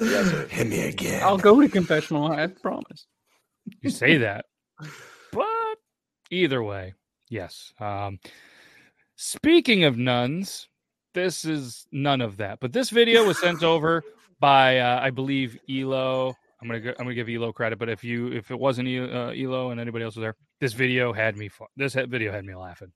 Yes, 0.00 0.30
sir. 0.30 0.46
Hit 0.48 0.66
me 0.68 0.80
again. 0.88 1.22
I'll 1.22 1.38
go 1.38 1.60
to 1.60 1.68
confessional. 1.68 2.30
I 2.30 2.46
promise. 2.48 3.06
You 3.80 3.90
say 3.90 4.18
that, 4.18 4.44
but 5.32 5.76
either 6.30 6.62
way, 6.62 6.94
yes. 7.30 7.72
Um, 7.80 8.18
speaking 9.16 9.84
of 9.84 9.96
nuns, 9.96 10.68
this 11.14 11.44
is 11.44 11.86
none 11.92 12.20
of 12.20 12.36
that. 12.38 12.58
But 12.60 12.72
this 12.72 12.90
video 12.90 13.24
was 13.24 13.38
sent 13.38 13.62
over 13.62 14.02
by, 14.40 14.78
uh, 14.80 15.00
I 15.02 15.10
believe, 15.10 15.56
Elo. 15.70 16.34
I'm 16.64 16.68
gonna 16.70 16.80
go, 16.80 16.90
I'm 16.98 17.04
gonna 17.04 17.14
give 17.14 17.28
Elo 17.28 17.52
credit, 17.52 17.78
but 17.78 17.90
if 17.90 18.02
you 18.02 18.28
if 18.28 18.50
it 18.50 18.58
wasn't 18.58 18.88
E- 18.88 18.98
uh, 18.98 19.32
Elo 19.32 19.70
and 19.70 19.78
anybody 19.78 20.02
else 20.02 20.16
was 20.16 20.22
there, 20.22 20.34
this 20.60 20.72
video 20.72 21.12
had 21.12 21.36
me. 21.36 21.50
This 21.76 21.92
video 21.92 22.32
had 22.32 22.46
me 22.46 22.54
laughing, 22.54 22.90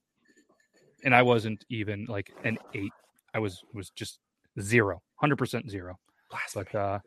and 1.04 1.14
I 1.14 1.20
wasn't 1.20 1.66
even 1.68 2.06
like 2.08 2.32
an 2.44 2.56
eight. 2.74 2.92
I 3.34 3.40
was 3.40 3.62
was 3.74 3.90
just 3.90 4.20
zero, 4.58 5.02
hundred 5.16 5.36
percent 5.36 5.68
zero. 5.70 5.98
But 6.54 6.74
uh, 6.74 7.00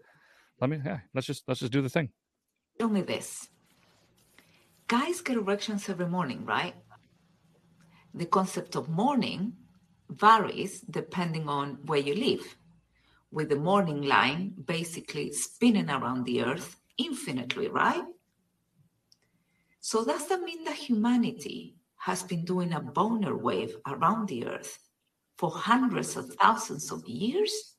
let 0.60 0.69
me 0.69 0.80
yeah, 0.86 1.00
let's 1.15 1.26
just 1.26 1.43
let's 1.47 1.62
just 1.62 1.71
do 1.71 1.82
the 1.82 1.89
thing. 1.89 2.10
Tell 2.78 2.89
me 2.89 3.02
this. 3.02 3.50
Guys 4.88 5.21
get 5.21 5.38
erections 5.38 5.89
every 5.89 6.08
morning, 6.08 6.45
right? 6.45 6.76
The 8.13 8.28
concept 8.28 8.76
of 8.76 8.88
morning 8.88 9.54
varies 10.12 10.82
depending 10.82 11.50
on 11.50 11.80
where 11.88 12.00
you 12.00 12.13
live, 12.13 12.56
with 13.32 13.50
the 13.50 13.56
morning 13.56 14.04
line 14.04 14.54
basically 14.65 15.32
spinning 15.32 15.89
around 15.89 16.26
the 16.26 16.44
earth 16.44 16.78
infinitely, 16.98 17.70
right? 17.70 18.04
So, 19.80 20.06
does 20.06 20.28
that 20.28 20.41
mean 20.41 20.63
that 20.65 20.76
humanity 20.76 21.76
has 21.98 22.24
been 22.24 22.46
doing 22.46 22.74
a 22.74 22.82
boner 22.82 23.36
wave 23.36 23.76
around 23.88 24.28
the 24.28 24.46
earth 24.46 24.78
for 25.38 25.52
hundreds 25.52 26.15
of 26.17 26.34
thousands 26.36 26.91
of 26.91 27.04
years? 27.08 27.76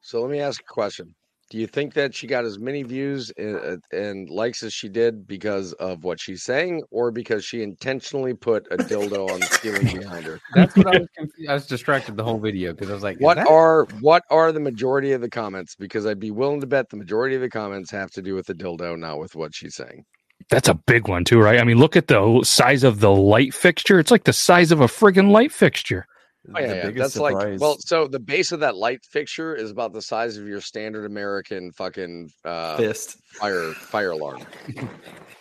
So 0.00 0.20
let 0.22 0.30
me 0.30 0.40
ask 0.40 0.60
a 0.60 0.64
question. 0.64 1.14
Do 1.52 1.58
you 1.58 1.66
think 1.66 1.92
that 1.92 2.14
she 2.14 2.26
got 2.26 2.46
as 2.46 2.58
many 2.58 2.82
views 2.82 3.30
and, 3.36 3.82
and 3.92 4.30
likes 4.30 4.62
as 4.62 4.72
she 4.72 4.88
did 4.88 5.26
because 5.26 5.74
of 5.74 6.02
what 6.02 6.18
she's 6.18 6.42
saying, 6.42 6.82
or 6.90 7.10
because 7.10 7.44
she 7.44 7.62
intentionally 7.62 8.32
put 8.32 8.66
a 8.70 8.78
dildo 8.78 9.30
on 9.30 9.40
the 9.40 9.46
ceiling 9.60 9.98
behind 9.98 10.24
her? 10.24 10.40
That's 10.54 10.74
what 10.74 10.86
I 10.86 11.00
was. 11.00 11.08
Confused. 11.14 11.50
I 11.50 11.52
was 11.52 11.66
distracted 11.66 12.16
the 12.16 12.24
whole 12.24 12.38
video 12.38 12.72
because 12.72 12.88
I 12.88 12.94
was 12.94 13.02
like, 13.02 13.18
What 13.20 13.34
that- 13.34 13.48
are 13.48 13.84
what 14.00 14.22
are 14.30 14.50
the 14.50 14.60
majority 14.60 15.12
of 15.12 15.20
the 15.20 15.28
comments? 15.28 15.76
Because 15.76 16.06
I'd 16.06 16.18
be 16.18 16.30
willing 16.30 16.62
to 16.62 16.66
bet 16.66 16.88
the 16.88 16.96
majority 16.96 17.34
of 17.34 17.42
the 17.42 17.50
comments 17.50 17.90
have 17.90 18.10
to 18.12 18.22
do 18.22 18.34
with 18.34 18.46
the 18.46 18.54
dildo, 18.54 18.98
not 18.98 19.18
with 19.18 19.36
what 19.36 19.54
she's 19.54 19.74
saying. 19.74 20.06
That's 20.48 20.68
a 20.68 20.74
big 20.74 21.06
one 21.06 21.22
too, 21.22 21.38
right? 21.38 21.60
I 21.60 21.64
mean, 21.64 21.76
look 21.76 21.96
at 21.96 22.06
the 22.08 22.40
size 22.44 22.82
of 22.82 23.00
the 23.00 23.10
light 23.10 23.52
fixture. 23.52 23.98
It's 23.98 24.10
like 24.10 24.24
the 24.24 24.32
size 24.32 24.72
of 24.72 24.80
a 24.80 24.86
friggin' 24.86 25.30
light 25.30 25.52
fixture. 25.52 26.06
Oh, 26.54 26.58
yeah, 26.58 26.66
the 26.66 26.76
yeah. 26.76 26.86
biggest 26.86 27.14
That's 27.14 27.16
like 27.18 27.60
well, 27.60 27.76
so 27.78 28.08
the 28.08 28.18
base 28.18 28.50
of 28.50 28.60
that 28.60 28.76
light 28.76 29.04
fixture 29.04 29.54
is 29.54 29.70
about 29.70 29.92
the 29.92 30.02
size 30.02 30.36
of 30.36 30.48
your 30.48 30.60
standard 30.60 31.04
American 31.04 31.70
fucking 31.72 32.30
uh, 32.44 32.76
fist. 32.76 33.18
fire 33.26 33.72
fire 33.72 34.10
alarm. 34.10 34.44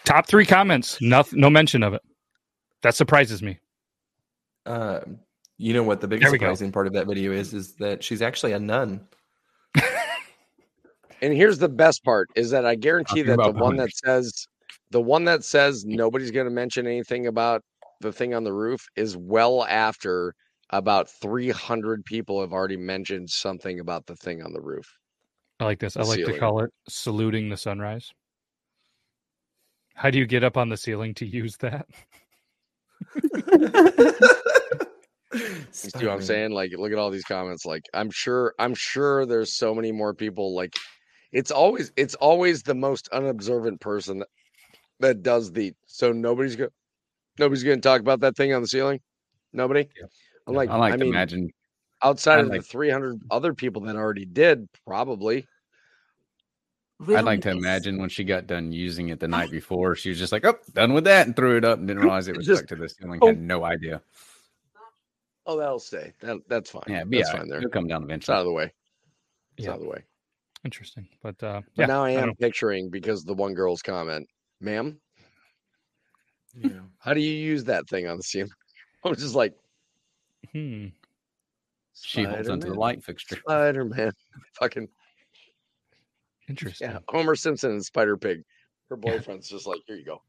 Top 0.06 0.28
three 0.28 0.46
comments, 0.46 1.00
no, 1.02 1.24
no 1.32 1.50
mention 1.50 1.82
of 1.82 1.94
it. 1.94 2.02
That 2.84 2.94
surprises 2.94 3.42
me. 3.42 3.60
Um, 4.68 5.20
you 5.58 5.74
know 5.74 5.84
what 5.84 6.02
the 6.02 6.08
biggest 6.08 6.26
There 6.26 6.32
we 6.32 6.38
go. 6.38 6.46
surprising 6.46 6.72
part 6.72 6.86
of 6.86 6.94
that 6.94 7.08
video 7.08 7.32
is? 7.32 7.54
Is 7.54 7.74
that 7.76 8.04
she's 8.04 8.22
actually 8.22 8.52
a 8.52 8.60
nun. 8.60 9.02
And 11.22 11.34
here's 11.34 11.60
the 11.60 11.70
best 11.70 12.04
part 12.04 12.30
is 12.36 12.50
that 12.50 12.66
I 12.66 12.76
guarantee 12.76 13.24
Talking 13.24 13.38
that 13.38 13.54
the 13.54 13.64
one 13.64 13.78
that 13.78 13.92
says 13.96 14.48
the 14.90 15.02
one 15.02 15.24
that 15.26 15.44
says 15.44 15.86
nobody's 15.86 16.32
going 16.32 16.48
to 16.48 16.52
mention 16.52 16.88
anything 16.88 17.28
about 17.28 17.62
the 18.02 18.12
thing 18.12 18.34
on 18.34 18.44
the 18.44 18.54
roof 18.54 18.88
is 18.96 19.16
well 19.16 19.64
after 19.66 20.34
about 20.72 21.10
300 21.10 22.06
people 22.06 22.42
have 22.42 22.54
already 22.54 22.78
mentioned 22.78 23.30
something 23.30 23.80
about 23.80 24.06
the 24.06 24.16
thing 24.16 24.42
on 24.42 24.54
the 24.54 24.62
roof. 24.62 24.98
I 25.60 25.66
like 25.66 25.80
this. 25.80 25.98
I 25.98 26.02
The 26.02 26.08
like 26.08 26.26
to 26.26 26.40
call 26.40 26.64
it 26.64 26.72
saluting 26.88 27.50
the 27.50 27.58
sunrise. 27.58 28.12
How 29.94 30.10
do 30.10 30.18
you 30.18 30.26
get 30.26 30.44
up 30.44 30.58
on 30.58 30.70
the 30.70 30.78
ceiling 30.78 31.14
to 31.16 31.26
use 31.26 31.58
that? 31.58 31.86
You 35.34 35.66
see 35.72 36.06
what 36.06 36.10
I'm 36.10 36.22
saying? 36.22 36.52
Like, 36.52 36.72
look 36.78 36.92
at 36.92 36.98
all 36.98 37.10
these 37.10 37.24
comments. 37.24 37.66
Like, 37.66 37.84
I'm 37.94 38.12
sure, 38.12 38.54
I'm 38.60 38.74
sure 38.74 39.26
there's 39.26 39.56
so 39.56 39.74
many 39.74 39.92
more 39.92 40.14
people. 40.14 40.54
Like, 40.54 40.76
it's 41.32 41.52
always, 41.52 41.92
it's 41.96 42.16
always 42.16 42.64
the 42.64 42.76
most 42.76 43.08
unobservant 43.10 43.80
person 43.80 44.20
that, 44.20 44.28
that 45.00 45.24
does 45.24 45.52
the. 45.52 45.74
So 45.86 46.12
nobody's 46.12 46.58
going, 46.58 46.72
nobody's 47.40 47.64
going 47.64 47.78
to 47.78 47.82
talk 47.82 48.02
about 48.02 48.20
that 48.22 48.36
thing 48.36 48.54
on 48.54 48.62
the 48.62 48.68
ceiling. 48.68 49.00
Nobody. 49.54 49.88
I'm 50.48 50.54
like, 50.56 50.70
I 50.70 50.76
like 50.78 50.94
I 50.94 50.98
to 50.98 51.04
mean, 51.04 51.14
imagine. 51.14 51.50
outside 52.04 52.40
I 52.40 52.42
of 52.42 52.48
like- 52.48 52.62
the 52.62 52.68
300 52.68 53.20
other 53.30 53.54
people 53.54 53.82
that 53.84 53.96
already 53.96 54.26
did, 54.26 54.68
probably. 54.86 55.48
I'd 57.08 57.24
like 57.26 57.42
to 57.42 57.50
imagine 57.50 57.98
when 57.98 58.10
she 58.10 58.24
got 58.24 58.46
done 58.46 58.72
using 58.72 59.10
it 59.10 59.20
the 59.20 59.28
night 59.28 59.50
before, 59.50 59.96
she 59.96 60.10
was 60.10 60.20
just 60.20 60.32
like, 60.32 60.46
"Oh, 60.46 60.56
done 60.74 60.94
with 60.94 61.06
that," 61.06 61.26
and 61.26 61.36
threw 61.36 61.58
it 61.58 61.66
up 61.66 61.80
and 61.80 61.88
didn't 61.88 62.04
realize 62.04 62.28
it 62.28 62.38
was 62.38 62.46
Just- 62.46 62.60
stuck 62.60 62.70
to 62.70 62.76
the 62.76 62.88
ceiling. 62.90 63.18
oh. 63.24 63.28
Had 63.28 63.42
no 63.42 63.64
idea. 63.66 64.04
Oh, 65.48 65.58
that'll 65.58 65.80
stay. 65.80 66.14
That 66.22 66.38
that's 66.48 66.70
fine. 66.70 66.84
Yeah, 66.88 67.04
be 67.04 67.18
that's 67.18 67.30
all 67.30 67.34
right. 67.34 67.40
fine 67.42 67.50
there. 67.50 67.58
It'll 67.58 67.72
come 67.72 67.88
down 67.88 68.04
It's 68.04 68.08
eventually. 68.10 68.36
out 68.36 68.40
of 68.42 68.46
the 68.46 68.52
way. 68.52 68.74
It's 69.58 69.66
Yeah. 69.66 69.72
out 69.72 69.78
of 69.78 69.82
the 69.82 69.90
way. 69.90 70.04
Interesting, 70.64 71.08
but 71.24 71.42
uh, 71.42 71.62
But 71.76 71.82
yeah, 71.82 71.86
now 71.88 72.04
I 72.04 72.10
I 72.10 72.12
am 72.14 72.26
don't- 72.28 72.40
picturing 72.40 72.92
because 72.92 73.24
the 73.26 73.34
one 73.34 73.56
girl's 73.56 73.82
comment, 73.82 74.30
ma'am, 74.60 75.02
Yeah. 76.56 76.82
how 77.00 77.16
do 77.16 77.20
you 77.20 77.34
use 77.34 77.64
that 77.64 77.90
thing 77.90 78.06
on 78.08 78.18
the 78.18 78.24
ceiling? 78.24 78.52
I 79.04 79.10
was 79.10 79.18
just 79.18 79.34
like, 79.34 79.56
Hmm. 80.54 80.88
She 81.94 82.24
holds 82.24 82.50
onto 82.50 82.70
the 82.70 82.74
light 82.80 83.04
fixture. 83.04 83.38
Spider 83.38 83.86
Man. 83.86 84.12
Fucking 84.60 84.88
Interesting. 86.50 86.90
yeah. 86.90 87.00
Homer 87.08 87.36
Simpson 87.36 87.72
and 87.72 87.86
Spider 87.86 88.18
Pig. 88.18 88.44
Her 88.90 88.98
boyfriend's 88.98 89.48
just 89.50 89.68
like, 89.68 89.80
here 89.88 89.96
you 89.96 90.06
go. 90.06 90.22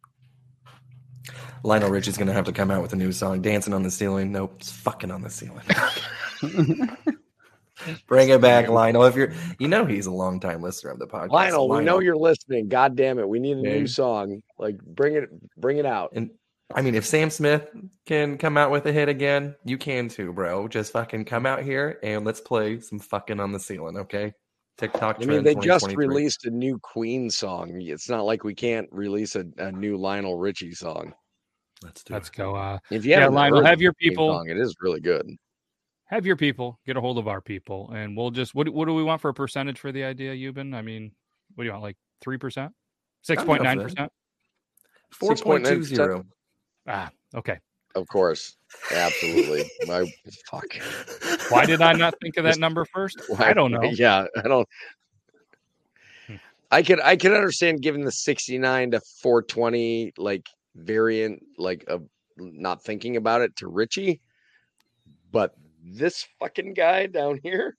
Lionel 1.64 1.90
Richie's 1.90 2.16
gonna 2.18 2.32
have 2.32 2.44
to 2.46 2.52
come 2.52 2.70
out 2.70 2.82
with 2.82 2.92
a 2.92 2.96
new 2.96 3.12
song, 3.12 3.40
"Dancing 3.42 3.72
on 3.72 3.84
the 3.84 3.90
Ceiling." 3.92 4.32
Nope, 4.32 4.56
it's 4.58 4.72
fucking 4.72 5.10
on 5.12 5.22
the 5.22 5.30
ceiling. 5.30 5.62
Bring 8.06 8.28
it 8.28 8.40
back, 8.40 8.68
Lionel. 8.68 9.04
If 9.04 9.16
you're, 9.16 9.32
you 9.58 9.66
know, 9.68 9.84
he's 9.84 10.06
a 10.06 10.10
long 10.12 10.38
time 10.40 10.62
listener 10.62 10.90
of 10.90 10.98
the 10.98 11.06
podcast. 11.06 11.30
Lionel, 11.30 11.68
we 11.68 11.82
know 11.84 12.00
you're 12.00 12.16
listening. 12.16 12.68
God 12.68 12.96
damn 12.96 13.18
it. 13.18 13.28
We 13.28 13.38
need 13.40 13.56
a 13.58 13.60
Yeah. 13.60 13.78
new 13.78 13.86
song. 13.86 14.42
Like 14.58 14.78
bring 14.82 15.14
it 15.14 15.28
bring 15.56 15.78
it 15.78 15.86
out. 15.86 16.10
And 16.14 16.30
I 16.75 16.83
mean, 16.83 16.95
if 16.95 17.05
Sam 17.07 17.31
Smith 17.31 17.68
can 18.07 18.39
come 18.39 18.57
out 18.57 18.70
with 18.70 18.87
a 18.87 18.93
hit 18.93 19.09
again, 19.09 19.55
you 19.64 19.77
can 19.79 20.09
too, 20.09 20.33
bro. 20.33 20.68
Just 20.68 20.93
fucking 20.93 21.25
come 21.25 21.47
out 21.47 21.62
here 21.62 21.99
and 22.03 22.25
let's 22.25 22.41
play 22.41 22.81
some 22.81 22.99
fucking 22.99 23.41
on 23.41 23.53
the 23.53 23.61
ceiling, 23.61 23.97
okay? 23.99 24.33
TikTok. 24.79 25.18
I 25.20 25.27
mean, 25.27 25.45
they 25.45 25.55
just 25.57 25.87
released 25.95 26.47
a 26.47 26.51
new 26.51 26.79
Queen 26.79 27.29
song. 27.31 27.73
It's 27.81 28.09
not 28.09 28.25
like 28.25 28.43
we 28.45 28.55
can't 28.55 28.89
release 28.91 29.37
a, 29.37 29.45
a 29.59 29.70
new 29.70 29.97
Lionel 29.97 30.39
Richie 30.39 30.73
song. 30.73 31.12
Let's 31.83 32.03
do 32.05 32.14
Let's 32.14 32.29
it. 32.29 32.35
go. 32.35 32.55
Uh, 32.57 32.79
If 32.91 33.05
you 33.05 33.11
Yeah, 33.12 33.20
haven't 33.20 33.35
Lionel, 33.35 33.64
have 33.64 33.81
your 33.83 33.93
people- 33.95 34.33
song, 34.33 34.49
it 34.49 34.57
is 34.57 34.75
really 34.81 35.01
good. 35.01 35.27
have 36.07 36.25
your 36.27 36.37
people 36.37 36.79
get 36.87 36.97
a 36.97 37.01
hold 37.01 37.18
of 37.18 37.29
our 37.29 37.41
people, 37.41 37.91
and 37.95 38.16
we'll 38.16 38.31
just 38.31 38.55
what 38.55 38.68
what 38.70 38.87
do 38.87 38.95
we 38.95 39.03
want 39.03 39.20
for 39.20 39.29
a 39.31 39.35
percentage 39.35 39.79
for 39.79 39.93
the 39.93 40.05
idea, 40.05 40.33
Euban? 40.35 40.75
I 40.75 40.83
mean, 40.83 41.12
what 41.55 41.64
do 41.64 41.66
you 41.66 41.73
want? 41.73 41.83
Like 41.83 41.97
three 42.20 42.39
percent, 42.39 42.73
six 43.23 43.43
point 43.45 43.62
nine 43.62 43.81
percent? 43.81 44.11
Four 45.11 45.35
point 45.37 45.66
two 45.66 45.81
6.9%. 45.81 45.85
zero. 45.85 46.25
Ah, 46.87 47.11
okay. 47.35 47.59
Of 47.95 48.07
course. 48.09 48.57
Absolutely. 48.91 49.64
My 49.87 50.05
fuck. 50.51 50.66
Why 51.51 51.66
did 51.66 51.83
I 51.83 51.93
not 51.93 52.14
think 52.20 52.37
of 52.37 52.45
that 52.45 52.59
number 52.59 52.85
first? 52.85 53.20
I 53.39 53.53
don't 53.53 53.70
know. 53.70 53.83
Yeah, 53.83 54.26
I 54.37 54.49
don't. 54.49 54.68
Hmm. 56.26 56.37
I 56.70 56.83
could 56.83 57.01
I 57.01 57.16
could 57.16 57.33
understand 57.33 57.83
giving 57.83 58.05
the 58.05 58.12
69 58.12 58.93
to 58.93 59.01
420 59.22 60.14
like 60.16 60.49
variant 60.74 61.43
like 61.59 61.85
of 61.89 62.07
not 62.39 62.83
thinking 62.83 63.16
about 63.16 63.43
it 63.43 63.55
to 63.57 63.68
Richie, 63.68 64.20
but 65.30 65.55
this 65.85 66.26
fucking 66.39 66.74
guy 66.74 67.07
down 67.07 67.41
here 67.43 67.76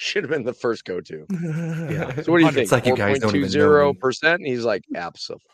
should 0.00 0.22
have 0.22 0.30
been 0.30 0.44
the 0.44 0.52
first 0.54 0.84
go 0.84 1.00
to. 1.00 1.26
yeah. 1.90 2.14
So 2.22 2.30
what 2.30 2.38
do 2.38 2.44
you 2.44 2.52
think? 2.52 2.58
It's 2.58 2.70
like 2.70 2.86
you 2.86 2.94
guys 2.94 3.18
don't 3.18 3.34
even 3.34 3.50
know 3.50 3.92
me. 3.92 3.98
percent. 3.98 4.42
He's 4.46 4.64
like 4.64 4.84
absolutely. 4.94 5.44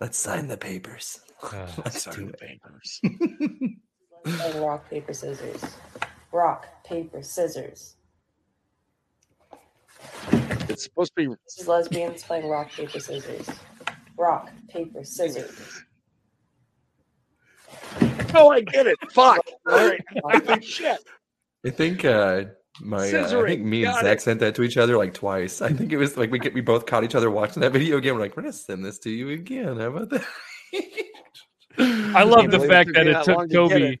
Let's 0.00 0.16
sign 0.16 0.48
the 0.48 0.56
papers. 0.56 1.20
Uh, 1.42 1.66
Let's 1.84 2.02
Sign 2.02 2.14
do 2.14 2.24
the 2.26 2.32
it. 2.32 2.40
papers. 2.40 3.00
Playing 4.24 4.62
rock, 4.64 4.88
paper, 4.88 5.12
scissors. 5.12 5.62
Rock, 6.32 6.66
paper, 6.82 7.22
scissors. 7.22 7.96
It's 10.70 10.84
supposed 10.84 11.12
to 11.18 11.28
be 11.28 11.34
This 11.44 11.58
is 11.60 11.68
lesbians 11.68 12.22
playing 12.24 12.48
rock, 12.48 12.70
paper, 12.72 12.98
scissors. 13.00 13.46
Rock, 14.16 14.50
paper, 14.68 15.04
scissors. 15.04 15.82
Oh, 18.34 18.48
I 18.50 18.62
get 18.62 18.86
it. 18.86 18.96
Fuck. 19.12 19.40
All 19.70 19.76
right. 19.88 20.00
I 20.30 20.38
think 20.40 20.62
shit. 20.64 20.98
I 21.66 21.70
think 21.70 22.04
uh 22.06 22.44
my 22.80 23.10
uh, 23.12 23.42
I 23.42 23.46
think 23.46 23.62
me 23.64 23.84
and 23.84 23.94
got 23.94 24.02
Zach 24.02 24.18
it. 24.18 24.20
sent 24.22 24.40
that 24.40 24.54
to 24.56 24.62
each 24.62 24.76
other 24.76 24.96
like 24.98 25.14
twice. 25.14 25.62
I 25.62 25.72
think 25.72 25.92
it 25.92 25.96
was 25.96 26.16
like 26.16 26.30
we 26.30 26.38
get, 26.38 26.54
we 26.54 26.60
both 26.60 26.86
caught 26.86 27.04
each 27.04 27.14
other 27.14 27.30
watching 27.30 27.60
that 27.60 27.72
video 27.72 27.96
again. 27.98 28.14
We're 28.14 28.20
like, 28.20 28.36
we're 28.36 28.42
gonna 28.42 28.52
send 28.52 28.84
this 28.84 28.98
to 29.00 29.10
you 29.10 29.30
again. 29.30 29.76
How 29.78 29.86
about 29.88 30.10
that? 30.10 30.24
I 31.78 32.22
love 32.24 32.50
the 32.50 32.58
believe 32.58 32.64
it 32.64 32.68
fact 32.68 32.90
that 32.94 33.06
it 33.06 33.24
took 33.24 33.36
long 33.36 33.48
to 33.48 33.54
Toby. 33.54 33.74
it. 33.94 33.98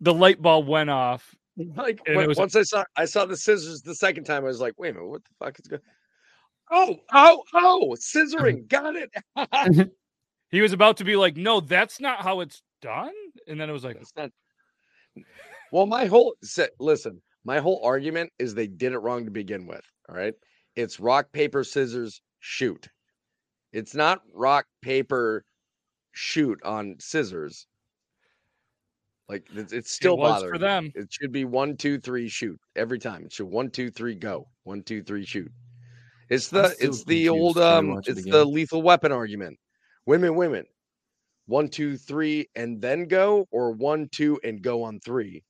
The 0.00 0.14
light 0.14 0.40
bulb 0.40 0.66
went 0.66 0.90
off. 0.90 1.34
Like 1.56 2.00
when- 2.06 2.26
was- 2.28 2.38
once 2.38 2.56
I 2.56 2.62
saw 2.62 2.84
I 2.96 3.04
saw 3.04 3.26
the 3.26 3.36
scissors 3.36 3.82
the 3.82 3.94
second 3.94 4.24
time, 4.24 4.44
I 4.44 4.48
was 4.48 4.60
like, 4.60 4.74
wait 4.78 4.90
a 4.90 4.94
minute, 4.94 5.08
what 5.08 5.22
the 5.24 5.30
fuck 5.44 5.58
is 5.60 5.66
going? 5.66 5.82
Oh, 6.72 6.96
oh, 7.12 7.42
oh, 7.54 7.96
scissoring, 7.98 8.66
got 8.68 8.94
it. 8.96 9.90
He 10.50 10.60
was 10.60 10.72
about 10.72 10.98
to 10.98 11.04
be 11.04 11.16
like, 11.16 11.36
"No, 11.36 11.58
that's 11.58 11.98
not 12.00 12.20
how 12.20 12.38
it's 12.38 12.62
done," 12.80 13.10
and 13.48 13.60
then 13.60 13.68
it 13.68 13.72
was 13.72 13.82
like, 13.82 13.96
That's 13.96 14.12
not. 14.16 14.30
Well, 15.72 15.86
my 15.86 16.06
whole 16.06 16.36
se- 16.44 16.68
listen, 16.78 17.20
my 17.44 17.58
whole 17.58 17.80
argument 17.84 18.32
is 18.38 18.54
they 18.54 18.66
did 18.66 18.92
it 18.92 18.98
wrong 18.98 19.24
to 19.24 19.30
begin 19.30 19.66
with. 19.66 19.84
All 20.08 20.16
right, 20.16 20.34
it's 20.76 21.00
rock 21.00 21.32
paper 21.32 21.64
scissors 21.64 22.20
shoot. 22.40 22.88
It's 23.72 23.94
not 23.94 24.20
rock 24.32 24.66
paper 24.82 25.44
shoot 26.12 26.60
on 26.64 26.96
scissors. 27.00 27.66
Like 29.28 29.46
it's, 29.54 29.72
it's 29.72 29.90
still 29.90 30.14
it 30.14 30.18
bothering 30.18 30.52
for 30.52 30.58
them. 30.58 30.92
It 30.94 31.08
should 31.10 31.32
be 31.32 31.44
one, 31.44 31.76
two, 31.76 31.98
three, 31.98 32.28
shoot 32.28 32.58
every 32.76 32.98
time. 32.98 33.24
It 33.24 33.32
should 33.32 33.46
one, 33.46 33.70
two, 33.70 33.90
three, 33.90 34.14
go. 34.14 34.48
One, 34.64 34.82
two, 34.82 35.02
three, 35.02 35.24
shoot. 35.24 35.50
It's 36.28 36.48
the 36.48 36.74
it's 36.78 37.04
the 37.04 37.28
old 37.28 37.56
confused. 37.56 37.68
Can 37.68 37.88
we 37.88 37.92
um 37.94 38.02
it's 38.06 38.24
the 38.24 38.44
lethal 38.44 38.82
weapon 38.82 39.12
argument. 39.12 39.58
Women, 40.06 40.36
women. 40.36 40.64
One, 41.46 41.68
two, 41.68 41.96
three, 41.96 42.48
and 42.54 42.80
then 42.80 43.06
go, 43.06 43.46
or 43.50 43.72
one, 43.72 44.08
two, 44.10 44.40
and 44.44 44.62
go 44.62 44.82
on 44.82 45.00
three. 45.00 45.42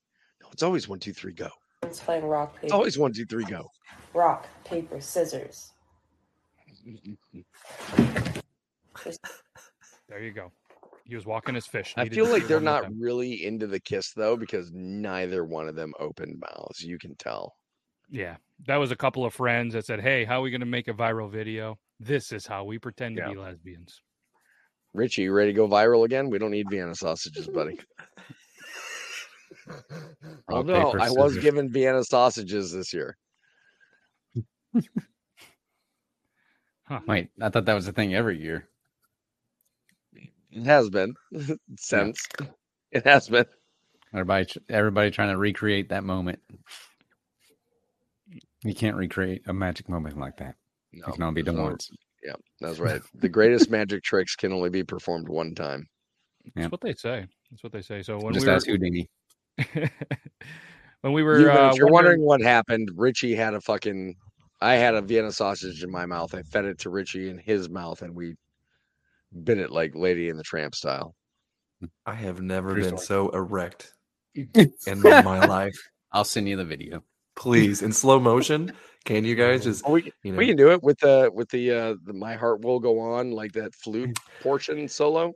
No, 0.42 0.49
it's 0.53 0.62
always 0.62 0.88
one, 0.88 0.99
two, 0.99 1.12
three, 1.12 1.32
go. 1.32 1.49
It's 1.87 2.01
playing 2.01 2.24
rock, 2.24 2.55
It's 2.55 2.62
paper, 2.62 2.74
always 2.74 2.99
one, 2.99 3.12
two, 3.12 3.26
three, 3.26 3.45
go. 3.45 3.70
rock, 4.12 4.47
paper, 4.64 5.01
scissors. 5.01 5.72
"There 10.09 10.20
you 10.20 10.32
go." 10.32 10.53
He 11.05 11.14
was 11.14 11.26
walking 11.26 11.55
his 11.55 11.66
fish. 11.66 11.95
I 11.97 12.09
feel 12.09 12.26
like 12.30 12.47
they're 12.47 12.61
not 12.61 12.85
really 12.99 13.45
into 13.45 13.66
the 13.66 13.80
kiss 13.80 14.12
though, 14.12 14.37
because 14.37 14.70
neither 14.72 15.45
one 15.45 15.68
of 15.68 15.74
them 15.74 15.93
opened 15.99 16.41
mouths. 16.41 16.80
You 16.80 16.99
can 16.99 17.14
tell. 17.16 17.55
Yeah, 18.11 18.37
that 18.66 18.76
was 18.76 18.91
a 18.91 18.97
couple 18.97 19.24
of 19.24 19.35
friends 19.35 19.74
that 19.74 19.85
said, 19.87 20.01
"Hey, 20.01 20.24
how 20.24 20.41
are 20.41 20.43
we 20.43 20.51
going 20.51 20.61
to 20.61 20.66
make 20.66 20.89
a 20.89 20.95
viral 20.95 21.30
video? 21.30 21.78
This 22.01 22.32
is 22.32 22.47
how 22.47 22.64
we 22.64 22.78
pretend 22.78 23.16
to 23.16 23.28
be 23.28 23.37
lesbians." 23.37 24.03
Richie, 24.95 25.22
you 25.22 25.32
ready 25.32 25.53
to 25.53 25.57
go 25.57 25.66
viral 25.66 26.05
again? 26.05 26.30
We 26.30 26.39
don't 26.39 26.53
need 26.53 26.70
Vienna 26.70 26.95
sausages, 26.95 27.49
buddy. 27.49 27.78
Oh 30.48 30.62
no, 30.62 30.92
paper, 30.92 31.00
I 31.00 31.10
was 31.10 31.38
given 31.38 31.72
Vienna 31.72 32.04
sausages 32.04 32.72
this 32.72 32.92
year. 32.92 33.16
Wait, 37.06 37.28
I 37.40 37.48
thought 37.48 37.64
that 37.64 37.74
was 37.74 37.88
a 37.88 37.92
thing 37.92 38.14
every 38.14 38.40
year. 38.40 38.68
It 40.50 40.64
has 40.64 40.90
been 40.90 41.14
since. 41.78 42.26
It 42.92 43.04
has 43.04 43.28
been. 43.28 43.46
Everybody, 44.12 44.46
everybody 44.68 45.10
trying 45.10 45.30
to 45.30 45.38
recreate 45.38 45.88
that 45.88 46.04
moment. 46.04 46.38
You 48.62 48.74
can't 48.74 48.96
recreate 48.96 49.42
a 49.46 49.52
magic 49.52 49.88
moment 49.88 50.18
like 50.18 50.36
that. 50.38 50.54
No, 50.92 51.06
it 51.06 51.14
can 51.14 51.22
only 51.22 51.42
be 51.42 51.42
done 51.42 51.56
no. 51.56 51.64
once. 51.64 51.90
Yeah, 52.24 52.34
that's 52.60 52.78
right. 52.78 53.02
The 53.14 53.28
greatest 53.28 53.70
magic 53.70 54.02
tricks 54.02 54.36
can 54.36 54.52
only 54.52 54.70
be 54.70 54.84
performed 54.84 55.28
one 55.28 55.54
time. 55.54 55.88
That's 56.54 56.70
what 56.70 56.80
they 56.80 56.94
say. 56.94 57.26
That's 57.50 57.62
what 57.62 57.72
they 57.72 57.82
say. 57.82 58.02
So 58.02 58.18
when 58.18 58.32
Just 58.32 58.46
we 58.46 58.50
were, 58.50 58.56
ask 58.56 58.66
Houdini. 58.66 59.08
when 61.00 61.12
we 61.12 61.22
were, 61.22 61.40
You- 61.40 61.50
uh, 61.50 61.70
if 61.72 61.76
you're 61.76 61.86
wondering- 61.88 62.20
wondering 62.20 62.22
what 62.22 62.40
happened, 62.40 62.90
Richie 62.96 63.34
had 63.34 63.55
a 63.55 63.61
fucking. 63.61 64.16
I 64.61 64.74
had 64.74 64.94
a 64.94 65.02
Vienna 65.02 65.30
sausage 65.32 65.82
in 65.84 65.90
my 65.90 66.07
mouth. 66.07 66.34
I 66.34 66.42
fed 66.42 66.64
it 66.64 66.78
to 66.80 66.90
Richie 66.90 67.28
in 67.28 67.38
his 67.38 67.68
mouth, 67.68 68.00
and 68.02 68.14
we 68.14 68.34
bit 69.42 69.59
it 69.59 69.70
like 69.70 69.94
Lady 69.94 70.28
in 70.28 70.36
the 70.36 70.42
Tramp 70.42 70.74
style. 70.74 71.14
I 72.07 72.14
have 72.14 72.40
never 72.40 72.72
True 72.72 72.82
been 72.82 72.96
story. 72.98 73.28
so 73.28 73.28
erect 73.30 73.92
in 74.34 74.72
my 75.02 75.44
life. 75.44 75.76
I'll 76.12 76.24
send 76.24 76.48
you 76.48 76.57
the 76.57 76.64
video. 76.64 77.02
Please, 77.36 77.82
in 77.82 77.92
slow 77.92 78.18
motion. 78.20 78.72
Can 79.05 79.24
you 79.24 79.34
guys 79.34 79.64
just 79.64 79.82
Oh, 79.86 79.90
we, 79.92 80.11
you 80.22 80.32
know 80.32 80.38
we 80.38 80.46
can 80.46 80.57
do 80.57 80.70
it 80.70 80.82
with 80.82 80.98
the 81.00 81.30
with 81.34 81.50
the 81.50 81.70
uh 81.72 81.94
the 82.05 82.12
My 82.14 82.36
Heart 82.36 82.62
Will 82.64 82.78
Go 82.80 82.98
On 83.00 83.32
like 83.32 83.52
that 83.52 83.74
flute 83.74 84.16
portion 84.40 84.88
solo. 84.88 85.34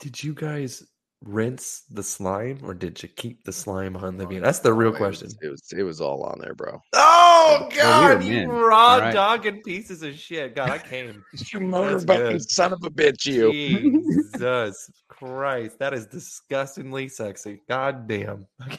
did 0.00 0.22
you 0.22 0.34
guys 0.34 0.82
rinse 1.24 1.82
the 1.90 2.02
slime 2.02 2.58
or 2.62 2.72
did 2.74 3.02
you 3.02 3.08
keep 3.08 3.44
the 3.44 3.52
slime 3.52 3.96
on 3.96 4.16
the 4.16 4.26
bean? 4.26 4.42
That's 4.42 4.60
the 4.60 4.72
real 4.72 4.90
Oh, 4.90 4.94
it 4.94 4.98
question. 4.98 5.26
was- 5.26 5.38
It 5.42 5.48
was 5.48 5.72
it 5.78 5.82
was 5.82 6.00
all 6.00 6.22
on 6.24 6.38
there, 6.40 6.54
bro. 6.54 6.80
Oh 6.94 7.68
God, 7.74 8.18
were 8.18 8.22
you 8.22 8.30
men, 8.32 8.48
raw 8.48 8.76
all 8.94 9.00
right? 9.00 9.12
dogging 9.14 9.62
pieces 9.62 10.02
of 10.02 10.14
shit. 10.18 10.54
God, 10.54 10.70
I 10.70 10.78
came. 10.78 11.22
You 11.52 11.70
That's 11.70 12.54
son 12.54 12.72
of 12.72 12.82
a 12.82 12.90
bitch, 12.90 13.26
you. 13.26 13.52
Jesus 13.52 14.90
Christ, 15.08 15.78
that 15.78 15.92
is 15.94 16.06
disgustingly 16.06 17.08
sexy. 17.08 17.60
God 17.68 18.06
damn. 18.08 18.46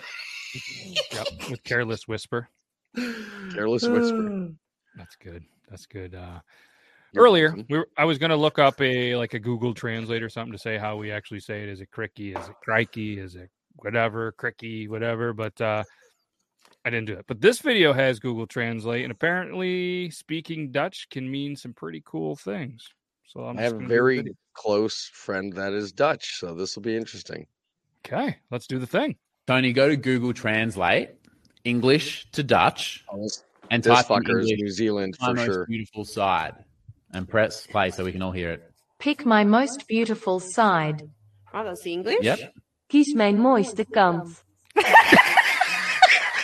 Yep, 1.14 1.28
with 1.50 1.64
careless 1.64 2.08
whisper. 2.08 2.50
Careless 3.54 3.88
whisper. 3.88 4.32
That's 4.98 5.16
good. 5.16 5.44
That's 5.70 5.86
good. 5.86 6.14
Uh, 6.16 6.40
You're 6.40 6.42
earlier, 7.16 7.56
we 7.70 7.78
were, 7.78 7.88
I 7.98 8.06
was 8.06 8.18
going 8.18 8.30
to 8.30 8.36
look 8.36 8.60
up 8.60 8.80
a 8.82 9.16
like 9.16 9.34
a 9.34 9.40
Google 9.40 9.74
Translate 9.74 10.24
or 10.24 10.30
something 10.30 10.52
to 10.54 10.58
say 10.58 10.78
how 10.78 10.98
we 10.98 11.12
actually 11.12 11.40
say 11.40 11.64
it. 11.64 11.70
Is 11.70 11.82
it 11.82 11.90
cricky? 11.92 12.38
Is 12.38 12.48
it 12.48 12.56
crikey? 12.64 13.20
Is 13.20 13.36
it 13.36 13.50
whatever? 13.76 14.34
Cricky? 14.34 14.88
Whatever. 14.88 15.34
But 15.34 15.60
uh, 15.60 15.84
I 16.86 16.90
didn't 16.90 17.06
do 17.06 17.14
it. 17.14 17.26
But 17.28 17.42
this 17.42 17.60
video 17.60 17.94
has 17.94 18.20
Google 18.20 18.48
Translate, 18.48 19.04
and 19.04 19.12
apparently 19.12 20.10
speaking 20.10 20.72
Dutch 20.72 21.08
can 21.10 21.30
mean 21.30 21.56
some 21.56 21.74
pretty 21.74 22.02
cool 22.06 22.36
things. 22.36 22.88
So 23.28 23.42
I'm 23.42 23.58
I 23.58 23.62
have 23.62 23.82
a 23.82 23.86
very 23.86 24.24
close 24.54 25.10
friend 25.14 25.54
that 25.54 25.74
is 25.74 25.92
Dutch, 25.92 26.40
so 26.40 26.54
this 26.54 26.76
will 26.76 26.84
be 26.84 26.98
interesting. 26.98 27.46
Okay, 28.06 28.38
let's 28.50 28.68
do 28.68 28.80
the 28.80 28.88
thing. 28.88 29.16
Tony, 29.48 29.74
go 29.74 29.88
to 29.88 29.96
Google 29.96 30.34
Translate 30.34 31.12
English 31.64 32.28
to 32.32 32.44
Dutch 32.44 33.06
and 33.70 33.84
this 33.84 33.94
type 33.94 34.12
in 34.12 34.24
fucker 34.24 34.42
is 34.42 34.52
New 34.52 34.70
Zealand 34.70 35.16
for 35.18 35.38
sure. 35.38 35.66
Beautiful 35.66 36.04
side, 36.04 36.56
and 37.14 37.28
press 37.28 37.68
play 37.68 37.92
so 37.92 38.04
we 38.04 38.12
can 38.12 38.22
all 38.22 38.32
hear 38.32 38.52
it. 38.52 38.64
Pick 39.00 39.26
my 39.26 39.44
most 39.44 39.88
beautiful 39.88 40.40
side. 40.40 41.10
Oh, 41.54 41.64
that's 41.64 41.82
the 41.84 41.94
English? 41.94 42.20
Yep. 42.22 42.54
Kies 42.90 43.14
mijn 43.16 43.38
mooiste 43.38 43.86
kant. 43.86 44.44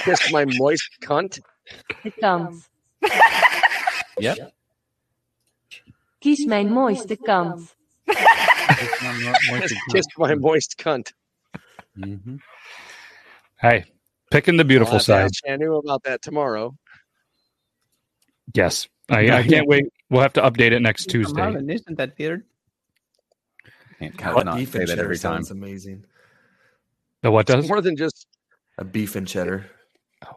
Kiss 0.04 0.32
my 0.32 0.46
moist 0.46 0.90
cunt. 1.02 1.40
De 2.04 2.12
kant. 2.12 2.70
Yep. 4.20 4.54
Kies 6.20 6.46
mijn 6.46 6.70
mooiste 6.72 7.18
kant. 7.18 7.76
Kiss, 8.08 9.74
kiss 9.92 10.06
my 10.18 10.36
moist 10.36 10.78
cunt. 10.78 11.14
Mm-hmm. 11.98 12.38
Hey, 13.60 13.86
picking 14.32 14.58
the 14.58 14.66
beautiful 14.66 15.00
side. 15.00 15.14
I'll 15.14 15.22
have 15.24 15.32
to 15.32 15.38
side. 15.38 15.52
ask 15.54 15.62
Shanu 15.62 15.80
about 15.80 16.04
that 16.04 16.22
tomorrow. 16.22 16.76
Yes, 18.54 18.88
I, 19.10 19.30
I 19.32 19.44
can't 19.44 19.68
wait. 19.68 19.92
We'll 20.10 20.22
have 20.22 20.34
to 20.34 20.42
update 20.42 20.72
it 20.72 20.82
next 20.82 21.06
Tuesday. 21.08 21.42
Marvin, 21.42 21.70
isn't 21.70 21.98
that 21.98 22.14
weird? 22.18 22.44
Can't 24.00 24.36
What 24.36 24.46
not 24.46 24.58
beef 24.58 24.72
say 24.72 24.86
that 24.86 25.00
every 25.00 25.18
time. 25.18 25.38
sounds 25.44 25.52
amazing. 25.52 26.06
The 27.24 27.32
what 27.32 27.46
does? 27.48 27.68
More 27.68 27.82
than 27.82 27.96
just 27.98 28.28
A 28.78 28.86
beef 28.86 29.16
and 29.16 29.28
cheddar. 29.28 29.66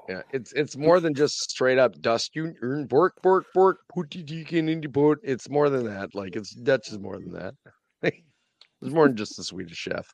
yeah, 0.09 0.23
it's 0.33 0.53
it's 0.55 0.77
more 0.77 0.99
than 0.99 1.15
just 1.15 1.51
straight 1.51 1.79
up 1.79 2.01
dust. 2.01 2.35
You 2.35 2.55
earn 2.63 2.87
bork 2.87 3.21
bork 3.23 3.47
bork 3.55 3.81
put 3.89 4.11
the 4.11 4.23
deacon 4.23 4.69
in 4.69 4.81
the 4.81 4.89
boat. 4.89 5.19
It's 5.23 5.49
more 5.51 5.69
than 5.69 5.85
that. 5.85 6.15
Like 6.15 6.37
it's 6.37 6.51
Dutch 6.53 6.89
is 6.91 6.99
more 6.99 7.19
than 7.19 7.33
that. 7.33 7.55
it's 8.03 8.15
more 8.95 9.07
than 9.09 9.17
just 9.17 9.37
the 9.37 9.45
Swedish 9.45 9.77
chef. 9.77 10.13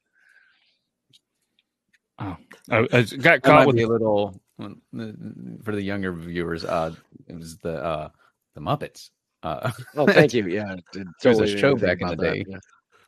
Oh, 2.18 2.36
I, 2.70 2.88
I 2.92 3.02
got 3.02 3.42
caught 3.42 3.66
with 3.66 3.78
a 3.78 3.86
little 3.86 4.40
for 4.58 5.72
the 5.72 5.82
younger 5.82 6.12
viewers. 6.12 6.64
Uh, 6.64 6.94
it 7.28 7.36
was 7.36 7.58
the 7.58 7.82
uh, 7.82 8.08
the 8.54 8.60
Muppets. 8.60 9.10
Uh, 9.46 9.70
Oh, 9.96 10.06
thank 10.12 10.34
you. 10.34 10.46
Yeah, 10.46 10.74
it 10.94 11.06
there 11.22 11.32
was 11.36 11.40
a 11.40 11.56
show 11.58 11.76
back 11.76 12.00
in 12.00 12.08
the 12.08 12.16
day. 12.16 12.44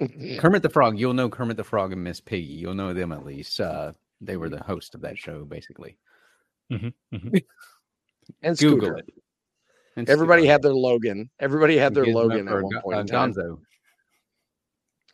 that, 0.01 0.11
yeah. 0.19 0.39
Kermit 0.39 0.63
the 0.63 0.69
Frog. 0.69 0.99
You'll 0.99 1.15
know 1.15 1.29
Kermit 1.29 1.57
the 1.57 1.65
Frog 1.65 1.93
and 1.93 2.03
Miss 2.05 2.21
Piggy. 2.21 2.47
You'll 2.47 2.75
know 2.75 2.93
them 2.95 3.11
at 3.13 3.25
least. 3.25 3.61
Uh, 3.61 3.93
they 4.21 4.37
were 4.37 4.49
the 4.49 4.63
host 4.63 4.95
of 4.95 5.01
that 5.03 5.19
show, 5.19 5.45
basically. 5.45 5.97
Mhm, 6.71 6.93
And 8.43 8.59
Google 8.59 8.79
Scooter. 8.89 8.97
it. 8.99 9.09
And 9.97 10.09
Everybody 10.09 10.43
Scooter. 10.43 10.53
had 10.53 10.63
their 10.63 10.75
Logan. 10.75 11.31
Everybody 11.41 11.77
had 11.77 11.95
their 11.95 12.05
Gizmo 12.05 12.15
Logan 12.15 12.49
at 12.49 12.55
one 12.63 12.73
Go- 12.73 12.81
point 12.83 12.97
uh, 12.97 13.01
in 13.01 13.07
time. 13.09 13.33
Gonzo. 13.35 13.59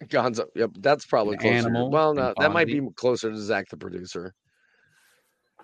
Gonzo. 0.06 0.44
Yep, 0.54 0.70
that's 0.80 1.06
probably 1.06 1.34
And 1.34 1.40
closer. 1.42 1.56
Animal 1.56 1.90
well, 1.90 2.12
no, 2.12 2.34
that 2.38 2.52
might 2.52 2.66
be 2.66 2.82
closer 2.96 3.30
to 3.30 3.38
Zach 3.38 3.68
the 3.70 3.76
producer. 3.78 4.34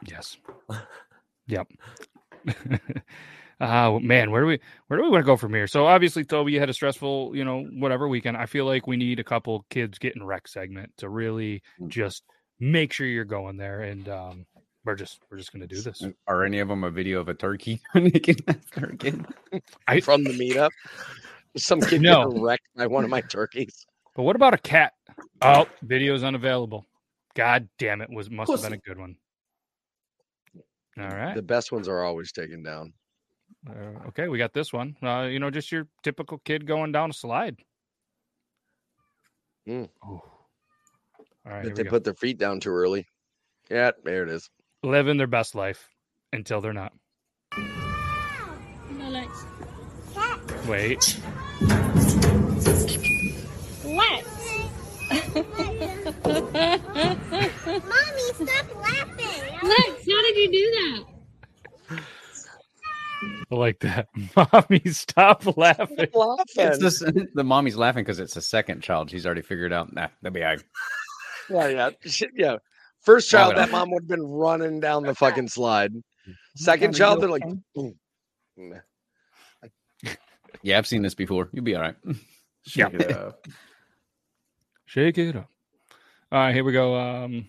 Yes. 0.06 0.38
Yep. 1.46 1.66
Oh 3.61 3.98
man, 4.00 4.30
where 4.30 4.40
do 4.40 4.46
we 4.46 4.58
where 4.86 4.98
do 4.98 5.04
we 5.04 5.11
want 5.11 5.22
to 5.22 5.26
go 5.26 5.36
from 5.36 5.52
here? 5.52 5.66
So 5.66 5.86
obviously, 5.86 6.24
Toby, 6.24 6.52
you 6.52 6.61
had 6.61 6.70
a 6.70 6.74
stressful, 6.74 7.36
you 7.36 7.44
know, 7.44 7.64
whatever 7.74 8.08
weekend. 8.08 8.36
I 8.36 8.46
feel 8.46 8.64
like 8.64 8.86
we 8.86 8.96
need 8.96 9.18
a 9.20 9.24
couple 9.24 9.66
kids 9.68 9.98
getting 9.98 10.24
wreck 10.24 10.48
segment 10.48 10.92
to 10.98 11.08
really 11.08 11.62
Mm. 11.80 11.88
just 11.88 12.22
make 12.58 12.92
sure 12.92 13.06
you're 13.06 13.24
going 13.26 13.56
there, 13.58 13.82
and 13.82 14.08
um, 14.08 14.46
we're 14.84 14.94
just 14.94 15.20
we're 15.30 15.36
just 15.36 15.52
gonna 15.52 15.66
do 15.66 15.80
this. 15.82 16.02
Are 16.26 16.44
any 16.44 16.61
of 16.61 16.68
them 16.68 16.84
a 16.84 16.90
video 16.90 17.20
of 17.20 17.28
a 17.28 17.34
turkey 17.34 17.82
making 17.94 18.36
their 18.76 18.92
kid? 18.98 19.26
I, 19.86 20.00
From 20.00 20.24
the 20.24 20.30
meetup, 20.32 20.70
some 21.56 21.80
kid 21.80 22.00
No. 22.00 22.28
getting 22.28 22.42
wrecked 22.42 22.66
by 22.76 22.86
one 22.86 23.04
of 23.04 23.11
my 23.11 23.20
turkeys. 23.20 23.84
But 24.16 24.22
what 24.22 24.36
about 24.36 24.54
a 24.54 24.58
cat? 24.58 24.94
Oh, 25.42 25.66
video's 25.82 26.22
unavailable. 26.24 26.86
God 27.34 27.68
damn 27.78 28.00
it! 28.00 28.11
Was 28.11 28.30
must 28.30 28.50
have 28.50 28.62
been 28.62 28.72
a 28.72 28.78
good 28.78 28.98
one. 28.98 29.16
All 30.98 31.08
right. 31.08 31.34
The 31.34 31.42
best 31.42 31.72
ones 31.72 31.88
are 31.88 32.02
always 32.02 32.32
taken 32.32 32.62
down. 32.62 32.92
Uh, 33.68 34.09
okay, 34.09 34.28
we 34.28 34.38
got 34.38 34.53
this 34.53 34.72
one. 34.72 34.96
Uh, 35.03 35.28
you 35.30 35.38
know, 35.38 35.51
just 35.51 35.70
your 35.70 35.86
typical 36.03 36.38
kid 36.38 36.66
going 36.66 36.92
down 36.92 37.11
a 37.11 37.12
slide. 37.12 37.57
Mm. 39.68 39.88
All 40.03 40.22
right, 41.46 41.66
If 41.66 41.74
they 41.74 41.84
put 41.84 42.05
their 42.05 42.14
feet 42.14 42.38
down 42.38 42.61
too 42.61 42.70
early. 42.70 43.07
Yeah, 43.70 43.92
there 44.05 44.22
it 44.24 44.28
is. 44.30 44.51
living 44.82 45.16
their 45.16 45.26
best 45.26 45.55
life 45.55 45.88
until 46.32 46.61
they're 46.61 46.72
not. 46.72 46.92
Wait. 50.66 51.05
What? 53.82 54.24
Mommy, 57.66 58.26
stop 58.34 58.66
laughing. 58.76 59.42
Lex, 59.62 60.07
how 60.07 60.22
did 60.22 60.36
you 60.36 60.48
do 60.53 60.70
that? 60.70 61.09
I 63.51 63.55
like 63.55 63.80
that. 63.80 64.09
Mommy, 64.36 64.80
stop 64.86 65.57
laughing. 65.57 66.09
It's 66.57 66.78
this, 66.78 66.98
the 67.34 67.44
mommy's 67.44 67.76
laughing 67.76 68.05
because 68.05 68.20
it's 68.20 68.36
a 68.36 68.42
second 68.42 68.82
child. 68.82 69.11
She's 69.11 69.26
already 69.26 69.42
figured 69.42 69.72
out. 69.72 69.92
Nah, 69.92 70.09
that'd 70.22 70.32
be 70.32 70.44
I. 70.44 70.59
Yeah, 71.48 71.66
yeah, 71.68 71.90
shit, 72.05 72.30
yeah. 72.36 72.57
First 73.01 73.28
child, 73.28 73.57
that 73.57 73.70
mom 73.70 73.90
would 73.90 74.03
have 74.03 74.09
been 74.09 74.26
running 74.26 74.78
down 74.78 75.03
the 75.03 75.14
fucking 75.14 75.48
slide. 75.48 75.92
Second 76.55 76.94
child, 76.94 77.20
they're 77.20 77.30
like, 77.30 77.42
boom. 77.74 77.98
Yeah, 80.62 80.78
I've 80.78 80.86
seen 80.86 81.03
this 81.03 81.14
before. 81.14 81.48
You'll 81.53 81.64
be 81.64 81.74
all 81.74 81.82
right. 81.82 81.96
Shake 82.66 82.94
it 82.94 83.11
up. 83.12 83.46
Shake 84.84 85.18
it 85.18 85.36
up. 85.36 85.48
All 86.30 86.38
right, 86.38 86.55
here 86.55 86.64
we 86.64 86.72
go. 86.72 86.96
Um, 86.96 87.48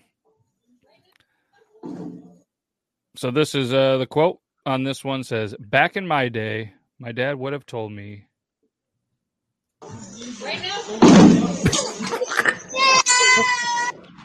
so 3.16 3.30
this 3.30 3.54
is 3.54 3.72
uh, 3.72 3.98
the 3.98 4.06
quote 4.06 4.40
on 4.66 4.84
this 4.84 5.04
one 5.04 5.24
says, 5.24 5.54
"Back 5.60 5.96
in 5.96 6.06
my 6.06 6.28
day, 6.28 6.74
my 6.98 7.12
dad 7.12 7.36
would 7.38 7.52
have 7.54 7.66
told 7.66 7.92
me." 7.92 8.26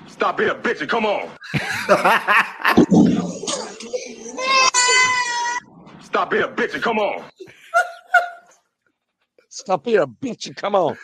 Stop 0.07 0.38
being 0.38 0.49
a 0.51 0.55
bitch 0.55 0.81
and 0.81 0.89
come 0.89 1.05
on. 1.05 1.29
Stop 6.01 6.31
being 6.31 6.43
a 6.43 6.47
bitch 6.47 6.73
and 6.75 6.83
come 6.83 6.99
on. 6.99 7.25
Stop 9.49 9.83
being 9.85 9.99
a 9.99 10.07
bitch 10.07 10.47
and 10.47 10.55
come 10.55 10.75
on. 10.75 10.97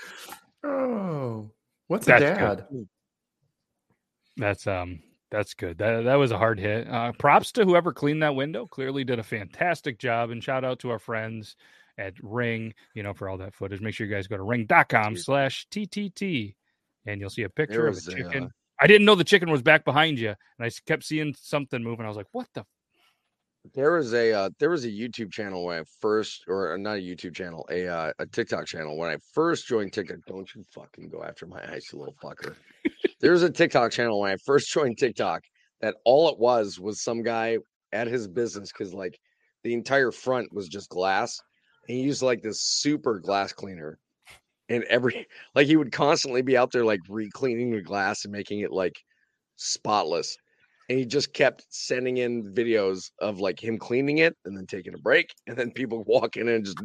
Oh, 0.66 1.52
what's 1.88 2.08
That's 2.08 2.32
a 2.32 2.38
good. 2.38 2.60
dad? 2.60 2.68
That's 4.38 4.68
um, 4.68 5.02
that's 5.34 5.56
good. 5.56 5.80
That 5.80 6.04
that 6.04 6.16
was 6.16 6.32
a 6.32 6.38
hard 6.38 6.60
hit. 6.60 6.88
Uh, 6.88 7.12
props 7.14 7.52
to 7.54 7.66
whoever 7.66 7.92
cleaned 7.92 8.22
that 8.22 8.36
window. 8.36 8.68
Clearly 8.68 9.04
did 9.04 9.18
a 9.18 9.24
fantastic 9.24 9.98
job, 9.98 10.30
and 10.30 10.44
shout 10.44 10.64
out 10.64 10.78
to 10.80 10.92
our 10.92 11.00
friends 11.00 11.56
at 11.98 12.14
Ring. 12.22 12.76
You 12.94 13.02
know 13.02 13.16
for 13.16 13.28
all 13.28 13.40
that 13.40 13.56
footage. 13.56 13.82
Make 13.82 13.96
sure 13.96 14.06
you 14.06 14.14
guys 14.14 14.28
go 14.28 14.38
to 14.38 14.44
ring.com/slash 14.44 15.68
ttt, 15.72 16.54
and 17.08 17.20
you'll 17.20 17.32
see 17.32 17.42
a 17.42 17.50
picture 17.50 17.88
of 17.88 17.96
a 17.96 18.12
a, 18.12 18.16
chicken. 18.16 18.44
uh, 18.44 18.48
I 18.80 18.86
didn't 18.86 19.06
know 19.06 19.16
the 19.16 19.24
chicken 19.24 19.50
was 19.50 19.64
back 19.64 19.84
behind 19.86 20.20
you, 20.20 20.30
and 20.30 20.68
I 20.68 20.70
kept 20.86 21.04
seeing 21.04 21.34
something 21.34 21.84
moving. 21.84 22.06
I 22.06 22.10
was 22.10 22.18
like, 22.18 22.28
"What 22.32 22.48
the?" 22.54 22.64
There 23.74 23.94
was 23.94 24.14
a 24.14 24.34
uh, 24.34 24.50
there 24.60 24.70
was 24.70 24.86
a 24.86 24.90
YouTube 24.90 25.32
channel 25.32 25.66
when 25.66 25.80
I 25.80 25.84
first, 26.00 26.44
or 26.48 26.78
not 26.78 26.98
a 26.98 27.02
YouTube 27.02 27.34
channel, 27.34 27.66
a 27.72 27.88
uh, 27.88 28.14
a 28.20 28.28
TikTok 28.28 28.68
channel 28.68 28.98
when 28.98 29.10
I 29.10 29.18
first 29.34 29.66
joined 29.66 29.94
TikTok. 29.94 30.18
Don't 30.28 30.54
you 30.54 30.64
fucking 30.76 31.10
go 31.10 31.24
after 31.24 31.48
my 31.48 31.64
eyes, 31.72 31.90
you 31.92 31.98
little 31.98 32.16
fucker. 32.22 32.56
There 33.20 33.32
was 33.32 33.44
a 33.44 33.50
TikTok 33.50 33.92
channel 33.92 34.20
when 34.20 34.32
I 34.32 34.38
first 34.38 34.70
joined 34.74 34.98
TikTok 34.98 35.44
that 35.82 35.96
all 36.06 36.30
it 36.30 36.40
was 36.40 36.80
was 36.80 37.04
some 37.04 37.24
guy 37.24 37.58
at 37.92 38.08
his 38.08 38.28
business 38.28 38.72
because 38.72 38.94
like 38.94 39.18
the 39.64 39.74
entire 39.74 40.12
front 40.12 40.54
was 40.54 40.68
just 40.68 40.90
glass, 40.90 41.40
and 41.88 41.98
he 41.98 42.04
used 42.04 42.22
like 42.22 42.42
this 42.42 42.62
super 42.62 43.20
glass 43.20 43.54
cleaner, 43.54 43.98
and 44.70 44.84
every 44.86 45.28
like 45.56 45.68
he 45.68 45.76
would 45.76 45.92
constantly 45.92 46.42
be 46.42 46.58
out 46.58 46.72
there 46.72 46.86
like 46.86 47.00
re-cleaning 47.10 47.72
the 47.72 47.82
glass 47.82 48.26
and 48.26 48.32
making 48.32 48.60
it 48.60 48.72
like 48.72 48.96
spotless 49.56 50.36
and 50.90 51.00
he 51.00 51.06
just 51.06 51.34
kept 51.34 51.66
sending 51.70 52.18
in 52.18 52.54
videos 52.54 53.12
of 53.20 53.40
like 53.40 53.62
him 53.62 53.78
cleaning 53.78 54.20
it 54.20 54.36
and 54.46 54.58
then 54.58 54.66
taking 54.66 54.94
a 54.94 54.98
break 54.98 55.34
and 55.48 55.58
then 55.58 55.72
people 55.72 56.04
walking 56.06 56.44
in 56.44 56.50
and 56.50 56.66
just 56.66 56.78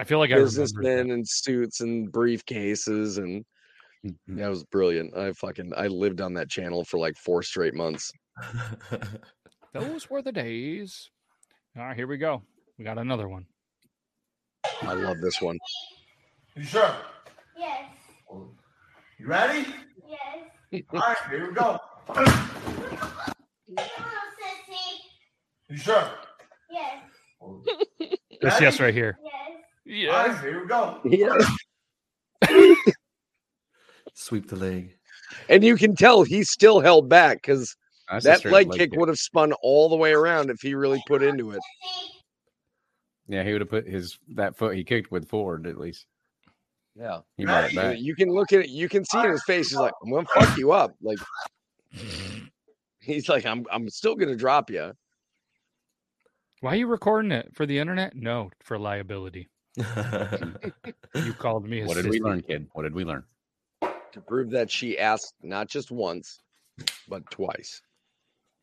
I 0.00 0.04
feel 0.04 0.18
like 0.18 0.30
businessmen 0.30 1.10
in 1.10 1.24
suits 1.24 1.80
and 1.80 2.10
briefcases 2.12 3.18
and 3.18 3.44
Mm-hmm. 4.06 4.36
that 4.36 4.48
was 4.48 4.62
brilliant 4.64 5.16
i 5.16 5.32
fucking 5.32 5.72
i 5.76 5.88
lived 5.88 6.20
on 6.20 6.34
that 6.34 6.48
channel 6.48 6.84
for 6.84 6.98
like 6.98 7.16
four 7.16 7.42
straight 7.42 7.74
months 7.74 8.12
Those 9.74 10.08
were 10.08 10.22
the 10.22 10.32
days. 10.32 11.10
All 11.76 11.84
right, 11.84 11.96
here 11.96 12.06
we 12.06 12.16
go. 12.16 12.42
We 12.78 12.84
got 12.84 12.98
another 12.98 13.28
one. 13.28 13.46
i 14.82 14.94
love 14.94 15.20
this 15.20 15.40
one 15.40 15.58
You 16.56 16.62
sure? 16.64 16.94
Yes. 17.56 17.90
You 19.18 19.26
ready? 19.26 19.66
Yes. 20.72 20.82
All 20.92 21.00
right, 21.00 21.16
here 21.30 21.48
we 21.48 21.54
go. 21.54 21.78
You 25.68 25.76
sure? 25.76 26.10
Yes. 26.70 27.02
This 28.40 28.60
yes 28.60 28.80
right 28.80 28.94
here. 28.94 29.18
Yes. 29.84 30.14
All 30.14 30.28
right, 30.28 30.40
here 30.40 30.62
we 30.62 30.68
go. 30.68 31.00
Yeah. 31.04 31.36
Sweep 34.18 34.48
the 34.48 34.56
leg. 34.56 34.96
And 35.48 35.62
you 35.62 35.76
can 35.76 35.94
tell 35.94 36.24
he's 36.24 36.50
still 36.50 36.80
held 36.80 37.08
back 37.08 37.40
because 37.40 37.76
that 38.22 38.44
leg 38.44 38.68
leg 38.68 38.70
kick 38.72 38.90
kick. 38.90 38.98
would 38.98 39.08
have 39.08 39.18
spun 39.18 39.52
all 39.62 39.88
the 39.88 39.96
way 39.96 40.12
around 40.12 40.50
if 40.50 40.60
he 40.60 40.74
really 40.74 41.00
put 41.06 41.22
into 41.22 41.52
it. 41.52 41.60
Yeah, 43.28 43.44
he 43.44 43.52
would 43.52 43.60
have 43.60 43.70
put 43.70 43.86
his 43.86 44.18
that 44.34 44.56
foot 44.56 44.74
he 44.74 44.82
kicked 44.82 45.12
with 45.12 45.28
forward 45.28 45.68
at 45.68 45.78
least. 45.78 46.06
Yeah. 46.96 47.20
He 47.36 47.44
brought 47.44 47.70
it 47.70 47.76
back. 47.76 47.98
You 48.00 48.16
can 48.16 48.28
look 48.30 48.52
at 48.52 48.60
it, 48.60 48.70
you 48.70 48.88
can 48.88 49.04
see 49.04 49.20
in 49.20 49.30
his 49.30 49.44
face, 49.44 49.68
he's 49.70 49.78
like, 49.78 49.92
I'm 50.02 50.10
gonna 50.10 50.26
fuck 50.34 50.58
you 50.58 50.72
up. 50.72 50.96
Like 51.00 51.18
he's 53.00 53.28
like, 53.28 53.46
I'm 53.46 53.66
I'm 53.70 53.88
still 53.88 54.16
gonna 54.16 54.36
drop 54.36 54.68
you. 54.68 54.92
Why 56.60 56.72
are 56.72 56.76
you 56.76 56.88
recording 56.88 57.30
it 57.30 57.50
for 57.54 57.66
the 57.66 57.78
internet? 57.78 58.16
No, 58.16 58.50
for 58.64 58.80
liability. 58.80 59.46
you 59.76 61.32
called 61.38 61.68
me. 61.68 61.82
A 61.82 61.86
What 61.86 61.94
did 61.94 62.08
we 62.08 62.20
learn, 62.20 62.42
kid? 62.42 62.66
What 62.72 62.82
did 62.82 62.94
we 62.94 63.04
learn? 63.04 63.22
To 64.18 64.24
prove 64.24 64.50
that 64.50 64.68
she 64.68 64.98
asked 64.98 65.34
not 65.42 65.68
just 65.68 65.92
once, 65.92 66.40
but 67.08 67.30
twice. 67.30 67.80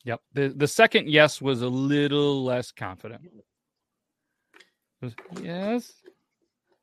Yep. 0.04 0.20
The 0.34 0.50
the 0.50 0.68
second 0.68 1.08
yes 1.10 1.42
was 1.42 1.62
a 1.62 1.68
little 1.70 2.44
less 2.44 2.72
confident. 2.74 3.22
Was, 5.02 5.16
yes. 5.42 5.94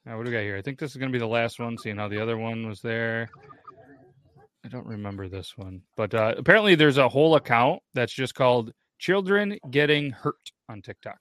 Now 0.06 0.16
what 0.16 0.24
do 0.24 0.30
we 0.30 0.36
got 0.36 0.42
here? 0.42 0.56
I 0.56 0.62
think 0.62 0.78
this 0.78 0.92
is 0.92 0.96
going 0.96 1.10
to 1.10 1.12
be 1.12 1.20
the 1.20 1.26
last 1.26 1.60
one. 1.60 1.76
Seeing 1.76 1.98
how 1.98 2.08
the 2.08 2.22
other 2.22 2.38
one 2.38 2.66
was 2.66 2.80
there. 2.80 3.28
I 4.64 4.68
don't 4.68 4.86
remember 4.86 5.28
this 5.28 5.52
one, 5.56 5.82
but 5.96 6.14
uh, 6.14 6.34
apparently 6.38 6.74
there's 6.74 6.98
a 6.98 7.08
whole 7.08 7.34
account 7.34 7.82
that's 7.92 8.14
just 8.14 8.34
called 8.34 8.72
"Children 8.98 9.58
Getting 9.70 10.12
Hurt" 10.12 10.50
on 10.70 10.80
TikTok. 10.80 11.18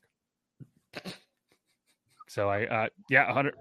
So 2.30 2.50
I, 2.50 2.66
uh, 2.66 2.88
yeah, 3.10 3.34
hundred. 3.34 3.56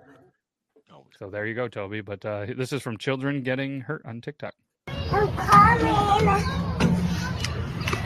So 1.18 1.28
there 1.28 1.46
you 1.46 1.54
go, 1.54 1.68
Toby. 1.68 2.00
But 2.00 2.24
uh, 2.24 2.46
this 2.56 2.72
is 2.72 2.82
from 2.82 2.96
Children 2.98 3.42
Getting 3.42 3.82
Hurt 3.82 4.02
on 4.04 4.20
TikTok. 4.20 4.54
I'm 4.88 5.28
coming. 5.36 6.42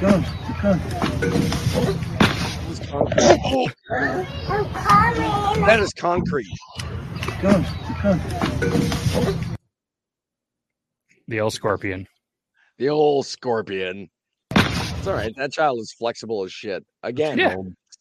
Come, 0.00 0.24
come. 0.58 0.80
I'm 2.92 3.06
coming. 3.06 3.68
That 5.66 5.78
is 5.80 5.92
concrete. 5.92 6.48
Come, 7.40 7.64
come. 8.00 8.20
The 11.28 11.40
old 11.40 11.52
scorpion. 11.52 12.06
The 12.78 12.88
old 12.88 13.26
scorpion. 13.26 14.10
It's 14.50 15.06
all 15.06 15.14
right. 15.14 15.32
That 15.36 15.52
child 15.52 15.78
is 15.80 15.92
flexible 15.92 16.44
as 16.44 16.52
shit. 16.52 16.84
Again, 17.02 17.38
Yeah. 17.38 17.54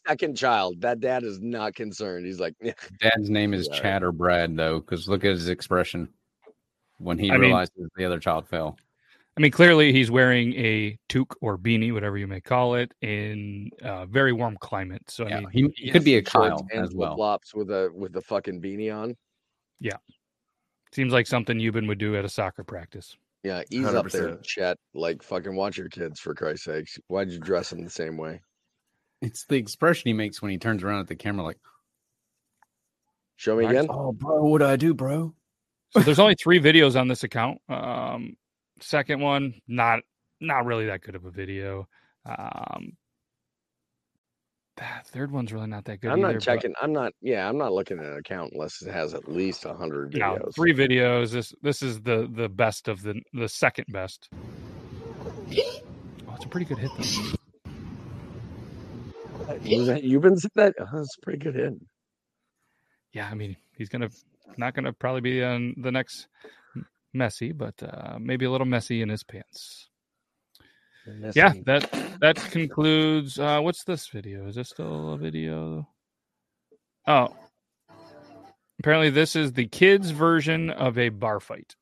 Second 0.08 0.36
child. 0.36 0.82
That 0.82 1.00
dad 1.00 1.24
is 1.24 1.40
not 1.40 1.76
concerned. 1.76 2.26
He's 2.26 2.40
like, 2.40 2.56
"Yeah, 2.62 2.74
Dad's 3.00 3.30
name 3.30 3.54
is 3.54 3.68
Yeah. 3.72 3.80
Chad 3.80 4.04
or 4.04 4.12
Brad 4.12 4.56
though, 4.56 4.80
because 4.80 5.08
look 5.08 5.24
at 5.26 5.32
his 5.32 5.50
expression 5.50 6.10
when 6.98 7.18
he 7.18 7.30
I 7.30 7.34
mean- 7.34 7.42
realizes 7.50 7.90
the 7.96 8.06
other 8.06 8.20
child 8.20 8.48
fell. 8.48 8.78
I 9.36 9.42
mean, 9.42 9.52
clearly 9.52 9.92
he's 9.92 10.12
wearing 10.12 10.54
a 10.54 10.96
toque 11.10 11.36
or 11.42 11.58
beanie, 11.58 11.92
whatever 11.92 12.20
you 12.20 12.28
may 12.28 12.40
call 12.40 12.76
it, 12.76 12.94
in 13.02 13.72
a 13.82 14.06
very 14.06 14.32
warm 14.32 14.56
climate. 14.58 15.02
So 15.10 15.26
I 15.26 15.30
Yeah, 15.30 15.40
mean, 15.40 15.50
he, 15.52 15.86
he 15.86 15.90
could 15.92 16.04
be 16.04 16.18
a 16.18 16.20
shorts 16.20 16.32
Kyle 16.62 16.68
and 16.72 16.86
as 16.86 16.94
well. 16.94 17.16
flops 17.16 17.56
with 17.56 17.72
a 17.72 17.90
with 17.96 18.14
the 18.14 18.22
fucking 18.22 18.62
beanie 18.62 18.96
on. 18.96 19.16
yeah, 19.80 19.98
seems 20.92 21.12
like 21.14 21.26
something 21.26 21.58
Euban 21.58 21.88
would 21.88 21.98
do 21.98 22.16
at 22.16 22.24
a 22.26 22.30
soccer 22.30 22.64
practice. 22.64 23.18
Yeah, 23.44 23.64
ease 23.72 23.88
up 23.88 24.10
there, 24.12 24.36
100%. 24.38 24.44
Chet. 24.44 24.78
Like 24.94 25.24
fucking 25.24 25.56
watch 25.56 25.78
your 25.80 25.90
kids 25.90 26.20
for 26.20 26.34
Christ's 26.36 26.66
sakes. 26.66 27.00
Why'd 27.08 27.32
you 27.32 27.40
dress 27.40 27.72
them 27.72 27.84
the 27.84 27.90
same 27.90 28.16
way? 28.18 28.40
It's 29.24 29.46
the 29.46 29.56
expression 29.56 30.10
he 30.10 30.14
makes 30.14 30.42
when 30.42 30.52
he 30.52 30.58
turns 30.58 30.84
around 30.84 31.00
at 31.00 31.08
the 31.08 31.16
camera, 31.16 31.44
like, 31.44 31.58
Show 33.38 33.56
me 33.58 33.66
again. 33.66 33.88
"Oh, 33.90 34.12
bro, 34.12 34.44
what 34.46 34.60
do 34.60 34.66
I 34.66 34.76
do, 34.76 34.94
bro?" 34.94 35.34
So 35.92 36.00
there's 36.06 36.20
only 36.20 36.36
three 36.36 36.60
videos 36.60 37.00
on 37.00 37.08
this 37.08 37.24
account. 37.24 37.60
Um, 37.70 38.36
second 38.82 39.22
one, 39.22 39.56
not 39.68 40.02
not 40.40 40.66
really 40.66 40.86
that 40.86 41.02
good 41.02 41.16
of 41.16 41.26
a 41.26 41.32
video. 41.32 41.88
Um, 42.26 42.94
the 44.78 44.84
third 45.06 45.32
one's 45.32 45.52
really 45.54 45.68
not 45.68 45.86
that 45.86 46.00
good. 46.02 46.12
I'm 46.12 46.20
either, 46.20 46.28
not 46.28 46.34
but- 46.36 46.44
checking. 46.44 46.74
I'm 46.82 46.94
not. 46.94 47.14
Yeah, 47.22 47.48
I'm 47.50 47.58
not 47.58 47.74
looking 47.74 48.00
at 48.00 48.06
an 48.06 48.18
account 48.18 48.52
unless 48.54 48.82
it 48.82 48.92
has 48.92 49.14
at 49.14 49.28
least 49.28 49.66
a 49.66 49.74
hundred 49.74 50.14
No, 50.14 50.36
videos. 50.36 50.56
three 50.56 50.74
videos. 50.74 51.32
This 51.32 51.54
this 51.62 51.82
is 51.82 52.02
the 52.02 52.30
the 52.34 52.50
best 52.50 52.88
of 52.88 53.02
the 53.02 53.20
the 53.34 53.50
second 53.50 53.86
best. 53.90 54.30
Oh, 54.32 56.36
it's 56.36 56.46
a 56.46 56.50
pretty 56.50 56.66
good 56.66 56.78
hit 56.78 56.92
though. 56.98 57.34
You've 59.64 60.22
been 60.22 60.38
that. 60.56 60.74
Oh, 60.80 60.86
that's 60.94 61.16
pretty 61.22 61.40
good 61.40 61.56
hit. 61.56 61.74
Yeah, 63.14 63.30
I 63.30 63.36
mean 63.36 63.56
he's 63.78 63.90
gonna 63.90 64.10
not 64.58 64.74
gonna 64.74 64.94
probably 64.94 65.22
be 65.22 65.44
on 65.44 65.76
the 65.78 65.92
next 65.92 66.28
messy, 67.14 67.52
but 67.52 67.82
uh, 67.82 68.18
maybe 68.20 68.46
a 68.46 68.52
little 68.52 68.66
messy 68.66 69.02
in 69.02 69.10
his 69.10 69.24
pants. 69.24 69.90
Yeah, 71.36 71.54
that 71.66 71.92
that 72.22 72.38
concludes. 72.52 73.38
Uh, 73.38 73.60
what's 73.60 73.84
this 73.84 74.08
video? 74.08 74.48
Is 74.48 74.56
this 74.56 74.70
still 74.70 75.14
a 75.14 75.18
video? 75.18 75.88
Oh, 77.06 77.36
apparently 78.80 79.10
this 79.10 79.36
is 79.36 79.54
the 79.54 79.68
kids' 79.68 80.12
version 80.12 80.70
of 80.70 80.98
a 80.98 81.10
bar 81.10 81.40
fight. 81.40 81.76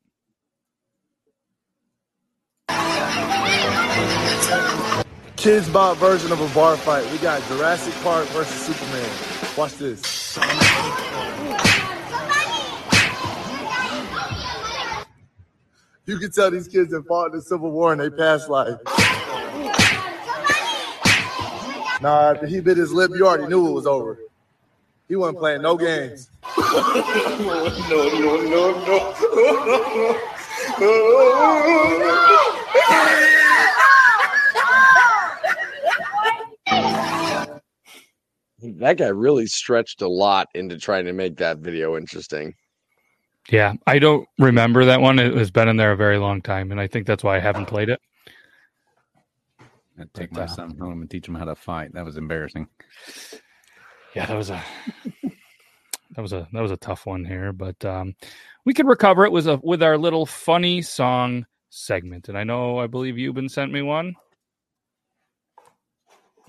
Kidz 5.42 5.74
Bop 5.74 5.98
version 5.98 6.32
of 6.32 6.40
a 6.40 6.48
bar 6.54 6.78
fight. 6.78 7.04
We 7.12 7.18
got 7.18 7.42
Jurassic 7.48 7.96
Park 8.04 8.28
versus 8.28 8.62
Superman. 8.62 9.10
Watch 9.58 9.74
this. 9.74 10.38
You 16.06 16.20
can 16.20 16.32
tell 16.32 16.52
these 16.52 16.68
kids 16.68 16.92
that 16.92 17.08
fought 17.08 17.32
in 17.32 17.38
the 17.38 17.42
Civil 17.42 17.72
War 17.72 17.92
in 17.92 17.98
their 17.98 18.12
past 18.12 18.50
life. 18.50 18.78
Nah, 22.04 22.34
after 22.34 22.46
he 22.46 22.60
bit 22.60 22.78
his 22.78 22.94
lip, 22.94 23.10
you 23.16 23.26
already 23.26 23.48
knew 23.48 23.68
it 23.68 23.72
was 23.72 23.88
over. 23.88 24.20
He 25.08 25.16
wasn't 25.16 25.40
playing 25.40 25.64
no 25.64 25.76
games. 25.76 26.30
no, 26.56 26.72
no, 27.90 28.10
no, 28.46 28.86
no, 28.86 30.18
That 38.62 38.98
guy 38.98 39.08
really 39.08 39.48
stretched 39.48 40.02
a 40.02 40.08
lot 40.08 40.48
into 40.54 40.78
trying 40.78 41.06
to 41.06 41.14
make 41.14 41.38
that 41.38 41.60
video 41.60 41.98
interesting. 41.98 42.54
Yeah, 43.50 43.74
I 43.88 43.98
don't 43.98 44.28
remember 44.38 44.86
that 44.86 45.02
one. 45.02 45.18
It 45.18 45.36
has 45.36 45.50
been 45.50 45.68
in 45.68 45.78
there 45.78 45.92
a 45.92 45.98
very 45.98 46.20
long 46.20 46.42
time, 46.42 46.72
and 46.72 46.80
I 46.80 46.88
think 46.88 47.08
that's 47.08 47.24
why 47.24 47.38
I 47.38 47.40
haven't 47.40 47.66
played 47.66 47.90
it. 47.90 48.00
I'd 50.00 50.14
take 50.14 50.32
But, 50.32 50.40
my 50.40 50.44
uh, 50.46 50.48
son 50.48 50.78
home 50.78 51.02
and 51.02 51.10
teach 51.10 51.28
him 51.28 51.36
how 51.36 51.46
to 51.46 51.56
fight. 51.56 51.94
That 51.94 52.06
was 52.06 52.18
embarrassing. 52.18 52.68
Yeah, 54.16 54.26
that 54.26 54.38
was 54.38 54.50
a 54.50 54.64
that 56.16 56.22
was 56.22 56.34
a 56.34 56.48
that 56.54 56.62
was 56.62 56.72
a 56.72 56.78
tough 56.78 57.06
one 57.06 57.26
here, 57.26 57.52
but 57.54 57.84
um, 57.86 58.16
we 58.66 58.74
could 58.74 58.88
recover 58.88 59.26
it 59.26 59.32
with 59.32 59.48
a 59.48 59.60
with 59.64 59.82
our 59.82 59.98
little 59.98 60.26
funny 60.26 60.82
song 60.82 61.46
segment. 61.70 62.30
And 62.30 62.38
I 62.38 62.44
know 62.44 62.80
I 62.80 62.88
believe 62.88 63.18
you've 63.18 63.36
been 63.36 63.50
sent 63.50 63.72
me 63.72 63.82
one. 63.82 64.16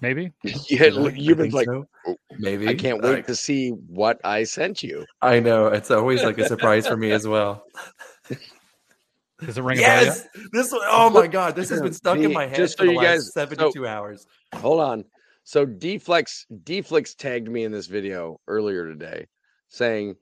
Maybe. 0.02 0.32
Yeah, 0.68 0.86
you've 1.14 1.38
been 1.38 1.50
like, 1.50 1.66
so. 1.66 1.86
"Oh, 2.06 2.16
Maybe 2.38 2.68
I 2.68 2.74
can't 2.74 3.00
wait 3.02 3.14
Like, 3.14 3.26
to 3.28 3.34
see 3.36 3.70
what 3.70 4.20
I 4.24 4.42
sent 4.44 4.82
you. 4.82 5.06
I 5.22 5.38
know 5.40 5.68
it's 5.68 5.90
always 5.90 6.22
like 6.24 6.36
a 6.38 6.46
surprise 6.46 6.86
for 6.86 6.96
me 6.96 7.12
as 7.12 7.26
well. 7.26 7.64
Does 9.44 9.58
it 9.58 9.62
ring 9.62 9.78
a 9.78 9.82
bell? 9.82 10.04
Yes, 10.04 10.28
this. 10.52 10.70
one- 10.72 10.80
Oh 10.84 11.10
my 11.10 11.26
god, 11.26 11.56
this 11.56 11.68
has 11.70 11.80
been 11.86 11.92
stuck 11.92 12.18
in 12.18 12.32
my 12.32 12.46
head 12.46 12.56
just 12.56 12.76
for 12.76 12.82
so 12.82 12.86
the 12.86 12.92
you 12.92 12.98
last 12.98 13.06
guys- 13.06 13.26
so- 13.26 13.40
seventy-two 13.40 13.86
hours. 13.86 14.26
Hold 14.56 14.80
on. 14.80 15.04
So 15.44 15.66
Deflex 15.66 16.44
Deflex 16.64 17.16
tagged 17.16 17.48
me 17.48 17.64
in 17.64 17.72
this 17.72 17.86
video 17.86 18.40
earlier 18.46 18.86
today 18.86 19.26
saying, 19.68 20.14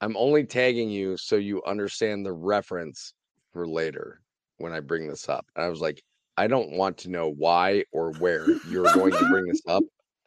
I'm 0.00 0.16
only 0.16 0.44
tagging 0.44 0.88
you 0.88 1.16
so 1.18 1.36
you 1.36 1.62
understand 1.64 2.24
the 2.24 2.32
reference 2.32 3.12
for 3.52 3.66
later 3.66 4.20
when 4.58 4.72
I 4.72 4.80
bring 4.80 5.08
this 5.08 5.28
up. 5.28 5.44
And 5.56 5.64
I 5.64 5.68
was 5.68 5.80
like, 5.80 6.02
I 6.36 6.46
don't 6.46 6.72
want 6.72 6.98
to 6.98 7.10
know 7.10 7.28
why 7.30 7.84
or 7.92 8.12
where 8.14 8.50
you're 8.68 8.92
going 8.92 9.12
to 9.12 9.28
bring 9.30 9.46
this 9.46 9.62
up 9.68 9.84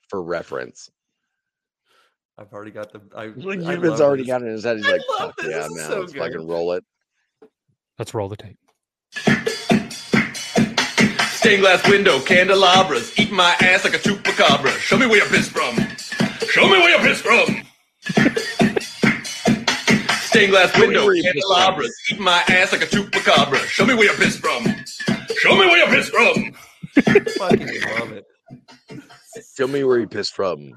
for 0.09 0.21
reference. 0.23 0.89
I've 2.37 2.53
already 2.53 2.71
got 2.71 2.91
the. 2.93 3.01
I, 3.15 3.27
Like 3.35 3.59
I 3.61 3.73
Euban's 3.73 3.99
already 3.99 4.23
this. 4.23 4.27
got 4.27 4.41
it 4.43 4.45
in 4.45 4.51
his 4.51 4.63
head. 4.63 4.77
He's 4.77 4.85
I 4.87 4.91
like, 4.91 5.01
"Fuck 5.17 5.33
yeah, 5.41 5.47
This 5.67 5.75
man, 5.75 5.89
so 5.89 5.99
let's 6.01 6.13
fucking 6.13 6.47
roll 6.47 6.73
it. 6.73 6.83
Let's 7.97 8.13
roll 8.13 8.29
the 8.29 8.37
tape. 8.37 8.57
Stained 11.31 11.61
glass 11.61 11.87
window, 11.89 12.19
candelabras, 12.19 13.17
eat 13.17 13.31
my 13.31 13.55
ass 13.61 13.83
like 13.85 13.93
a 13.95 13.97
chupacabra. 13.99 14.69
Show 14.77 14.97
me 14.97 15.07
where 15.07 15.17
you 15.23 15.29
pissed 15.29 15.51
from. 15.51 15.75
Show 16.47 16.65
me 16.65 16.77
where 16.77 16.89
you 16.89 16.97
pissed 17.07 17.23
from. 17.23 17.63
Stained 20.27 20.51
glass 20.51 20.77
window, 20.79 21.05
where 21.05 21.15
you 21.15 21.23
pissed 21.23 21.33
from. 21.47 21.55
candelabras, 21.55 21.95
eat 22.11 22.19
my 22.19 22.43
ass 22.49 22.71
like 22.71 22.81
a 22.83 22.85
chupacabra. 22.85 23.57
Show 23.65 23.85
me 23.85 23.93
where 23.95 24.11
you 24.11 24.17
pissed 24.17 24.39
from. 24.39 24.65
Show 25.39 25.51
me 25.51 25.67
where 25.67 25.77
you 25.77 25.95
pissed 25.95 26.11
from. 26.11 26.53
Fucking 27.37 27.81
love 27.99 28.11
it. 28.11 28.25
Show 29.55 29.67
me 29.67 29.83
where 29.83 29.99
you 29.99 30.07
pissed 30.07 30.33
from. 30.33 30.71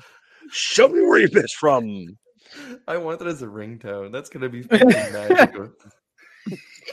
Show 0.50 0.88
me 0.88 1.02
where 1.02 1.18
you 1.18 1.28
pissed 1.28 1.56
from. 1.56 2.18
I 2.88 2.96
want 2.96 3.20
that 3.20 3.28
as 3.28 3.42
a 3.42 3.46
ringtone. 3.46 4.12
That's 4.12 4.28
gonna 4.28 4.48
be 4.48 4.62
fucking 4.62 4.88
magical. 5.12 5.70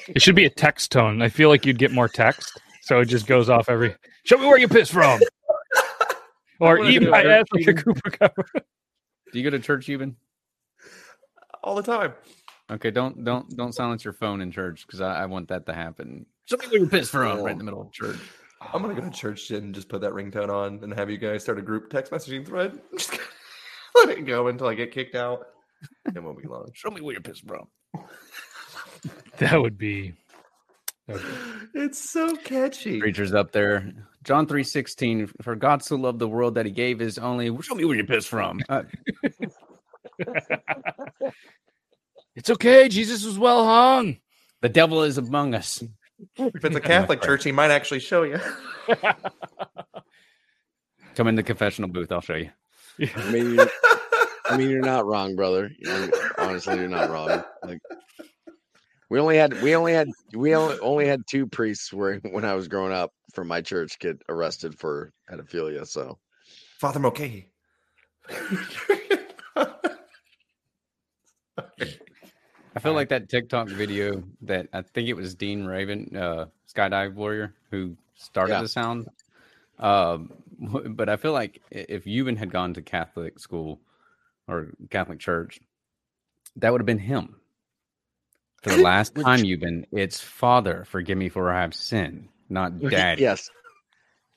It 0.07 0.21
should 0.21 0.35
be 0.35 0.45
a 0.45 0.49
text 0.49 0.91
tone. 0.91 1.21
I 1.21 1.29
feel 1.29 1.49
like 1.49 1.65
you'd 1.65 1.79
get 1.79 1.91
more 1.91 2.07
text, 2.07 2.59
so 2.81 2.99
it 2.99 3.05
just 3.05 3.27
goes 3.27 3.49
off 3.49 3.69
every. 3.69 3.95
Show 4.23 4.37
me 4.37 4.45
where 4.45 4.59
you 4.59 4.67
pissed 4.67 4.91
from. 4.91 5.19
Or 6.59 6.79
wanna 6.79 6.89
eat 6.89 7.03
go 7.03 7.11
my 7.11 7.21
to 7.21 7.31
ass 7.31 7.45
church, 7.53 7.67
like 7.67 7.77
a 7.77 7.83
Cooper 7.83 8.09
Cup. 8.09 8.33
Do 9.31 9.39
you 9.39 9.43
go 9.43 9.51
to 9.51 9.59
church, 9.59 9.89
even? 9.89 10.15
All 11.63 11.75
the 11.75 11.83
time. 11.83 12.13
Okay, 12.71 12.89
don't 12.89 13.23
don't 13.23 13.47
don't 13.55 13.73
silence 13.73 14.03
your 14.03 14.13
phone 14.13 14.41
in 14.41 14.51
church 14.51 14.87
because 14.87 14.99
I, 14.99 15.21
I 15.21 15.25
want 15.27 15.49
that 15.49 15.67
to 15.67 15.73
happen. 15.75 16.25
Show 16.47 16.57
me 16.57 16.67
where 16.67 16.79
you're 16.79 16.89
pissed 16.89 17.11
from 17.11 17.41
right 17.41 17.51
in 17.51 17.57
the 17.57 17.63
middle 17.63 17.81
of 17.81 17.91
church. 17.91 18.17
I'm 18.73 18.81
gonna 18.81 18.95
go 18.95 19.01
to 19.01 19.09
church 19.11 19.51
and 19.51 19.73
just 19.75 19.89
put 19.89 20.01
that 20.01 20.11
ringtone 20.13 20.49
on 20.49 20.79
and 20.83 20.93
have 20.93 21.09
you 21.09 21.17
guys 21.17 21.43
start 21.43 21.59
a 21.59 21.61
group 21.61 21.89
text 21.89 22.11
messaging 22.11 22.45
thread. 22.45 22.79
Just 22.97 23.17
let 23.95 24.09
it 24.09 24.25
go 24.25 24.47
until 24.47 24.67
I 24.67 24.73
get 24.73 24.91
kicked 24.91 25.15
out. 25.15 25.45
It 26.15 26.23
won't 26.23 26.41
be 26.41 26.47
long. 26.49 26.69
Show 26.73 26.89
me 26.89 27.01
where 27.01 27.13
you're 27.13 27.21
pissed 27.21 27.45
from. 27.47 27.67
That 29.37 29.61
would 29.61 29.77
be. 29.77 30.13
It's 31.73 32.09
so 32.09 32.35
catchy. 32.35 32.99
Preacher's 32.99 33.33
up 33.33 33.51
there. 33.51 33.91
John 34.23 34.47
three 34.47 34.63
sixteen. 34.63 35.27
For 35.41 35.55
God 35.55 35.83
so 35.83 35.95
loved 35.95 36.19
the 36.19 36.27
world 36.27 36.55
that 36.55 36.65
He 36.65 36.71
gave 36.71 36.99
His 36.99 37.17
only. 37.17 37.55
Show 37.61 37.75
me 37.75 37.85
where 37.85 37.95
you're 37.95 38.05
pissed 38.05 38.27
from. 38.29 38.61
Uh, 38.69 38.83
It's 42.35 42.49
okay. 42.51 42.87
Jesus 42.87 43.25
was 43.25 43.37
well 43.39 43.65
hung. 43.65 44.17
the 44.61 44.69
devil 44.69 45.03
is 45.03 45.17
among 45.17 45.55
us. 45.55 45.83
If 46.37 46.63
it's 46.65 46.75
a 46.75 46.81
Catholic 46.95 47.21
church, 47.21 47.43
he 47.43 47.51
might 47.51 47.71
actually 47.71 47.99
show 47.99 48.23
you. 48.23 48.39
Come 51.15 51.27
in 51.27 51.35
the 51.35 51.43
confessional 51.43 51.89
booth. 51.89 52.11
I'll 52.11 52.21
show 52.21 52.35
you. 52.35 52.51
I 53.15 53.31
mean, 53.31 53.55
you're, 53.55 53.69
I 54.45 54.57
mean, 54.57 54.69
you're 54.69 54.81
not 54.81 55.05
wrong, 55.05 55.35
brother. 55.35 55.71
You're- 55.79 56.11
honestly, 56.37 56.75
you're 56.75 56.87
not 56.87 57.09
wrong. 57.09 57.43
Like, 57.63 57.79
we 59.09 59.19
only 59.19 59.37
had, 59.37 59.61
we 59.61 59.75
only 59.75 59.93
had, 59.93 60.09
we 60.33 60.53
only, 60.53 60.77
only 60.79 61.07
had 61.07 61.21
two 61.27 61.47
priests 61.47 61.93
where 61.93 62.15
when 62.31 62.45
I 62.45 62.53
was 62.53 62.67
growing 62.67 62.93
up 62.93 63.13
from 63.33 63.47
my 63.47 63.61
church 63.61 63.99
get 63.99 64.21
arrested 64.29 64.77
for 64.77 65.13
pedophilia. 65.29 65.87
So, 65.87 66.19
Father 66.77 66.99
Mulcahy. 66.99 67.51
I 72.77 72.79
feel 72.79 72.93
like 72.93 73.09
that 73.09 73.27
TikTok 73.27 73.69
video 73.69 74.23
that 74.41 74.67
I 74.71 74.83
think 74.83 75.09
it 75.09 75.15
was 75.15 75.33
Dean 75.33 75.65
Raven, 75.65 76.15
uh, 76.15 76.45
skydive 76.71 77.15
warrior, 77.15 77.55
who 77.71 77.97
started 78.15 78.53
Yeah. 78.53 78.61
the 78.61 78.67
sound. 78.67 79.07
Um, 79.79 80.31
but 80.95 81.09
I 81.09 81.17
feel 81.17 81.33
like 81.33 81.59
if 81.71 82.05
Euban 82.05 82.37
had 82.37 82.51
gone 82.51 82.75
to 82.75 82.83
Catholic 82.83 83.39
school 83.39 83.79
or 84.47 84.67
Catholic 84.91 85.17
church, 85.19 85.59
that 86.57 86.71
would 86.71 86.79
have 86.81 86.85
been 86.85 86.99
him. 86.99 87.37
For 88.61 88.69
the 88.69 88.77
last 88.83 89.15
time, 89.15 89.39
Euban, 89.41 89.85
it's 89.91 90.19
Father, 90.21 90.85
forgive 90.87 91.17
me 91.17 91.29
for 91.29 91.51
I 91.51 91.61
have 91.61 91.73
sinned, 91.73 92.27
not 92.49 92.79
Daddy. 92.89 93.23
yes, 93.23 93.49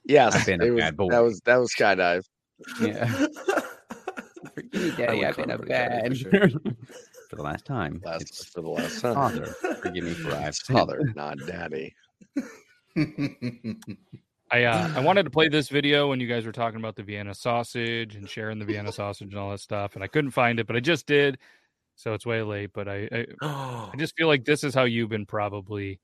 yes, 0.05 0.35
I've 0.35 0.47
been 0.47 0.63
a 0.63 0.71
was- 0.71 0.81
bad 0.81 0.97
boy. 0.97 1.11
That 1.11 1.21
was 1.23 1.41
that 1.45 1.57
was 1.57 1.71
skydive. 1.79 2.25
Yeah. 2.81 3.07
Forgive 4.55 4.73
me, 4.83 4.91
Daddy, 4.97 5.27
I've 5.27 5.37
been 5.37 5.51
a 5.51 5.59
bad. 5.59 6.19
For 7.31 7.37
the 7.37 7.43
last 7.43 7.65
time, 7.65 8.03
Last 8.05 8.23
it's 8.23 8.45
for 8.47 8.61
the 8.61 8.69
last 8.69 9.01
time. 9.01 9.15
Father, 9.15 9.47
forgive 9.81 10.03
me 10.03 10.15
for 10.15 10.31
I 10.35 10.41
have. 10.41 10.57
Father, 10.57 11.13
not 11.15 11.39
daddy. 11.47 11.95
I 14.51 14.65
uh, 14.65 14.93
I 14.97 15.01
wanted 15.05 15.23
to 15.23 15.31
play 15.31 15.49
this 15.49 15.69
video 15.69 16.09
when 16.09 16.19
you 16.19 16.27
guys 16.27 16.45
were 16.45 16.51
talking 16.51 16.81
about 16.81 16.97
the 16.97 17.05
Vienna 17.05 17.33
sausage 17.33 18.17
and 18.17 18.29
sharing 18.29 18.59
the 18.59 18.65
Vienna 18.65 18.91
sausage 18.91 19.29
and 19.33 19.39
all 19.39 19.53
that 19.53 19.61
stuff, 19.61 19.95
and 19.95 20.03
I 20.03 20.09
couldn't 20.09 20.33
find 20.33 20.59
it, 20.59 20.67
but 20.67 20.75
I 20.75 20.81
just 20.81 21.07
did, 21.07 21.39
so 21.95 22.15
it's 22.15 22.27
way 22.27 22.43
late. 22.43 22.73
But 22.75 22.89
I 22.89 23.09
I, 23.13 23.27
I 23.41 23.93
just 23.99 24.17
feel 24.17 24.27
like 24.27 24.45
this 24.45 24.65
is 24.65 24.75
how 24.75 24.85
Euban 24.85 25.27
probably 25.29 26.01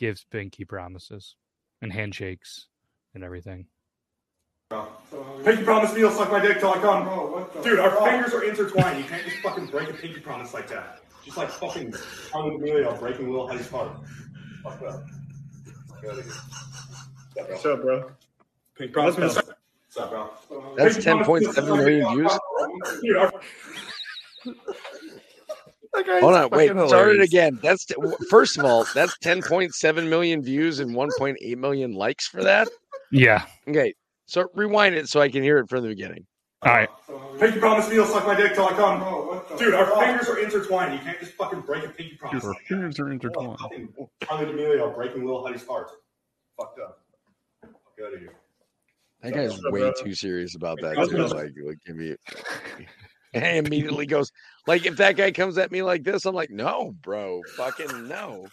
gives 0.00 0.26
pinky 0.28 0.64
promises 0.64 1.36
and 1.82 1.92
handshakes 1.92 2.66
and 3.14 3.22
everything. 3.22 3.66
Oh. 4.74 5.40
Pinky 5.44 5.62
promise 5.62 5.92
me 5.94 6.00
you'll 6.00 6.10
suck 6.10 6.30
my 6.30 6.40
dick 6.40 6.58
till 6.60 6.70
I 6.70 6.78
come. 6.80 7.46
Dude, 7.62 7.78
our 7.78 7.90
fingers 8.04 8.32
are 8.34 8.42
intertwined. 8.42 8.98
You 8.98 9.04
can't 9.04 9.22
just 9.24 9.36
fucking 9.38 9.66
break 9.66 9.88
a 9.90 9.92
pinky 9.94 10.20
promise 10.20 10.52
like 10.54 10.68
that. 10.68 11.00
Just 11.24 11.36
like 11.36 11.48
fucking 11.50 11.94
Carmen 12.30 12.56
Emilio 12.56 12.96
breaking 12.98 13.32
Lil 13.32 13.46
Hetty's 13.46 13.70
heart. 13.70 13.90
Fuck 14.62 14.80
that. 14.80 15.04
Get 16.02 16.10
out 16.12 16.18
of 16.18 16.24
here. 16.24 16.34
What's 17.48 17.66
up, 17.66 17.80
bro? 17.82 18.10
Pinky 18.76 18.92
promise 18.92 19.16
me. 19.16 19.24
What's 19.24 19.38
up, 19.98 20.10
bro? 20.10 20.30
That's 20.76 20.96
Pinky 20.96 21.08
promise 21.10 21.28
me 21.28 21.34
you'll 21.44 21.52
10.7 21.52 21.54
suck 21.54 21.68
my 21.68 21.76
million 21.76 21.98
dick 21.98 22.06
till 22.06 22.08
I 22.08 22.14
views? 22.14 23.00
Dude, 23.02 23.16
our- 23.16 23.32
Hold 26.20 26.34
on, 26.34 26.50
wait, 26.50 26.70
start 26.88 27.14
it 27.14 27.20
again. 27.20 27.60
That's 27.62 27.84
t- 27.84 27.94
w- 27.94 28.16
first 28.28 28.58
of 28.58 28.64
all, 28.64 28.84
that's 28.94 29.16
10.7 29.18 30.08
million 30.08 30.42
views 30.42 30.80
and 30.80 30.90
1.8 30.90 31.56
million 31.56 31.92
likes 31.94 32.26
for 32.26 32.42
that. 32.42 32.66
Yeah. 33.12 33.46
Okay, 33.68 33.94
so 34.26 34.46
rewind 34.54 34.94
it 34.94 35.08
so 35.08 35.20
I 35.20 35.28
can 35.28 35.42
hear 35.42 35.58
it 35.58 35.68
from 35.68 35.82
the 35.82 35.88
beginning. 35.88 36.26
All 36.62 36.72
right. 36.72 36.88
Pinky 37.38 37.58
promise 37.58 37.88
me 37.88 37.96
you'll 37.96 38.06
suck 38.06 38.26
my 38.26 38.34
dick 38.34 38.54
till 38.54 38.66
I 38.66 38.72
come. 38.72 39.58
Dude, 39.58 39.74
our 39.74 39.86
fingers 40.00 40.28
are 40.28 40.38
intertwined. 40.38 40.94
You 40.94 41.00
can't 41.00 41.20
just 41.20 41.32
fucking 41.32 41.60
break 41.60 41.84
a 41.84 41.88
pinky 41.88 42.16
promise. 42.16 42.42
Our 42.42 42.50
like 42.50 42.58
that. 42.60 42.66
fingers 42.68 42.98
are 42.98 43.10
intertwined. 43.10 43.58
Fucking 43.58 43.88
Carmen 44.22 44.48
Emilio 44.48 44.90
breaking 44.94 45.26
Lil 45.26 45.46
Hetty's 45.46 45.66
heart. 45.66 45.90
Fucked 46.58 46.78
up. 46.80 47.00
Fuck 47.60 48.06
out 48.06 48.14
of 48.14 48.20
here. 48.20 48.32
That 49.20 49.34
guy's 49.34 49.50
What's 49.50 49.64
up, 49.64 49.72
way 49.72 49.92
too 50.02 50.14
serious 50.14 50.54
about 50.54 50.78
that. 50.80 50.94
Too. 50.94 51.16
Like, 51.18 51.52
like 51.62 51.78
give 51.86 51.96
me. 51.96 52.16
And 53.34 53.66
immediately 53.66 54.06
goes 54.06 54.30
like, 54.68 54.86
if 54.86 54.96
that 54.98 55.16
guy 55.16 55.32
comes 55.32 55.58
at 55.58 55.72
me 55.72 55.82
like 55.82 56.04
this, 56.04 56.24
I'm 56.24 56.36
like, 56.36 56.50
no, 56.50 56.94
bro, 57.02 57.42
fucking 57.56 58.06
no. 58.06 58.46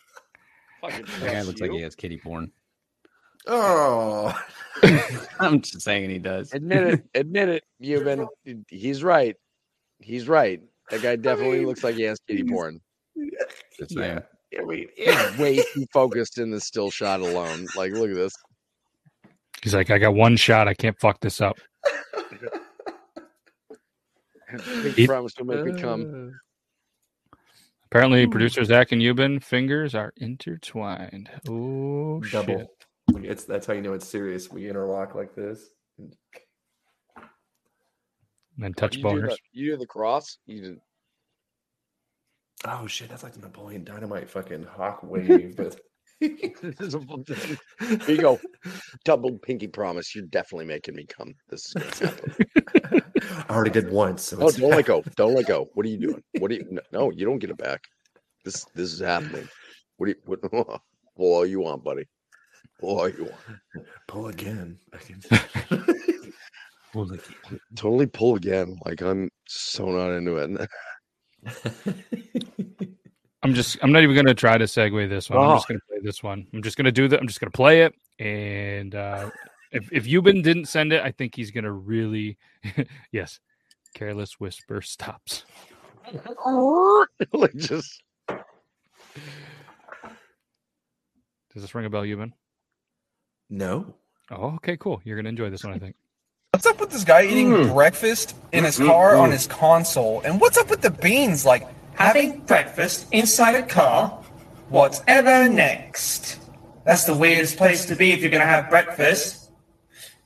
Fucking 0.82 1.06
That 1.06 1.22
guy 1.22 1.32
trust 1.34 1.48
looks 1.48 1.62
like 1.62 1.72
he 1.72 1.82
has 1.82 1.94
kitty 1.94 2.18
porn. 2.18 2.52
Oh, 3.48 4.40
I'm 5.40 5.62
just 5.62 5.82
saying 5.82 6.10
he 6.10 6.20
does. 6.20 6.54
Admit 6.54 6.84
it, 6.84 7.04
admit 7.16 7.50
it, 7.50 7.64
Euban. 7.82 8.28
He's 8.68 9.04
right. 9.04 9.36
He's 10.00 10.28
right. 10.28 10.62
That 10.90 11.02
guy 11.02 11.16
definitely 11.16 11.66
looks 11.66 11.84
like 11.84 11.96
he 11.96 12.04
has 12.04 12.20
kitty 12.28 12.44
porn. 12.44 12.80
Just 13.78 13.94
saying. 13.94 14.22
I 14.58 14.64
mean, 14.66 14.88
He's 14.96 15.38
way 15.38 15.64
too 15.74 15.86
focused 15.94 16.38
in 16.38 16.52
the 16.52 16.60
still 16.60 16.92
shot 16.92 17.22
alone. 17.22 17.68
Like, 17.76 17.94
look 17.94 18.10
at 18.10 18.16
this. 18.16 18.34
He's 19.64 19.74
like, 19.74 19.90
I 19.90 19.98
got 19.98 20.14
one 20.14 20.36
shot. 20.36 20.68
I 20.68 20.74
can't 20.74 21.00
fuck 21.00 21.20
this 21.22 21.40
up. 21.40 21.58
Pinky 24.66 25.08
promise 25.08 25.34
to 25.36 25.46
make 25.46 25.64
me 25.64 25.80
come. 25.80 26.34
Apparently, 27.86 28.28
producer 28.28 28.64
Zach 28.64 28.92
and 28.92 29.02
Euban 29.02 29.42
fingers 29.44 29.96
are 29.96 30.14
intertwined. 30.18 31.30
Oh 31.48 32.22
double. 32.32 32.60
shit! 32.60 32.68
When 33.08 33.26
It's 33.26 33.44
that's 33.44 33.66
how 33.66 33.74
you 33.74 33.82
know 33.82 33.94
it's 33.94 34.08
serious. 34.08 34.52
We 34.52 34.70
interlock 34.70 35.16
like 35.16 35.36
this. 35.36 35.70
And 35.98 36.14
then 38.58 38.74
touch 38.74 38.98
You 38.98 39.04
do, 39.04 39.10
boners. 39.10 39.30
the, 39.30 39.38
you 39.54 39.72
do 39.72 39.78
the 39.78 39.86
cross. 39.88 40.38
You 40.46 40.62
do, 40.62 40.78
Oh 42.66 42.86
shit, 42.86 43.10
that's 43.10 43.24
like 43.24 43.34
the 43.34 43.40
Napoleon 43.40 43.84
Dynamite 43.84 44.30
fucking 44.30 44.64
hawk 44.64 45.02
wave. 45.04 45.56
But 45.58 45.80
This 46.20 46.80
is 46.80 46.94
a- 46.96 47.00
Here 48.06 48.16
you 48.16 48.18
go. 48.22 48.40
Double 49.04 49.38
pinky 49.40 49.68
promise. 49.68 50.14
You're 50.14 50.26
definitely 50.28 50.66
making 50.66 50.96
me 50.96 51.06
come. 51.06 51.34
This 51.50 51.66
is 51.68 51.74
gonna 51.74 52.12
happen. 52.12 53.02
I 53.50 53.54
already 53.54 53.72
did 53.72 53.90
once. 53.92 54.24
So 54.26 54.38
Oh, 54.40 54.48
it's 54.48 54.58
don't 54.58 54.70
let 54.70 54.86
go. 54.86 55.02
Don't 55.16 55.34
let 55.34 55.48
go. 55.48 55.70
What 55.74 55.86
are 55.86 55.90
you 55.90 55.98
doing? 55.98 56.24
What 56.40 56.52
are 56.52 56.56
you? 56.56 56.68
no, 56.70 56.82
No, 56.92 57.12
you 57.12 57.26
don't 57.26 57.40
get 57.40 57.50
it 57.50 57.58
back. 57.58 57.82
This 58.46 58.66
this 58.76 58.94
is 58.94 59.00
happening. 59.00 59.48
What 59.98 60.06
do 60.08 60.12
you? 60.12 60.18
What? 60.26 60.42
Pull 61.18 61.34
all 61.34 61.46
you 61.46 61.62
want, 61.62 61.84
buddy. 61.84 62.06
Pull 62.82 63.00
all 63.00 63.08
you 63.10 63.24
want. 63.26 63.88
pull 64.08 64.28
again. 64.28 64.78
I 64.92 64.98
can- 64.98 65.22
Totally 67.76 68.08
pull 68.08 68.36
again. 68.36 68.78
Like 68.86 69.02
I'm 69.02 69.30
so 69.48 69.86
not 69.86 70.12
into 70.12 70.36
it. 70.38 70.68
I'm 73.44 73.54
just. 73.54 73.78
I'm 73.82 73.92
not 73.94 74.04
even 74.04 74.14
going 74.14 74.26
to 74.28 74.34
try 74.34 74.58
to 74.58 74.66
segue 74.66 75.08
this 75.10 75.30
one. 75.30 75.40
I'm 75.40 75.56
just 75.56 75.66
Oh. 75.70 75.74
going 75.74 75.80
to 75.80 75.86
play 75.88 75.98
this 76.04 76.22
one. 76.22 76.46
I'm 76.54 76.62
just 76.62 76.76
going 76.78 76.86
to 76.86 76.92
do 76.92 77.08
that. 77.08 77.20
I'm 77.20 77.28
just 77.28 77.40
going 77.40 77.50
to 77.52 77.56
play 77.56 77.84
it. 77.84 77.94
And 78.20 78.94
uh, 78.94 79.30
if 79.72 79.90
if 79.92 80.06
Euban 80.06 80.44
didn't 80.44 80.66
send 80.66 80.92
it, 80.94 81.02
I 81.04 81.12
think 81.12 81.34
he's 81.36 81.50
going 81.52 81.64
to 81.64 81.72
really. 81.72 82.38
yes, 83.12 83.40
careless 83.96 84.40
whisper 84.40 84.82
stops. 84.82 85.46
like 87.34 87.56
just 87.56 88.04
Does 91.54 91.64
this 91.64 91.74
ring 91.74 91.86
a 91.86 91.90
bell, 91.90 92.04
Euban? 92.04 92.34
No. 93.52 93.94
Oh, 94.32 94.56
okay, 94.56 94.78
cool. 94.78 95.02
You're 95.04 95.18
going 95.18 95.26
to 95.26 95.30
enjoy 95.30 95.50
this 95.52 95.64
one, 95.64 95.74
I 95.74 95.78
think. 95.78 95.96
What's 96.54 96.66
up 96.66 96.80
with 96.80 96.90
this 96.90 97.04
guy 97.04 97.26
eating 97.26 97.68
breakfast 97.68 98.36
in 98.54 98.64
his 98.64 98.78
car 98.78 99.16
on 99.18 99.30
his 99.32 99.46
console? 99.46 100.22
And 100.22 100.40
what's 100.42 100.58
up 100.58 100.70
with 100.70 100.82
the 100.82 100.90
beans? 100.90 101.46
Like, 101.46 101.68
having 101.94 102.40
breakfast 102.40 103.08
inside 103.12 103.56
a 103.56 103.64
car? 103.64 104.10
Whatever 104.70 105.50
next. 105.50 106.40
That's 106.86 107.04
the 107.04 107.14
weirdest 107.16 107.58
place 107.58 107.86
to 107.86 107.96
be 107.96 108.12
if 108.14 108.22
you're 108.22 108.32
gonna 108.32 108.46
have 108.46 108.70
breakfast. 108.70 109.52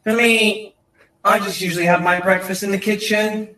For 0.03 0.13
me, 0.13 0.75
I 1.23 1.39
just 1.39 1.59
usually 1.61 1.85
have 1.85 2.03
my 2.03 2.19
breakfast 2.19 2.63
in 2.63 2.71
the 2.71 2.77
kitchen. 2.77 3.55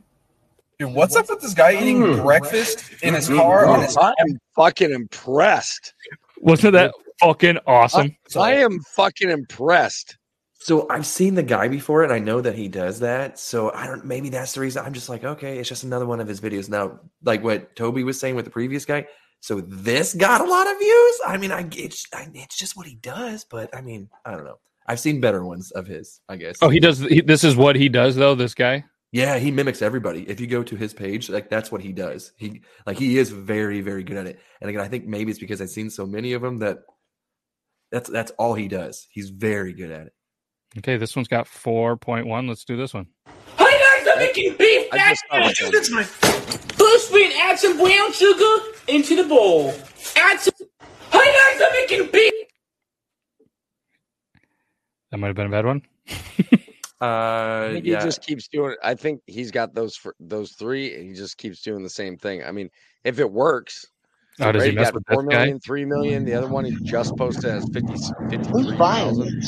Dude, 0.80 0.94
what's 0.94 1.16
up 1.16 1.30
with 1.30 1.42
this 1.42 1.54
guy 1.54 1.74
eating 1.74 2.00
Mm. 2.00 2.24
breakfast 2.24 2.84
in 3.04 3.14
his 3.14 3.28
car 3.28 3.66
on 3.66 3.82
his 3.82 3.98
I'm 3.98 4.40
fucking 4.56 4.92
impressed. 4.92 5.94
Wasn't 6.40 6.74
that 6.74 6.94
fucking 7.20 7.60
awesome? 7.66 8.16
I 8.36 8.56
am 8.56 8.80
fucking 8.96 9.30
impressed. 9.30 10.18
So 10.60 10.90
I've 10.90 11.06
seen 11.06 11.36
the 11.36 11.44
guy 11.44 11.68
before, 11.68 12.04
and 12.04 12.12
I 12.12 12.20
know 12.20 12.42
that 12.42 12.56
he 12.56 12.68
does 12.68 13.00
that. 13.00 13.40
So 13.40 13.72
I 13.74 13.88
don't. 13.88 14.06
Maybe 14.06 14.30
that's 14.30 14.54
the 14.54 14.62
reason. 14.62 14.84
I'm 14.84 14.94
just 14.94 15.08
like, 15.08 15.24
okay, 15.24 15.60
it's 15.60 15.70
just 15.70 15.84
another 15.84 16.06
one 16.06 16.20
of 16.20 16.28
his 16.28 16.42
videos. 16.42 16.70
Now, 16.70 17.00
like 17.24 17.44
what 17.44 17.76
Toby 17.76 18.04
was 18.04 18.20
saying 18.20 18.36
with 18.36 18.46
the 18.46 18.52
previous 18.52 18.84
guy. 18.84 19.08
So 19.40 19.62
this 19.62 20.14
got 20.14 20.42
a 20.42 20.46
lot 20.46 20.70
of 20.70 20.80
views. 20.80 21.20
I 21.26 21.38
mean, 21.38 21.52
I 21.52 21.68
it's 21.76 22.06
I, 22.14 22.28
it's 22.34 22.58
just 22.58 22.76
what 22.76 22.88
he 22.88 22.96
does. 22.96 23.46
But 23.46 23.74
I 23.76 23.82
mean, 23.82 24.10
I 24.26 24.32
don't 24.32 24.46
know. 24.46 24.60
I've 24.88 25.00
seen 25.00 25.22
better 25.22 25.46
ones 25.46 25.72
of 25.72 25.86
his. 25.86 26.22
I 26.28 26.38
guess. 26.38 26.58
Oh, 26.62 26.70
he 26.70 26.80
does. 26.80 27.00
He, 27.00 27.22
this 27.22 27.44
is 27.44 27.56
what 27.56 27.76
he 27.76 27.88
does, 27.88 28.16
though. 28.16 28.36
This 28.36 28.56
guy. 28.56 28.84
Yeah, 29.12 29.38
he 29.38 29.52
mimics 29.52 29.82
everybody. 29.82 30.28
If 30.28 30.40
you 30.40 30.48
go 30.48 30.64
to 30.64 30.76
his 30.76 30.94
page, 30.94 31.30
like 31.30 31.50
that's 31.50 31.72
what 31.72 31.82
he 31.82 31.94
does. 31.94 32.34
He 32.36 32.62
like 32.86 32.98
he 32.98 33.18
is 33.18 33.30
very 33.30 33.80
very 33.80 34.04
good 34.04 34.18
at 34.18 34.28
it. 34.28 34.40
And 34.60 34.70
again, 34.70 34.82
I 34.82 34.88
think 34.88 35.06
maybe 35.06 35.32
it's 35.32 35.40
because 35.40 35.62
I've 35.62 35.70
seen 35.70 35.90
so 35.90 36.06
many 36.06 36.34
of 36.34 36.42
them 36.42 36.58
that 36.60 36.80
that's 37.92 38.10
that's 38.10 38.32
all 38.32 38.54
he 38.54 38.68
does. 38.68 39.08
He's 39.10 39.30
very 39.30 39.74
good 39.74 39.92
at 39.92 40.08
it. 40.08 40.14
Okay, 40.80 40.98
this 40.98 41.16
one's 41.16 41.28
got 41.28 41.48
four 41.48 41.98
point 41.98 42.28
one. 42.28 42.48
Let's 42.48 42.66
do 42.66 42.78
this 42.78 42.94
one. 42.94 43.08
Hi 43.58 44.04
guys, 44.04 44.14
I'm 44.14 44.20
making 44.20 44.56
beef 44.58 44.88
I 44.92 44.98
just 45.10 45.24
nasty. 45.32 45.72
That's 45.72 45.92
my 45.92 46.04
first 46.04 47.08
spin. 47.08 47.32
Add 47.40 47.60
some 47.60 47.78
brown 47.78 48.12
sugar 48.12 48.58
into 48.88 49.16
the 49.16 49.28
bowl. 49.28 49.74
Add 50.16 50.40
some. 50.40 50.54
Hi 51.12 51.54
guys, 51.54 51.62
I'm 51.66 51.74
making 51.74 52.12
beef. 52.12 52.34
That 55.12 55.18
might 55.18 55.28
have 55.28 55.36
been 55.36 55.48
a 55.48 55.52
bad 55.52 55.66
one. 55.66 55.82
Uh, 57.00 57.06
I 57.06 57.82
yeah. 57.84 58.00
he 58.00 58.06
just 58.06 58.24
keeps 58.24 58.48
doing 58.48 58.72
it. 58.72 58.80
I 58.84 58.96
think 58.96 59.22
he's 59.28 59.52
got 59.52 59.76
those 59.76 59.96
for 59.96 60.16
those 60.20 60.54
three, 60.54 60.96
and 60.96 61.08
he 61.08 61.14
just 61.14 61.38
keeps 61.38 61.62
doing 61.62 61.84
the 61.84 61.90
same 61.92 62.18
thing. 62.18 62.44
I 62.44 62.52
mean, 62.52 62.72
if 63.04 63.20
it 63.20 63.32
works, 63.32 63.86
Oh, 64.40 64.52
does 64.52 64.64
he 64.66 64.72
mess 64.72 64.94
with 64.94 65.04
four 65.08 65.24
this 65.24 65.30
guy? 65.30 65.40
million, 65.40 65.60
3 65.60 65.86
million. 65.86 66.26
The 66.26 66.34
other 66.34 66.48
one 66.48 66.66
he 66.66 66.76
just 66.84 67.16
posted 67.18 67.52
has 67.52 67.68
50, 67.74 67.94
53,000. 68.30 69.44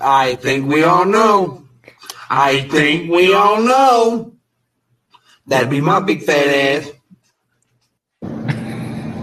I 0.00 0.34
think 0.36 0.68
we 0.70 0.84
all 0.84 1.04
know. 1.06 1.64
I 2.28 2.62
think 2.62 3.10
we 3.10 3.32
all 3.32 3.62
know. 3.62 4.32
That'd 5.46 5.70
be 5.70 5.80
my 5.80 6.00
big 6.00 6.22
fat 6.22 6.48
ass. 6.48 6.90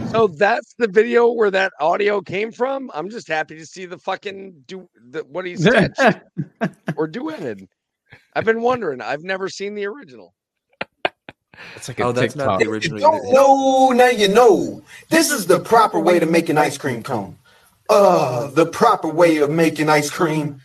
So 0.09 0.25
that's 0.25 0.73
the 0.79 0.87
video 0.87 1.31
where 1.33 1.51
that 1.51 1.71
audio 1.79 2.19
came 2.19 2.51
from. 2.51 2.89
I'm 2.95 3.11
just 3.11 3.27
happy 3.27 3.55
to 3.59 3.65
see 3.65 3.85
the 3.85 3.99
fucking 3.99 4.63
do 4.65 4.89
the, 4.95 5.23
what 5.23 5.45
he 5.45 5.55
sketched 5.57 5.99
or 6.95 7.07
duetted. 7.07 7.67
I've 8.33 8.43
been 8.43 8.61
wondering. 8.61 9.01
I've 9.01 9.21
never 9.21 9.49
seen 9.49 9.75
the 9.75 9.85
original. 9.85 10.33
It's 11.75 11.87
like 11.87 11.99
Oh, 11.99 12.11
a 12.11 12.13
that's 12.13 12.35
not 12.35 12.57
TikTok. 12.57 12.57
the 12.57 12.67
You 12.81 12.91
original. 12.91 12.99
don't 12.99 13.33
know, 13.33 13.91
now 13.91 14.09
you 14.09 14.27
know. 14.29 14.83
This 15.09 15.31
is 15.31 15.47
the 15.47 15.59
proper 15.59 15.99
way 15.99 16.19
to 16.19 16.25
make 16.27 16.49
an 16.49 16.57
ice 16.57 16.77
cream 16.77 17.03
cone. 17.03 17.37
Uh, 17.89 18.47
the 18.51 18.65
proper 18.67 19.09
way 19.09 19.37
of 19.37 19.49
making 19.51 19.89
ice 19.89 20.09
cream. 20.09 20.61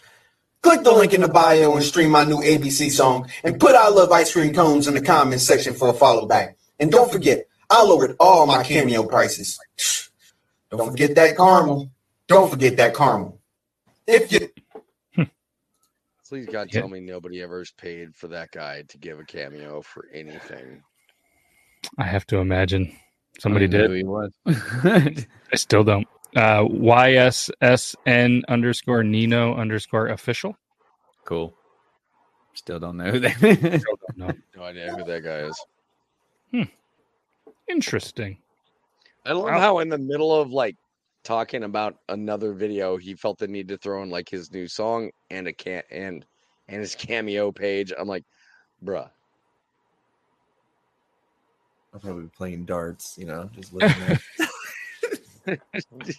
Click 0.63 0.83
the 0.85 0.93
link 0.93 1.15
in 1.15 1.23
the 1.23 1.29
bio 1.29 1.75
and 1.75 1.85
stream 1.85 2.11
my 2.11 2.25
new 2.25 2.39
ABC 2.39 2.91
song 2.91 3.29
and 3.45 3.61
put 3.61 3.75
I 3.77 3.89
love 3.89 4.13
ice 4.13 4.33
cream 4.33 4.55
cones 4.55 4.89
in 4.89 4.95
the 4.95 5.03
comments 5.03 5.45
section 5.45 5.75
for 5.75 5.89
a 5.91 5.95
follow 5.95 6.27
back. 6.27 6.57
And 6.81 6.93
don't 6.93 7.13
forget, 7.13 7.47
I 7.71 7.83
lowered 7.85 8.17
all 8.21 8.47
my 8.47 8.63
cameo 8.65 9.05
prices. 9.05 9.59
Don't 10.71 10.91
forget 10.91 11.15
that 11.17 11.37
caramel. 11.37 11.91
Don't 12.29 12.51
forget 12.51 12.77
that 12.79 12.95
caramel. 12.95 13.41
If 14.07 14.33
you 14.33 14.49
Please 16.29 16.47
God, 16.47 16.71
tell 16.71 16.89
me 16.89 17.01
nobody 17.01 17.43
ever 17.43 17.57
ever's 17.57 17.73
paid 17.73 18.15
for 18.17 18.29
that 18.29 18.51
guy 18.51 18.83
to 18.89 18.99
give 18.99 19.21
a 19.21 19.25
cameo 19.25 19.83
for 19.83 20.07
anything. 20.13 20.83
I 21.99 22.05
have 22.05 22.27
to 22.29 22.39
imagine 22.39 22.97
somebody 23.39 23.67
I 23.67 23.69
did. 23.69 23.91
who 23.91 23.97
he 23.97 24.05
was. 24.05 24.33
I 24.47 25.57
still 25.57 25.85
don't. 25.85 26.09
Uh, 26.35 26.63
YSSN 26.65 28.43
underscore 28.49 29.05
Nino 29.05 29.55
underscore 29.55 30.09
official. 30.09 30.57
Cool. 31.27 31.55
Still 32.55 32.81
don't 32.81 32.97
know 32.97 33.11
who 33.13 33.21
that. 33.21 33.37
Still 33.37 33.99
don't 34.09 34.17
know. 34.17 34.31
No 34.57 34.63
idea 34.63 34.95
who 34.95 35.05
that 35.05 35.23
guy 35.23 35.39
is. 35.41 35.67
Hmm. 36.51 36.63
Interesting. 37.69 38.39
I 39.27 39.33
love 39.33 39.45
Wow. 39.45 39.61
how 39.61 39.79
in 39.81 39.89
the 39.89 39.99
middle 39.99 40.35
of 40.35 40.51
like 40.53 40.77
talking 41.25 41.65
about 41.65 41.97
another 42.09 42.53
video, 42.53 42.97
he 42.97 43.15
felt 43.15 43.39
the 43.39 43.49
need 43.49 43.69
to 43.69 43.79
throw 43.79 44.03
in 44.03 44.11
like 44.11 44.29
his 44.29 44.53
new 44.53 44.69
song 44.69 45.11
and 45.31 45.49
a 45.49 45.53
can 45.53 45.83
and 45.91 46.25
and 46.69 46.81
his 46.81 46.95
cameo 46.99 47.51
page. 47.51 47.93
I'm 47.99 48.07
like, 48.09 48.25
bruh. 48.85 49.11
I'll 51.93 52.01
probably 52.01 52.25
be 52.25 52.31
playing 52.37 52.65
darts. 52.65 53.17
You 53.19 53.27
know, 53.27 53.51
just 53.55 53.73
looking 53.73 53.91
at. 54.03 54.21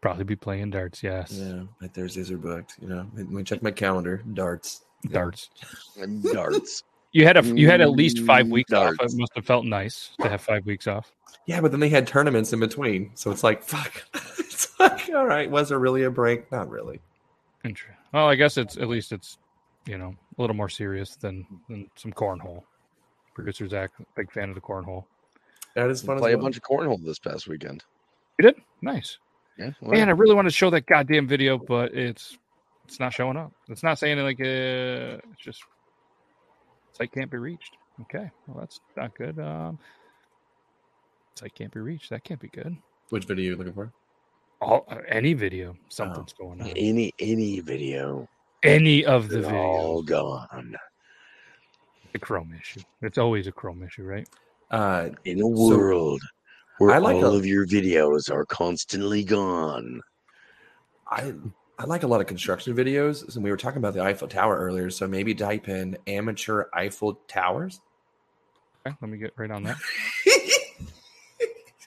Probably 0.00 0.24
be 0.24 0.36
playing 0.36 0.70
darts. 0.70 1.02
Yes. 1.02 1.32
yeah, 1.32 1.62
my 1.80 1.88
Thursdays 1.88 2.30
are 2.30 2.36
booked. 2.36 2.74
You 2.80 2.88
know, 2.88 3.10
let 3.14 3.28
me 3.28 3.42
check 3.42 3.62
my 3.62 3.70
calendar. 3.70 4.22
Darts. 4.34 4.84
Darts. 5.10 5.50
And 6.00 6.22
darts. 6.32 6.84
You 7.16 7.24
had 7.24 7.38
a 7.38 7.42
you 7.42 7.66
had 7.66 7.80
at 7.80 7.92
least 7.92 8.18
five 8.26 8.44
Mm, 8.44 8.50
weeks 8.50 8.74
off. 8.74 8.92
It 9.00 9.10
must 9.14 9.32
have 9.36 9.46
felt 9.46 9.64
nice 9.64 10.10
to 10.20 10.28
have 10.28 10.42
five 10.42 10.66
weeks 10.66 10.86
off. 10.86 11.10
Yeah, 11.46 11.62
but 11.62 11.70
then 11.70 11.80
they 11.80 11.88
had 11.88 12.06
tournaments 12.06 12.52
in 12.52 12.60
between, 12.60 13.10
so 13.14 13.30
it's 13.30 13.42
like 13.42 13.62
fuck. 13.62 14.04
it's 14.38 14.78
like 14.78 15.08
all 15.14 15.24
right, 15.24 15.50
was 15.50 15.70
there 15.70 15.78
really 15.78 16.02
a 16.02 16.10
break? 16.10 16.52
Not 16.52 16.68
really. 16.68 17.00
Inter- 17.64 17.96
Well, 18.12 18.28
I 18.28 18.34
guess 18.34 18.58
it's 18.58 18.76
at 18.76 18.88
least 18.88 19.12
it's 19.12 19.38
you 19.86 19.96
know 19.96 20.14
a 20.36 20.40
little 20.42 20.54
more 20.54 20.68
serious 20.68 21.16
than 21.16 21.46
than 21.70 21.88
some 21.96 22.12
cornhole. 22.12 22.64
Producer 23.34 23.66
Zach, 23.66 23.92
big 24.14 24.30
fan 24.30 24.50
of 24.50 24.54
the 24.54 24.60
cornhole. 24.60 25.04
That 25.74 25.88
is 25.88 26.02
fun. 26.02 26.18
Play 26.18 26.32
as 26.32 26.38
a 26.38 26.42
bunch 26.42 26.58
of 26.58 26.64
cornhole 26.64 27.02
this 27.02 27.18
past 27.18 27.48
weekend. 27.48 27.82
You 28.38 28.42
did 28.50 28.56
nice. 28.82 29.16
Yeah. 29.58 29.70
Man, 29.80 30.08
I 30.10 30.12
really 30.12 30.34
want 30.34 30.48
to 30.48 30.52
show 30.52 30.68
that 30.68 30.84
goddamn 30.84 31.26
video, 31.26 31.56
but 31.56 31.94
it's 31.94 32.36
it's 32.84 33.00
not 33.00 33.14
showing 33.14 33.38
up. 33.38 33.52
It's 33.70 33.82
not 33.82 33.98
saying 33.98 34.18
like 34.18 34.38
uh, 34.38 35.16
it's 35.32 35.40
just 35.42 35.62
site 36.96 37.12
can't 37.12 37.30
be 37.30 37.36
reached. 37.38 37.76
Okay, 38.02 38.30
well 38.46 38.58
that's 38.60 38.80
not 38.96 39.14
good. 39.14 39.38
Um, 39.38 39.78
site 41.34 41.54
can't 41.54 41.72
be 41.72 41.80
reached. 41.80 42.10
That 42.10 42.24
can't 42.24 42.40
be 42.40 42.48
good. 42.48 42.76
Which 43.10 43.24
video 43.24 43.44
are 43.44 43.50
you 43.52 43.56
looking 43.56 43.72
for? 43.72 43.92
All 44.60 44.86
uh, 44.88 44.98
any 45.08 45.34
video, 45.34 45.76
something's 45.88 46.32
going 46.32 46.60
on. 46.62 46.68
Any 46.68 47.12
any 47.18 47.60
video. 47.60 48.28
Any 48.62 49.04
of 49.04 49.28
the 49.28 49.40
They're 49.40 49.54
all 49.54 50.02
gone. 50.02 50.74
the 52.12 52.18
Chrome 52.18 52.54
issue. 52.58 52.80
It's 53.02 53.18
always 53.18 53.46
a 53.46 53.52
Chrome 53.52 53.82
issue, 53.82 54.02
right? 54.04 54.28
Uh, 54.70 55.10
In 55.24 55.38
a 55.38 55.42
So, 55.42 55.48
world 55.48 56.20
where 56.78 56.90
I 56.92 56.98
like 56.98 57.16
all 57.16 57.26
a- 57.34 57.36
of 57.36 57.46
your 57.46 57.66
videos 57.66 58.30
are 58.30 58.44
constantly 58.46 59.22
gone. 59.22 60.00
I 61.10 61.34
I 61.78 61.84
like 61.84 62.04
a 62.04 62.06
lot 62.06 62.20
of 62.20 62.26
construction 62.26 62.74
videos. 62.74 63.34
And 63.34 63.44
we 63.44 63.50
were 63.50 63.56
talking 63.56 63.78
about 63.78 63.94
the 63.94 64.02
Eiffel 64.02 64.28
Tower 64.28 64.56
earlier, 64.56 64.90
so 64.90 65.06
maybe 65.06 65.34
type 65.34 65.68
in 65.68 65.96
amateur 66.06 66.64
Eiffel 66.74 67.20
Towers. 67.28 67.80
Okay, 68.86 68.96
let 69.00 69.10
me 69.10 69.18
get 69.18 69.32
right 69.36 69.50
on 69.50 69.62
that. 69.64 69.76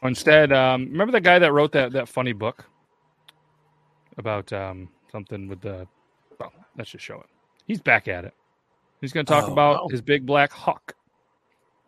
Instead, 0.04 0.54
um, 0.54 0.86
remember 0.92 1.12
the 1.12 1.20
guy 1.22 1.40
that 1.40 1.52
wrote 1.52 1.72
that 1.74 1.92
that 1.92 2.08
funny 2.08 2.32
book 2.34 2.64
about 4.18 4.52
um, 4.54 4.90
something 5.12 5.48
with 5.48 5.62
the. 5.62 5.88
Well, 6.40 6.54
let's 6.78 6.92
just 6.92 7.04
show 7.04 7.20
it. 7.20 7.26
He's 7.66 7.82
back 7.82 8.08
at 8.08 8.26
it. 8.26 8.34
He's 9.02 9.12
going 9.14 9.26
to 9.26 9.32
talk 9.32 9.50
Oh, 9.50 9.52
about 9.52 9.84
wow. 9.84 9.88
his 9.90 10.02
big 10.02 10.26
black 10.26 10.52
hawk. 10.52 10.94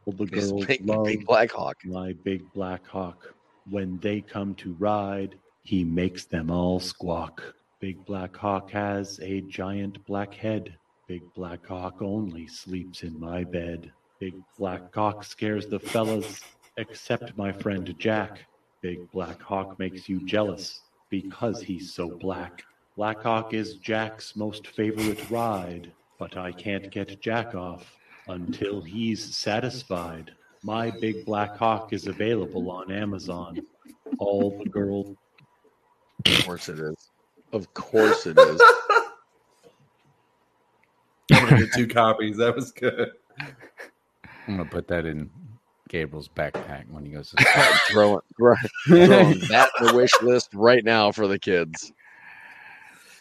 All 0.05 0.13
the 0.13 0.25
His 0.25 0.51
girls 0.51 0.65
big, 0.65 0.85
love 0.85 1.05
big 1.05 1.25
black 1.25 1.51
hawk. 1.51 1.77
my 1.85 2.13
big 2.23 2.51
black 2.53 2.85
hawk. 2.87 3.33
When 3.69 3.97
they 3.99 4.21
come 4.21 4.55
to 4.55 4.73
ride, 4.79 5.35
he 5.63 5.83
makes 5.83 6.25
them 6.25 6.49
all 6.49 6.79
squawk. 6.79 7.53
Big 7.81 8.05
black 8.05 8.37
hawk 8.37 8.71
has 8.71 9.19
a 9.21 9.41
giant 9.41 10.05
black 10.05 10.33
head. 10.33 10.77
Big 11.07 11.21
black 11.33 11.65
hawk 11.65 12.01
only 12.01 12.47
sleeps 12.47 13.03
in 13.03 13.19
my 13.19 13.43
bed. 13.43 13.91
Big 14.19 14.35
black 14.57 14.93
hawk 14.93 15.23
scares 15.23 15.67
the 15.67 15.79
fellas, 15.79 16.41
except 16.77 17.35
my 17.35 17.51
friend 17.51 17.93
Jack. 17.97 18.45
Big 18.81 19.11
black 19.11 19.41
hawk 19.41 19.77
makes 19.79 20.07
you 20.07 20.23
jealous 20.25 20.81
because 21.09 21.61
he's 21.61 21.91
so 21.93 22.09
black. 22.17 22.63
Black 22.97 23.21
Hawk 23.23 23.53
is 23.53 23.75
Jack's 23.75 24.35
most 24.35 24.67
favorite 24.67 25.29
ride, 25.31 25.91
but 26.19 26.37
I 26.37 26.51
can't 26.51 26.91
get 26.91 27.21
Jack 27.21 27.55
off 27.55 27.97
until 28.27 28.81
he's 28.81 29.35
satisfied. 29.35 30.31
My 30.61 30.91
Big 30.91 31.25
Black 31.25 31.57
Hawk 31.57 31.93
is 31.93 32.05
available 32.05 32.69
on 32.69 32.91
Amazon. 32.91 33.59
All 34.19 34.61
the 34.61 34.69
girls. 34.69 35.15
Of 36.25 36.45
course 36.45 36.69
it 36.69 36.79
is. 36.79 37.00
Of 37.53 37.73
course 37.73 38.25
it 38.25 38.37
is. 38.37 38.61
I'm 41.31 41.49
gonna 41.49 41.65
get 41.65 41.73
two 41.73 41.87
copies. 41.87 42.37
That 42.37 42.55
was 42.55 42.71
good. 42.71 43.11
I'm 44.47 44.57
gonna 44.57 44.65
put 44.65 44.87
that 44.89 45.05
in 45.05 45.29
Gabriel's 45.89 46.29
backpack 46.29 46.89
when 46.89 47.05
he 47.05 47.11
goes 47.11 47.31
to 47.31 47.43
school. 47.85 48.21
throwing, 48.35 48.57
throwing 48.87 49.39
that 49.49 49.69
in 49.79 49.87
the 49.87 49.93
wish 49.93 50.13
list 50.21 50.49
right 50.53 50.83
now 50.83 51.11
for 51.11 51.27
the 51.27 51.39
kids. 51.39 51.91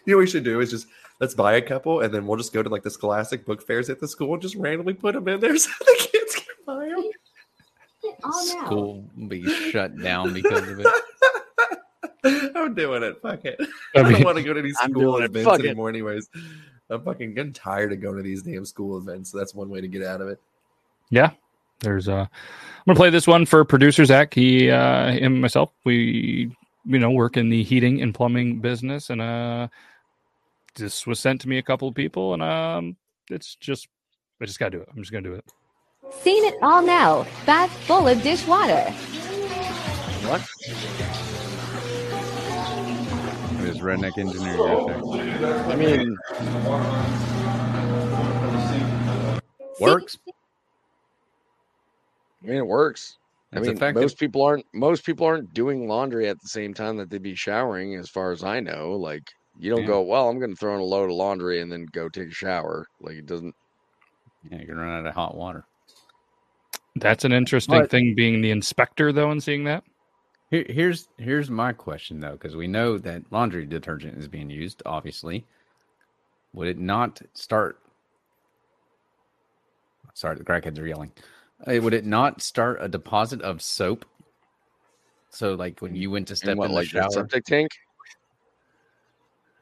You 0.05 0.13
know 0.13 0.19
what 0.19 0.23
we 0.23 0.27
should 0.29 0.45
do 0.45 0.61
is 0.61 0.71
just 0.71 0.87
let's 1.21 1.35
buy 1.35 1.55
a 1.55 1.63
couple 1.63 2.01
and 2.01 2.13
then 2.13 2.27
we'll 2.27 2.37
just 2.39 2.53
go 2.53 2.63
to 2.63 2.69
like 2.69 2.83
the 2.83 2.91
scholastic 2.91 3.45
book 3.45 3.65
fairs 3.67 3.91
at 3.91 4.01
the 4.01 4.09
school 4.09 4.33
and 4.33 4.43
just 4.43 4.55
randomly 4.55 4.95
put 4.95 5.15
them 5.15 5.29
in 5.29 5.41
there 5.41 5.57
so 5.59 5.71
the 5.81 6.09
kids 6.13 6.35
can 6.37 6.47
buy 6.67 6.89
them. 6.89 7.05
School 8.33 9.05
will 9.17 9.29
be 9.29 9.45
shut 9.71 9.97
down 9.99 10.33
because 10.33 10.69
of 10.69 10.81
it. 10.81 10.87
I'm 12.71 12.77
doing 12.77 13.03
it. 13.03 13.21
Fuck 13.21 13.45
it. 13.45 13.57
I 13.97 14.01
I, 14.01 14.13
don't 14.13 14.25
want 14.25 14.37
to 14.39 14.45
go 14.45 14.55
to 14.55 14.63
these 14.63 14.77
I'm 14.81 14.91
school 14.91 15.17
events 15.17 15.49
Fuck 15.49 15.61
it. 15.61 15.67
anymore, 15.67 15.89
anyways. 15.89 16.29
I'm 16.89 17.03
fucking 17.03 17.35
getting 17.35 17.53
tired 17.53 17.93
of 17.93 18.01
going 18.01 18.17
to 18.17 18.23
these 18.23 18.43
damn 18.43 18.65
school 18.65 18.97
events. 18.97 19.31
So 19.31 19.39
that's 19.39 19.55
one 19.55 19.69
way 19.69 19.81
to 19.81 19.89
get 19.89 20.05
out 20.05 20.21
of 20.21 20.29
it. 20.29 20.41
Yeah. 21.11 21.31
There's 21.81 22.09
uh 22.09 22.27
I'm 22.27 22.29
gonna 22.87 22.97
play 22.97 23.11
this 23.11 23.27
one 23.27 23.47
for 23.47 23.65
producer 23.65 24.05
Zach. 24.05 24.35
He 24.35 24.71
uh 24.71 25.13
him 25.13 25.33
and 25.33 25.43
myself, 25.43 25.71
we 25.85 26.55
you 26.85 26.99
know, 26.99 27.11
work 27.11 27.37
in 27.37 27.49
the 27.49 27.63
heating 27.63 28.03
and 28.03 28.15
plumbing 28.15 28.61
business 28.61 29.09
and 29.11 29.21
uh 29.21 29.69
this 30.75 31.07
was 31.07 31.19
sent 31.19 31.41
to 31.41 31.49
me 31.49 31.59
a 31.59 31.63
couple 31.63 31.89
of 31.89 31.95
people 31.95 32.35
and 32.35 32.43
um 32.43 32.97
it's 33.31 33.55
just 33.57 33.89
I 34.43 34.45
just 34.45 34.59
gotta 34.59 34.73
do 34.73 34.83
it. 34.83 34.89
I'm 34.91 34.99
just 34.99 35.11
gonna 35.11 35.23
do 35.23 35.35
it. 35.35 35.45
Seen 36.21 36.45
it 36.45 36.55
all 36.61 36.83
now. 36.83 37.27
Bath 37.47 37.73
full 37.87 38.07
of 38.07 38.23
dishwater. 38.23 38.91
What? 40.29 41.27
It 43.71 43.75
was 43.75 43.83
redneck 43.83 44.19
engineer. 44.19 44.57
yesterday. 44.57 45.55
I 45.65 45.77
mean, 45.77 46.17
Works. 49.81 50.19
I 52.43 52.47
mean, 52.47 52.57
it 52.57 52.67
works. 52.67 53.17
It's 53.53 53.59
I 53.59 53.61
mean, 53.63 53.77
effective. 53.77 54.03
most 54.03 54.19
people 54.19 54.43
aren't. 54.43 54.67
Most 54.75 55.05
people 55.07 55.27
aren't 55.27 55.53
doing 55.55 55.87
laundry 55.89 56.29
at 56.29 56.41
the 56.41 56.49
same 56.49 56.75
time 56.75 56.97
that 56.99 57.11
they'd 57.11 57.23
be 57.23 57.35
showering. 57.35 57.95
As 57.95 58.09
far 58.11 58.31
as 58.33 58.45
I 58.45 58.61
know, 58.61 58.93
like 58.93 59.23
you 59.59 59.71
don't 59.71 59.81
Yeah. 59.83 59.87
go. 59.89 60.03
Well, 60.03 60.29
I'm 60.29 60.39
going 60.39 60.51
to 60.51 60.57
throw 60.57 60.75
in 60.75 60.81
a 60.81 60.85
load 60.85 61.11
of 61.11 61.17
laundry 61.17 61.61
and 61.61 61.71
then 61.73 61.87
go 61.93 62.09
take 62.09 62.29
a 62.29 62.35
shower. 62.35 62.87
Like 63.01 63.17
it 63.17 63.27
doesn't. 63.27 63.55
Yeah, 64.51 64.59
you're 64.59 64.67
gonna 64.69 64.81
run 64.87 65.01
out 65.01 65.07
of 65.07 65.15
hot 65.15 65.37
water. 65.37 65.65
That's 66.97 67.25
an 67.25 67.33
interesting 67.33 67.79
But- 67.81 67.91
thing 67.91 68.15
being 68.15 68.41
the 68.43 68.51
inspector 68.51 69.13
though 69.13 69.31
and 69.31 69.43
seeing 69.43 69.65
that. 69.65 69.85
Here, 70.51 70.67
here's 70.69 71.09
here's 71.17 71.49
my 71.49 71.73
question 71.73 72.19
though, 72.21 72.33
because 72.33 72.57
we 72.57 72.67
know 72.67 72.99
that 72.99 73.23
laundry 73.31 73.67
detergent 73.67 74.19
is 74.19 74.27
being 74.27 74.51
used. 74.51 74.83
Obviously, 74.85 75.47
would 76.53 76.69
it 76.69 76.79
not 76.79 77.23
start? 77.35 77.79
Sorry, 80.15 80.37
the 80.37 80.45
crackheads 80.45 80.79
are 80.79 80.87
yelling. 80.87 81.13
Uh, 81.67 81.81
would 81.81 81.95
it 81.95 82.05
not 82.05 82.43
start 82.43 82.79
a 82.81 82.89
deposit 82.89 83.41
of 83.43 83.63
soap? 83.63 84.05
So, 85.31 85.55
like 85.55 85.81
when 85.81 85.95
you 85.95 86.11
went 86.11 86.27
to 86.29 86.37
step 86.37 86.57
what, 86.57 86.67
in 86.67 86.71
the 86.73 86.77
like 86.79 86.87
the 86.87 87.03
shower, 87.03 87.11
septic 87.11 87.45
tank? 87.45 87.71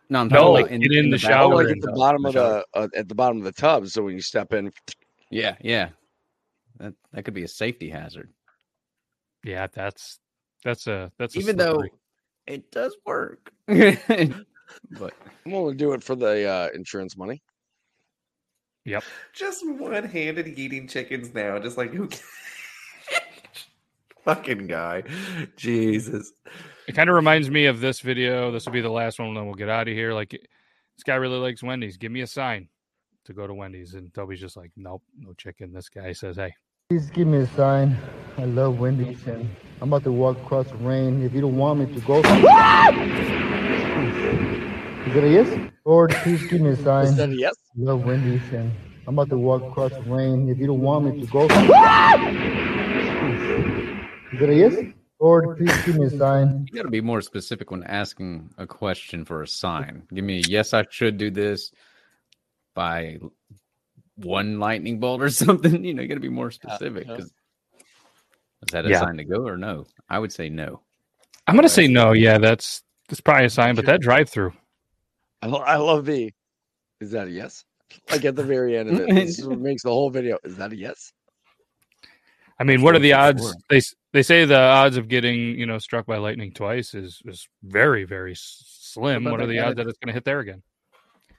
No, 0.08 0.20
I'm 0.20 0.28
No, 0.28 0.52
like, 0.52 0.66
about 0.66 0.80
get 0.80 0.92
in 0.92 1.10
the 1.10 1.16
bath- 1.18 1.20
shower 1.20 1.52
Oh, 1.52 1.56
like 1.56 1.68
at 1.68 1.80
the 1.82 1.92
bottom 1.92 2.24
of 2.24 2.32
the 2.32 2.64
uh, 2.72 2.88
at 2.96 3.08
the 3.08 3.14
bottom 3.14 3.36
of 3.38 3.44
the 3.44 3.52
tub. 3.52 3.86
So 3.88 4.02
when 4.04 4.14
you 4.14 4.22
step 4.22 4.54
in, 4.54 4.72
Yeah, 5.30 5.56
yeah. 5.60 5.90
That 6.78 6.94
that 7.12 7.24
could 7.24 7.34
be 7.34 7.42
a 7.42 7.48
safety 7.48 7.90
hazard. 7.90 8.30
Yeah, 9.44 9.66
that's 9.66 10.18
that's 10.64 10.86
a 10.86 11.10
that's 11.18 11.36
a 11.36 11.38
Even 11.38 11.56
though 11.56 11.82
it 12.46 12.70
does 12.70 12.96
work. 13.04 13.52
but 13.66 15.14
I'm 15.44 15.52
going 15.52 15.72
to 15.72 15.76
do 15.76 15.92
it 15.92 16.02
for 16.02 16.16
the 16.16 16.48
uh, 16.48 16.68
insurance 16.74 17.16
money. 17.16 17.42
Yep. 18.84 19.04
Just 19.34 19.68
one-handed 19.68 20.58
eating 20.58 20.88
chickens 20.88 21.34
now. 21.34 21.58
Just 21.58 21.76
like 21.76 21.92
who? 21.92 22.08
fucking 24.24 24.66
guy. 24.66 25.02
Jesus. 25.56 26.32
It 26.86 26.94
kind 26.94 27.10
of 27.10 27.16
reminds 27.16 27.50
me 27.50 27.66
of 27.66 27.80
this 27.80 28.00
video. 28.00 28.50
This 28.50 28.64
will 28.64 28.72
be 28.72 28.80
the 28.80 28.90
last 28.90 29.18
one, 29.18 29.34
then 29.34 29.46
we'll 29.46 29.54
get 29.54 29.68
out 29.68 29.88
of 29.88 29.94
here. 29.94 30.12
Like, 30.12 30.30
this 30.30 31.04
guy 31.04 31.16
really 31.16 31.38
likes 31.38 31.62
Wendy's. 31.62 31.96
Give 31.96 32.12
me 32.12 32.22
a 32.22 32.26
sign 32.26 32.68
to 33.24 33.32
go 33.32 33.46
to 33.46 33.54
Wendy's. 33.54 33.94
And 33.94 34.12
Toby's 34.12 34.40
just 34.40 34.56
like, 34.56 34.70
nope, 34.76 35.02
no 35.18 35.32
chicken. 35.34 35.72
This 35.72 35.88
guy 35.88 36.12
says, 36.12 36.36
hey, 36.36 36.54
Please 36.90 37.10
give 37.10 37.28
me 37.28 37.36
a 37.40 37.46
sign. 37.48 37.98
I 38.38 38.46
love 38.46 38.78
Wendy's 38.78 39.26
and 39.26 39.46
I'm 39.82 39.92
about 39.92 40.04
to 40.04 40.10
walk 40.10 40.38
across 40.38 40.68
the 40.68 40.76
rain. 40.76 41.22
If 41.22 41.34
you 41.34 41.42
don't 41.42 41.58
want 41.58 41.80
me 41.80 41.86
to 41.92 42.00
go. 42.00 42.20
Is 42.20 42.24
that 45.12 45.22
a 45.22 45.28
yes? 45.28 45.70
Lord, 45.84 46.12
please 46.22 46.46
give 46.46 46.62
me 46.62 46.70
a 46.70 46.76
sign. 46.76 47.04
Is 47.04 47.16
that 47.16 47.28
a 47.28 47.36
yes? 47.36 47.52
I 47.76 47.82
love 47.82 48.06
Wendy's 48.06 48.40
and 48.54 48.72
I'm 49.06 49.18
about 49.18 49.28
to 49.28 49.36
walk 49.36 49.64
across 49.64 49.90
the 49.90 50.00
rain. 50.00 50.48
If 50.48 50.56
you 50.56 50.66
don't 50.66 50.80
want 50.80 51.04
me 51.04 51.20
to 51.20 51.26
go. 51.26 51.42
Is 51.42 51.50
that 54.40 54.48
a 54.48 54.54
yes? 54.54 54.74
Lord, 55.20 55.58
please 55.58 55.84
give 55.84 55.96
me 55.98 56.06
a 56.06 56.10
sign. 56.10 56.68
You 56.70 56.76
got 56.78 56.84
to 56.84 56.90
be 56.90 57.02
more 57.02 57.20
specific 57.20 57.70
when 57.70 57.84
asking 57.84 58.48
a 58.56 58.66
question 58.66 59.26
for 59.26 59.42
a 59.42 59.46
sign. 59.46 60.04
Give 60.14 60.24
me 60.24 60.38
a 60.38 60.42
yes, 60.48 60.72
I 60.72 60.86
should 60.88 61.18
do 61.18 61.30
this 61.30 61.70
by 62.74 63.18
one 64.18 64.58
lightning 64.58 65.00
bolt 65.00 65.22
or 65.22 65.30
something. 65.44 65.84
You 65.84 65.94
know, 65.94 66.02
you 66.02 66.08
got 66.08 66.14
to 66.14 66.20
be 66.20 66.28
more 66.28 66.50
specific. 66.50 67.06
yeah. 67.06 67.16
'cause- 67.16 67.32
is 68.62 68.72
that 68.72 68.86
a 68.86 68.88
Yeah. 68.90 69.00
sign 69.00 69.16
to 69.18 69.24
go 69.24 69.46
or 69.46 69.56
no? 69.56 69.86
I 70.10 70.18
would 70.18 70.32
say 70.32 70.48
no. 70.48 70.82
I'm 71.46 71.54
going 71.54 71.62
to 71.62 71.68
say 71.68 71.86
no. 71.86 72.12
Yeah, 72.12 72.38
that's 72.38 72.82
that's 73.08 73.20
probably 73.20 73.46
a 73.46 73.50
sign, 73.50 73.74
but 73.76 73.86
that 73.86 74.00
drive 74.00 74.28
through. 74.28 74.52
I, 75.42 75.46
lo- 75.46 75.60
I 75.60 75.76
love 75.76 76.04
the. 76.06 76.32
Is 77.00 77.12
that 77.12 77.28
a 77.28 77.30
yes? 77.30 77.64
Like 78.10 78.24
at 78.24 78.34
the 78.36 78.42
very 78.42 78.76
end 78.76 78.90
of 78.90 79.00
it, 79.00 79.14
this 79.14 79.38
is 79.38 79.46
what 79.46 79.60
makes 79.60 79.84
the 79.84 79.90
whole 79.90 80.10
video. 80.10 80.38
Is 80.44 80.56
that 80.56 80.72
a 80.72 80.76
yes? 80.76 81.12
I 82.58 82.64
mean, 82.64 82.82
what 82.82 82.96
are 82.96 82.98
the 82.98 83.12
odds? 83.12 83.54
They 83.70 83.80
they 84.12 84.22
say 84.24 84.44
the 84.44 84.58
odds 84.58 84.96
of 84.96 85.06
getting 85.06 85.38
you 85.38 85.64
know 85.64 85.78
struck 85.78 86.04
by 86.06 86.18
lightning 86.18 86.52
twice 86.52 86.94
is 86.94 87.22
is 87.26 87.48
very 87.62 88.02
very 88.04 88.34
slim. 88.36 89.22
What 89.24 89.30
What, 89.34 89.40
are 89.42 89.46
the 89.46 89.60
odds 89.60 89.76
that- 89.76 89.84
that 89.84 89.90
it's 89.90 89.98
going 89.98 90.08
to 90.08 90.14
hit 90.14 90.24
there 90.24 90.40
again? 90.40 90.62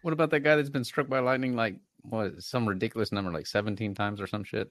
What 0.02 0.14
about 0.14 0.30
that 0.32 0.40
guy 0.40 0.56
that's 0.56 0.70
been 0.70 0.86
struck 0.86 1.10
by 1.10 1.20
lightning 1.20 1.58
like 1.58 1.76
what 2.10 2.42
some 2.42 2.68
ridiculous 2.68 3.12
number, 3.12 3.32
like 3.32 3.48
17 3.48 3.94
times 3.96 4.20
or 4.22 4.28
some 4.28 4.44
shit? 4.44 4.70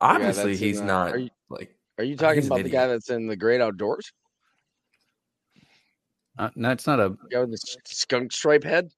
Obviously, 0.00 0.52
that's 0.52 0.60
in, 0.62 0.66
he's 0.68 0.80
uh, 0.80 0.84
not 0.84 1.12
are 1.12 1.18
you- 1.18 1.30
like. 1.48 1.74
Are 1.98 2.04
you 2.04 2.16
talking 2.16 2.44
about 2.46 2.62
the 2.62 2.70
guy 2.70 2.86
that's 2.86 3.10
in 3.10 3.26
the 3.26 3.36
great 3.36 3.60
outdoors? 3.60 4.12
Uh, 6.38 6.48
no, 6.56 6.70
it's 6.70 6.86
not 6.86 6.98
a 6.98 7.10
The 7.10 7.28
guy 7.30 7.40
with 7.40 7.50
the 7.50 7.76
skunk 7.84 8.32
stripe 8.32 8.64
head? 8.64 8.90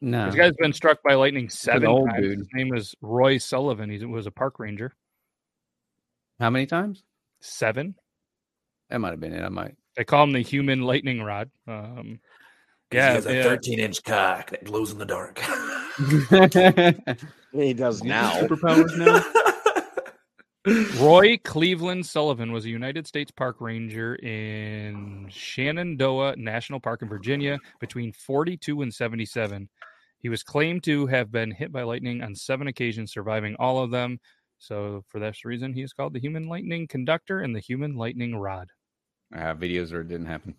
no. 0.00 0.26
This 0.26 0.34
guy's 0.34 0.52
been 0.58 0.72
struck 0.72 0.98
by 1.02 1.14
lightning 1.14 1.48
seven 1.48 1.86
old 1.86 2.10
times. 2.10 2.22
dude. 2.22 2.38
His 2.40 2.48
name 2.52 2.74
is 2.74 2.94
Roy 3.00 3.38
Sullivan. 3.38 3.88
He 3.90 4.04
was 4.04 4.26
a 4.26 4.30
park 4.32 4.58
ranger. 4.58 4.92
How 6.40 6.50
many 6.50 6.66
times? 6.66 7.04
Seven. 7.40 7.94
That 8.90 8.98
might 9.00 9.10
have 9.10 9.20
been 9.20 9.32
it. 9.32 9.42
I 9.44 9.48
might. 9.48 9.76
They 9.96 10.04
call 10.04 10.24
him 10.24 10.32
the 10.32 10.40
human 10.42 10.82
lightning 10.82 11.22
rod. 11.22 11.50
Um, 11.68 12.18
Yeah, 12.92 12.98
yeah, 13.00 13.08
he 13.10 13.14
has 13.14 13.26
a 13.26 13.34
yeah. 13.36 13.42
13 13.44 13.78
inch 13.78 14.02
cock 14.02 14.50
that 14.50 14.64
glows 14.64 14.90
in 14.90 14.98
the 14.98 15.06
dark. 15.06 15.40
He 17.52 17.74
does 17.74 18.04
now. 18.04 18.30
Superpowers 18.40 18.96
now. 18.96 19.24
Roy 21.04 21.38
Cleveland 21.38 22.06
Sullivan 22.06 22.52
was 22.52 22.64
a 22.64 22.68
United 22.68 23.06
States 23.06 23.30
Park 23.30 23.56
Ranger 23.60 24.14
in 24.16 25.26
Shenandoah 25.30 26.36
National 26.36 26.78
Park 26.78 27.02
in 27.02 27.08
Virginia 27.08 27.58
between 27.80 28.12
42 28.12 28.82
and 28.82 28.94
77. 28.94 29.68
He 30.18 30.28
was 30.28 30.42
claimed 30.42 30.84
to 30.84 31.06
have 31.06 31.32
been 31.32 31.50
hit 31.50 31.72
by 31.72 31.82
lightning 31.82 32.22
on 32.22 32.34
seven 32.34 32.68
occasions, 32.68 33.10
surviving 33.12 33.56
all 33.58 33.82
of 33.82 33.90
them. 33.90 34.20
So, 34.58 35.02
for 35.08 35.18
this 35.18 35.46
reason, 35.46 35.72
he 35.72 35.82
is 35.82 35.94
called 35.94 36.12
the 36.12 36.20
Human 36.20 36.46
Lightning 36.46 36.86
Conductor 36.86 37.40
and 37.40 37.56
the 37.56 37.60
Human 37.60 37.96
Lightning 37.96 38.36
Rod. 38.36 38.68
I 39.32 39.38
have 39.38 39.58
videos 39.58 39.90
where 39.90 40.02
it 40.02 40.08
didn't 40.08 40.26
happen. 40.26 40.54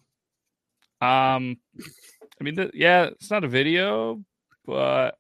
Um, 1.00 1.58
I 1.80 2.44
mean, 2.44 2.56
th- 2.56 2.72
yeah, 2.74 3.06
it's 3.06 3.30
not 3.30 3.44
a 3.44 3.48
video, 3.48 4.24
but 4.66 5.16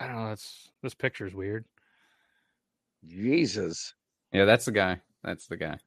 I 0.00 0.06
don't 0.06 0.16
know. 0.16 0.28
That's 0.28 0.70
this 0.82 0.94
picture's 0.94 1.34
weird. 1.34 1.64
Jesus. 3.06 3.94
Yeah, 4.32 4.44
that's 4.44 4.64
the 4.64 4.72
guy. 4.72 5.00
That's 5.22 5.46
the 5.46 5.56
guy. 5.56 5.78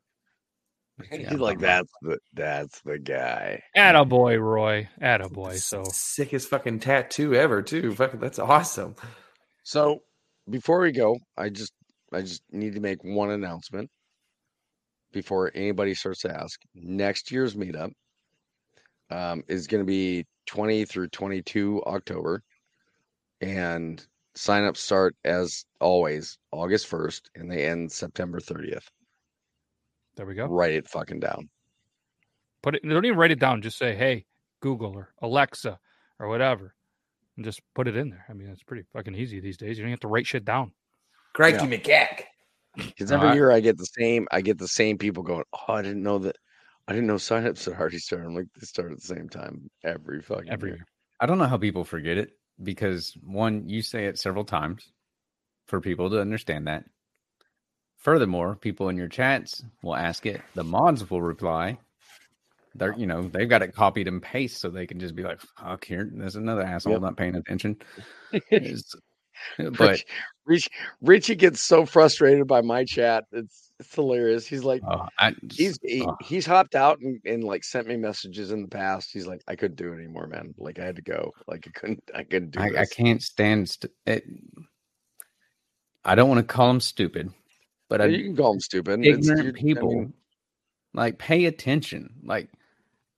He's 1.12 1.32
like, 1.32 1.59
that's 1.59 1.91
the 2.01 2.20
that's 2.34 2.82
the 2.82 2.99
guy. 2.99 3.62
Attaboy, 3.76 4.39
Roy. 4.39 4.89
Attaboy. 5.01 5.55
So 5.55 5.84
Sickest 5.86 6.49
fucking 6.49 6.80
tattoo 6.80 7.34
ever, 7.34 7.62
too. 7.62 7.93
Fucking, 7.95 8.20
that's 8.20 8.39
awesome. 8.39 8.95
So 9.64 10.01
before 10.49 10.82
we 10.82 10.91
go, 10.91 11.18
I 11.38 11.49
just 11.49 11.74
I 12.14 12.22
just 12.22 12.43
need 12.51 12.74
to 12.74 12.82
make 12.82 13.03
one 13.03 13.32
announcement 13.32 13.89
before 15.12 15.51
anybody 15.55 15.93
starts 15.93 16.22
to 16.22 16.32
ask. 16.32 16.59
Next 16.76 17.32
year's 17.32 17.55
meetup 17.55 17.91
um, 19.09 19.43
is 19.47 19.68
going 19.68 19.82
to 19.82 19.86
be 19.86 20.26
20 20.47 20.86
through 20.86 21.07
22 21.09 21.84
October, 21.86 22.43
and 23.42 24.06
signups 24.36 24.78
start 24.78 25.16
as 25.26 25.66
always 25.80 26.38
August 26.52 26.89
1st, 26.89 27.22
and 27.36 27.52
they 27.52 27.66
end 27.68 27.92
September 27.92 28.39
30th. 28.39 28.88
there 30.16 30.26
we 30.26 30.36
go. 30.36 30.46
Write 30.46 30.74
it 30.74 30.88
fucking 30.88 31.20
down. 31.20 31.50
Put 32.62 32.76
it. 32.76 32.84
Don't 32.88 33.06
even 33.06 33.18
write 33.18 33.32
it 33.32 33.39
down. 33.39 33.62
Just 33.62 33.78
say, 33.78 33.96
"Hey, 33.96 34.26
Google 34.62 34.92
or 34.96 35.14
Alexa 35.22 35.80
or 36.20 36.28
whatever," 36.28 36.76
and 37.36 37.44
just 37.44 37.60
put 37.74 37.88
it 37.88 37.96
in 37.96 38.10
there. 38.10 38.24
I 38.30 38.34
mean, 38.34 38.50
it's 38.50 38.62
pretty 38.64 38.84
fucking 38.94 39.16
easy 39.16 39.39
these 39.39 39.58
days. 39.58 39.78
You 39.78 39.84
don't 39.84 39.89
have 39.92 40.00
to 40.02 40.08
write 40.08 40.28
shit 40.28 40.46
down. 40.46 40.74
Crikey 41.34 41.66
McGack. 41.66 42.26
Because 42.76 43.12
every 43.12 43.26
Alright. 43.28 43.36
year 43.36 43.52
I 43.52 43.60
get 43.62 43.78
the 43.78 43.86
same, 43.86 44.28
I 44.32 44.42
get 44.42 44.58
the 44.58 44.68
same 44.68 44.98
people 44.98 45.24
going. 45.24 45.44
Oh, 45.54 45.74
I 45.74 45.82
didn't 45.82 46.04
know 46.04 46.20
that. 46.20 46.36
I 46.88 46.94
didn't 46.94 47.08
know 47.08 47.16
signups 47.16 47.66
had 47.66 47.80
already 47.80 47.98
started. 47.98 48.28
I'm 48.28 48.36
like, 48.36 48.48
they 48.60 48.66
start 48.66 48.92
at 48.92 48.98
the 49.00 49.04
same 49.08 49.28
time 49.28 49.70
every 49.84 50.22
fucking 50.22 50.50
Every 50.50 50.70
year. 50.70 50.78
year. 50.78 50.86
I 51.20 51.26
don't 51.26 51.38
know 51.38 51.48
how 51.48 51.58
people 51.58 51.84
forget 51.84 52.18
it 52.18 52.32
because 52.64 53.14
one, 53.24 53.68
you 53.68 53.82
say 53.82 54.05
it 54.05 54.20
several 54.20 54.45
times 54.45 54.91
for 55.68 55.82
people 55.82 56.09
to 56.09 56.22
understand 56.22 56.68
that. 56.68 56.86
Furthermore, 57.97 58.55
people 58.55 58.89
in 58.89 58.97
your 58.97 59.07
chats 59.07 59.64
will 59.84 59.95
ask 59.95 60.26
it. 60.26 60.41
The 60.55 60.64
mods 60.64 61.09
will 61.09 61.22
reply. 61.22 61.78
They're 62.74 62.95
you 62.97 63.05
know 63.05 63.24
they've 63.28 63.49
got 63.49 63.62
it 63.62 63.76
copied 63.76 64.07
and 64.07 64.22
pasted 64.22 64.59
so 64.59 64.70
they 64.70 64.88
can 64.88 64.99
just 64.99 65.16
be 65.16 65.24
like, 65.24 65.39
"Fuck 65.41 65.86
here, 65.86 66.09
there's 66.12 66.36
another 66.36 66.64
asshole 66.64 66.93
Yep. 66.93 67.01
not 67.01 67.18
paying 67.18 67.36
attention." 67.36 67.78
But 69.57 69.80
Rich, 69.80 70.05
Rich, 70.45 70.70
Richie 71.01 71.36
gets 71.36 71.64
so 71.64 71.86
frustrated 71.86 72.47
by 72.47 72.62
my 72.62 72.84
chat. 72.86 73.26
It's 73.32 73.71
it's 73.82 73.94
hilarious. 73.94 74.48
He's 74.48 74.64
like, 74.64 74.82
uh, 74.88 75.08
I, 75.20 75.36
he's 75.52 75.78
he, 75.84 76.04
uh, 76.04 76.14
he's 76.22 76.46
hopped 76.46 76.76
out 76.76 77.00
and, 77.00 77.20
and 77.26 77.44
like 77.44 77.64
sent 77.64 77.88
me 77.88 77.98
messages 77.98 78.52
in 78.52 78.62
the 78.62 78.68
past. 78.68 79.12
He's 79.12 79.28
like, 79.28 79.42
I 79.48 79.56
couldn't 79.56 79.76
do 79.76 79.92
it 79.92 79.98
anymore, 79.98 80.28
man. 80.28 80.54
Like 80.58 80.80
I 80.80 80.86
had 80.86 80.96
to 80.96 81.02
go. 81.02 81.32
Like 81.48 81.68
I 81.68 81.72
couldn't. 81.80 82.04
I 82.16 82.24
couldn't 82.24 82.52
do 82.52 82.60
I, 82.62 82.82
I 82.82 82.86
can't 82.86 83.22
stand. 83.22 83.70
St- 83.70 83.92
it, 84.06 84.24
I 86.04 86.16
don't 86.16 86.30
want 86.30 86.40
to 86.40 86.54
call 86.54 86.68
them 86.70 86.80
stupid, 86.80 87.32
but 87.90 88.02
I, 88.02 88.06
you 88.06 88.24
can 88.24 88.36
call 88.36 88.54
them 88.54 88.60
stupid. 88.62 89.06
It's- 89.06 89.28
ignorant 89.28 89.44
you- 89.46 89.50
I 89.50 89.62
people 89.62 89.94
mean- 89.94 90.14
like 90.94 91.18
pay 91.18 91.46
attention 91.46 92.12
like 92.24 92.50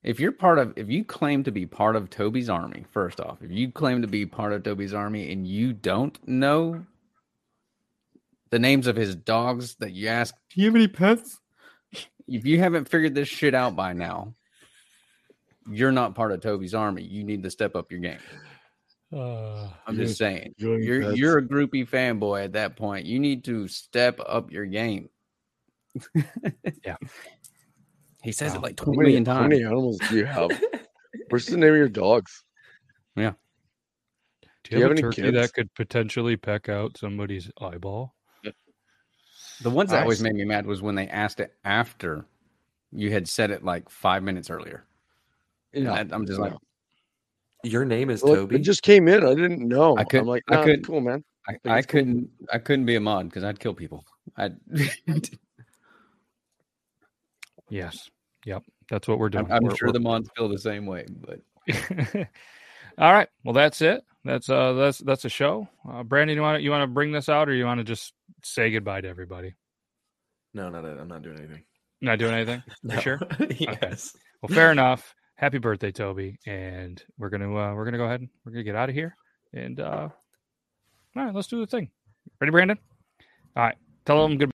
if 0.04 0.20
you're 0.20 0.32
part 0.32 0.60
of 0.60 0.74
if 0.76 0.90
you 0.92 1.04
claim 1.04 1.44
to 1.44 1.52
be 1.52 1.66
part 1.66 1.96
of 1.96 2.08
toby's 2.08 2.48
army 2.48 2.86
first 2.92 3.20
off 3.20 3.40
if 3.42 3.50
you 3.50 3.72
claim 3.72 4.04
to 4.04 4.08
be 4.08 4.28
part 4.28 4.54
of 4.54 4.62
toby's 4.62 4.94
army 4.94 5.32
and 5.32 5.48
you 5.48 5.74
don't 5.74 6.20
know 6.28 6.86
the 8.54 8.60
names 8.60 8.86
of 8.86 8.96
his 8.96 9.16
dogs 9.16 9.76
that 9.80 9.94
you 9.94 10.08
ask 10.08 10.36
do 10.54 10.62
you 10.62 10.68
have 10.68 10.76
any 10.76 10.88
pets 10.88 11.40
if 12.28 12.46
you 12.46 12.60
haven't 12.60 12.88
figured 12.88 13.16
this 13.16 13.28
shit 13.28 13.56
out 13.56 13.76
by 13.76 13.94
now 13.94 14.36
you're 15.72 15.92
not 15.92 16.14
part 16.14 16.32
of 16.32 16.40
toby's 16.40 16.76
army 16.76 17.02
you 17.02 17.24
need 17.24 17.42
to 17.42 17.50
step 17.50 17.76
up 17.76 17.92
your 17.92 18.00
game 18.00 18.20
Uh, 19.12 19.68
i'm 19.88 19.96
just 19.96 20.20
saying 20.20 20.54
you're 20.58 21.02
pets. 21.02 21.18
you're 21.18 21.40
a 21.40 21.42
groupie 21.42 21.90
fanboy 21.90 22.44
at 22.44 22.54
that 22.54 22.76
point 22.76 23.08
you 23.08 23.20
need 23.20 23.44
to 23.44 23.68
step 23.68 24.20
up 24.24 24.52
your 24.52 24.66
game 24.68 25.10
yeah 26.86 26.98
he 28.24 28.32
says 28.32 28.54
it 28.54 28.62
like 28.62 28.80
How 28.80 28.86
20 28.86 28.98
many- 28.98 29.10
million 29.10 29.26
How 29.26 29.42
many 29.48 29.64
animals 29.64 29.98
do 30.10 30.16
you 30.16 30.26
have? 30.26 30.50
What's 31.30 31.48
the 31.48 31.58
name 31.58 31.72
of 31.72 31.76
your 31.78 31.90
dogs? 31.90 32.44
Yeah. 33.18 33.34
Do 34.64 34.78
you, 34.78 34.84
have, 34.84 34.92
a 34.92 34.94
any 34.94 35.02
turkey 35.02 35.24
kids? 35.24 35.36
that 35.36 35.54
could 35.54 35.74
potentially 35.76 36.38
peck 36.38 36.70
out 36.70 36.98
somebody's 36.98 37.52
eyeball? 37.60 38.16
The 39.62 39.70
ones 39.70 39.92
that 39.92 40.00
I 40.00 40.02
always 40.04 40.20
see. 40.20 40.24
made 40.24 40.36
me 40.36 40.46
mad 40.46 40.66
was 40.66 40.82
when 40.82 40.96
they 40.96 41.08
asked 41.08 41.40
it 41.40 41.54
after 41.64 42.26
you 42.92 43.12
had 43.12 43.28
said 43.28 43.52
it 43.52 43.64
like 43.64 43.90
five 43.90 44.24
minutes 44.24 44.50
earlier. 44.50 44.84
Yeah, 45.74 45.94
I, 45.94 46.00
am 46.02 46.26
just 46.26 46.40
like, 46.40 46.54
Your 47.64 47.86
name 47.86 48.10
is 48.10 48.22
Well, 48.24 48.36
Toby. 48.36 48.58
It 48.58 48.60
just 48.60 48.84
came 48.84 49.08
in. 49.08 49.26
I 49.26 49.34
didn't 49.34 49.68
know. 49.68 49.98
I 49.98 50.04
could, 50.04 50.22
I'm 50.22 50.28
like, 50.28 50.44
I 50.50 50.56
nah, 50.56 50.64
could, 50.64 50.86
cool, 50.86 51.02
man. 51.02 51.24
I, 51.48 51.52
think 51.54 51.62
I 51.66 51.78
it's 51.80 51.88
cool. 51.88 52.00
couldn't, 52.00 52.30
I 52.52 52.58
couldn't 52.60 52.86
be 52.86 52.96
a 52.96 53.00
mod 53.00 53.30
because 53.30 53.44
I'd 53.44 53.60
kill 53.60 53.74
people. 53.74 54.06
I, 54.38 54.52
Yes. 57.70 58.10
Yep. 58.46 58.64
That's 58.90 59.08
what 59.08 59.18
we're 59.18 59.30
doing. 59.30 59.46
I'm, 59.46 59.52
I'm 59.54 59.64
We're- 59.64 59.76
sure 59.76 59.88
we're- 59.88 59.94
the 59.94 60.00
mods 60.00 60.30
feel 60.38 60.48
the 60.48 60.60
same 60.60 60.86
way, 60.86 61.08
but 61.10 61.40
All 63.00 63.12
right. 63.12 63.28
Well, 63.44 63.54
that's 63.54 63.82
it. 63.82 64.04
That's 64.26 64.50
uh 64.50 64.74
that's 64.74 65.00
that's 65.00 65.26
a 65.26 65.30
show. 65.30 65.68
Uh, 65.90 66.04
Brandon, 66.04 66.36
you 66.36 66.42
want 66.42 66.64
you 66.64 66.72
want 66.72 66.84
to 66.84 66.88
bring 66.88 67.12
this 67.12 67.28
out, 67.28 67.50
or 67.50 67.54
you 67.54 67.66
want 67.66 67.80
to 67.80 67.84
just 67.84 68.14
say 68.44 68.72
goodbye 68.72 69.02
to 69.02 69.08
everybody? 69.08 69.56
No, 70.54 70.70
not 70.70 70.86
I'm 70.86 71.08
not 71.08 71.24
doing 71.24 71.40
anything. 71.40 71.64
Not 72.02 72.20
doing 72.20 72.34
anything. 72.34 72.64
No. 72.84 73.00
Sure? 73.00 73.20
Okay. 73.42 73.58
Yes. 73.60 74.16
Well, 74.42 74.54
fair 74.54 74.72
enough. 74.72 75.14
Happy 75.36 75.58
birthday, 75.58 75.92
Toby, 75.92 76.38
and 76.46 77.02
we're 77.18 77.30
gonna 77.30 77.50
uh, 77.50 77.74
we're 77.74 77.86
gonna 77.86 77.98
go 77.98 78.06
ahead 78.06 78.22
and 78.22 78.30
we're 78.46 78.52
gonna 78.52 78.64
get 78.64 78.76
out 78.76 78.90
of 78.90 78.96
here. 78.96 79.16
And 79.54 79.80
uh, 79.80 80.10
all 81.16 81.26
right, 81.26 81.34
let's 81.34 81.48
do 81.48 81.60
the 81.60 81.68
thing. 81.68 81.90
Ready, 82.40 82.52
Brandon? 82.52 82.78
All 83.56 83.64
right. 83.64 83.76
Tell 84.06 84.22
them 84.28 84.38
good. 84.38 84.52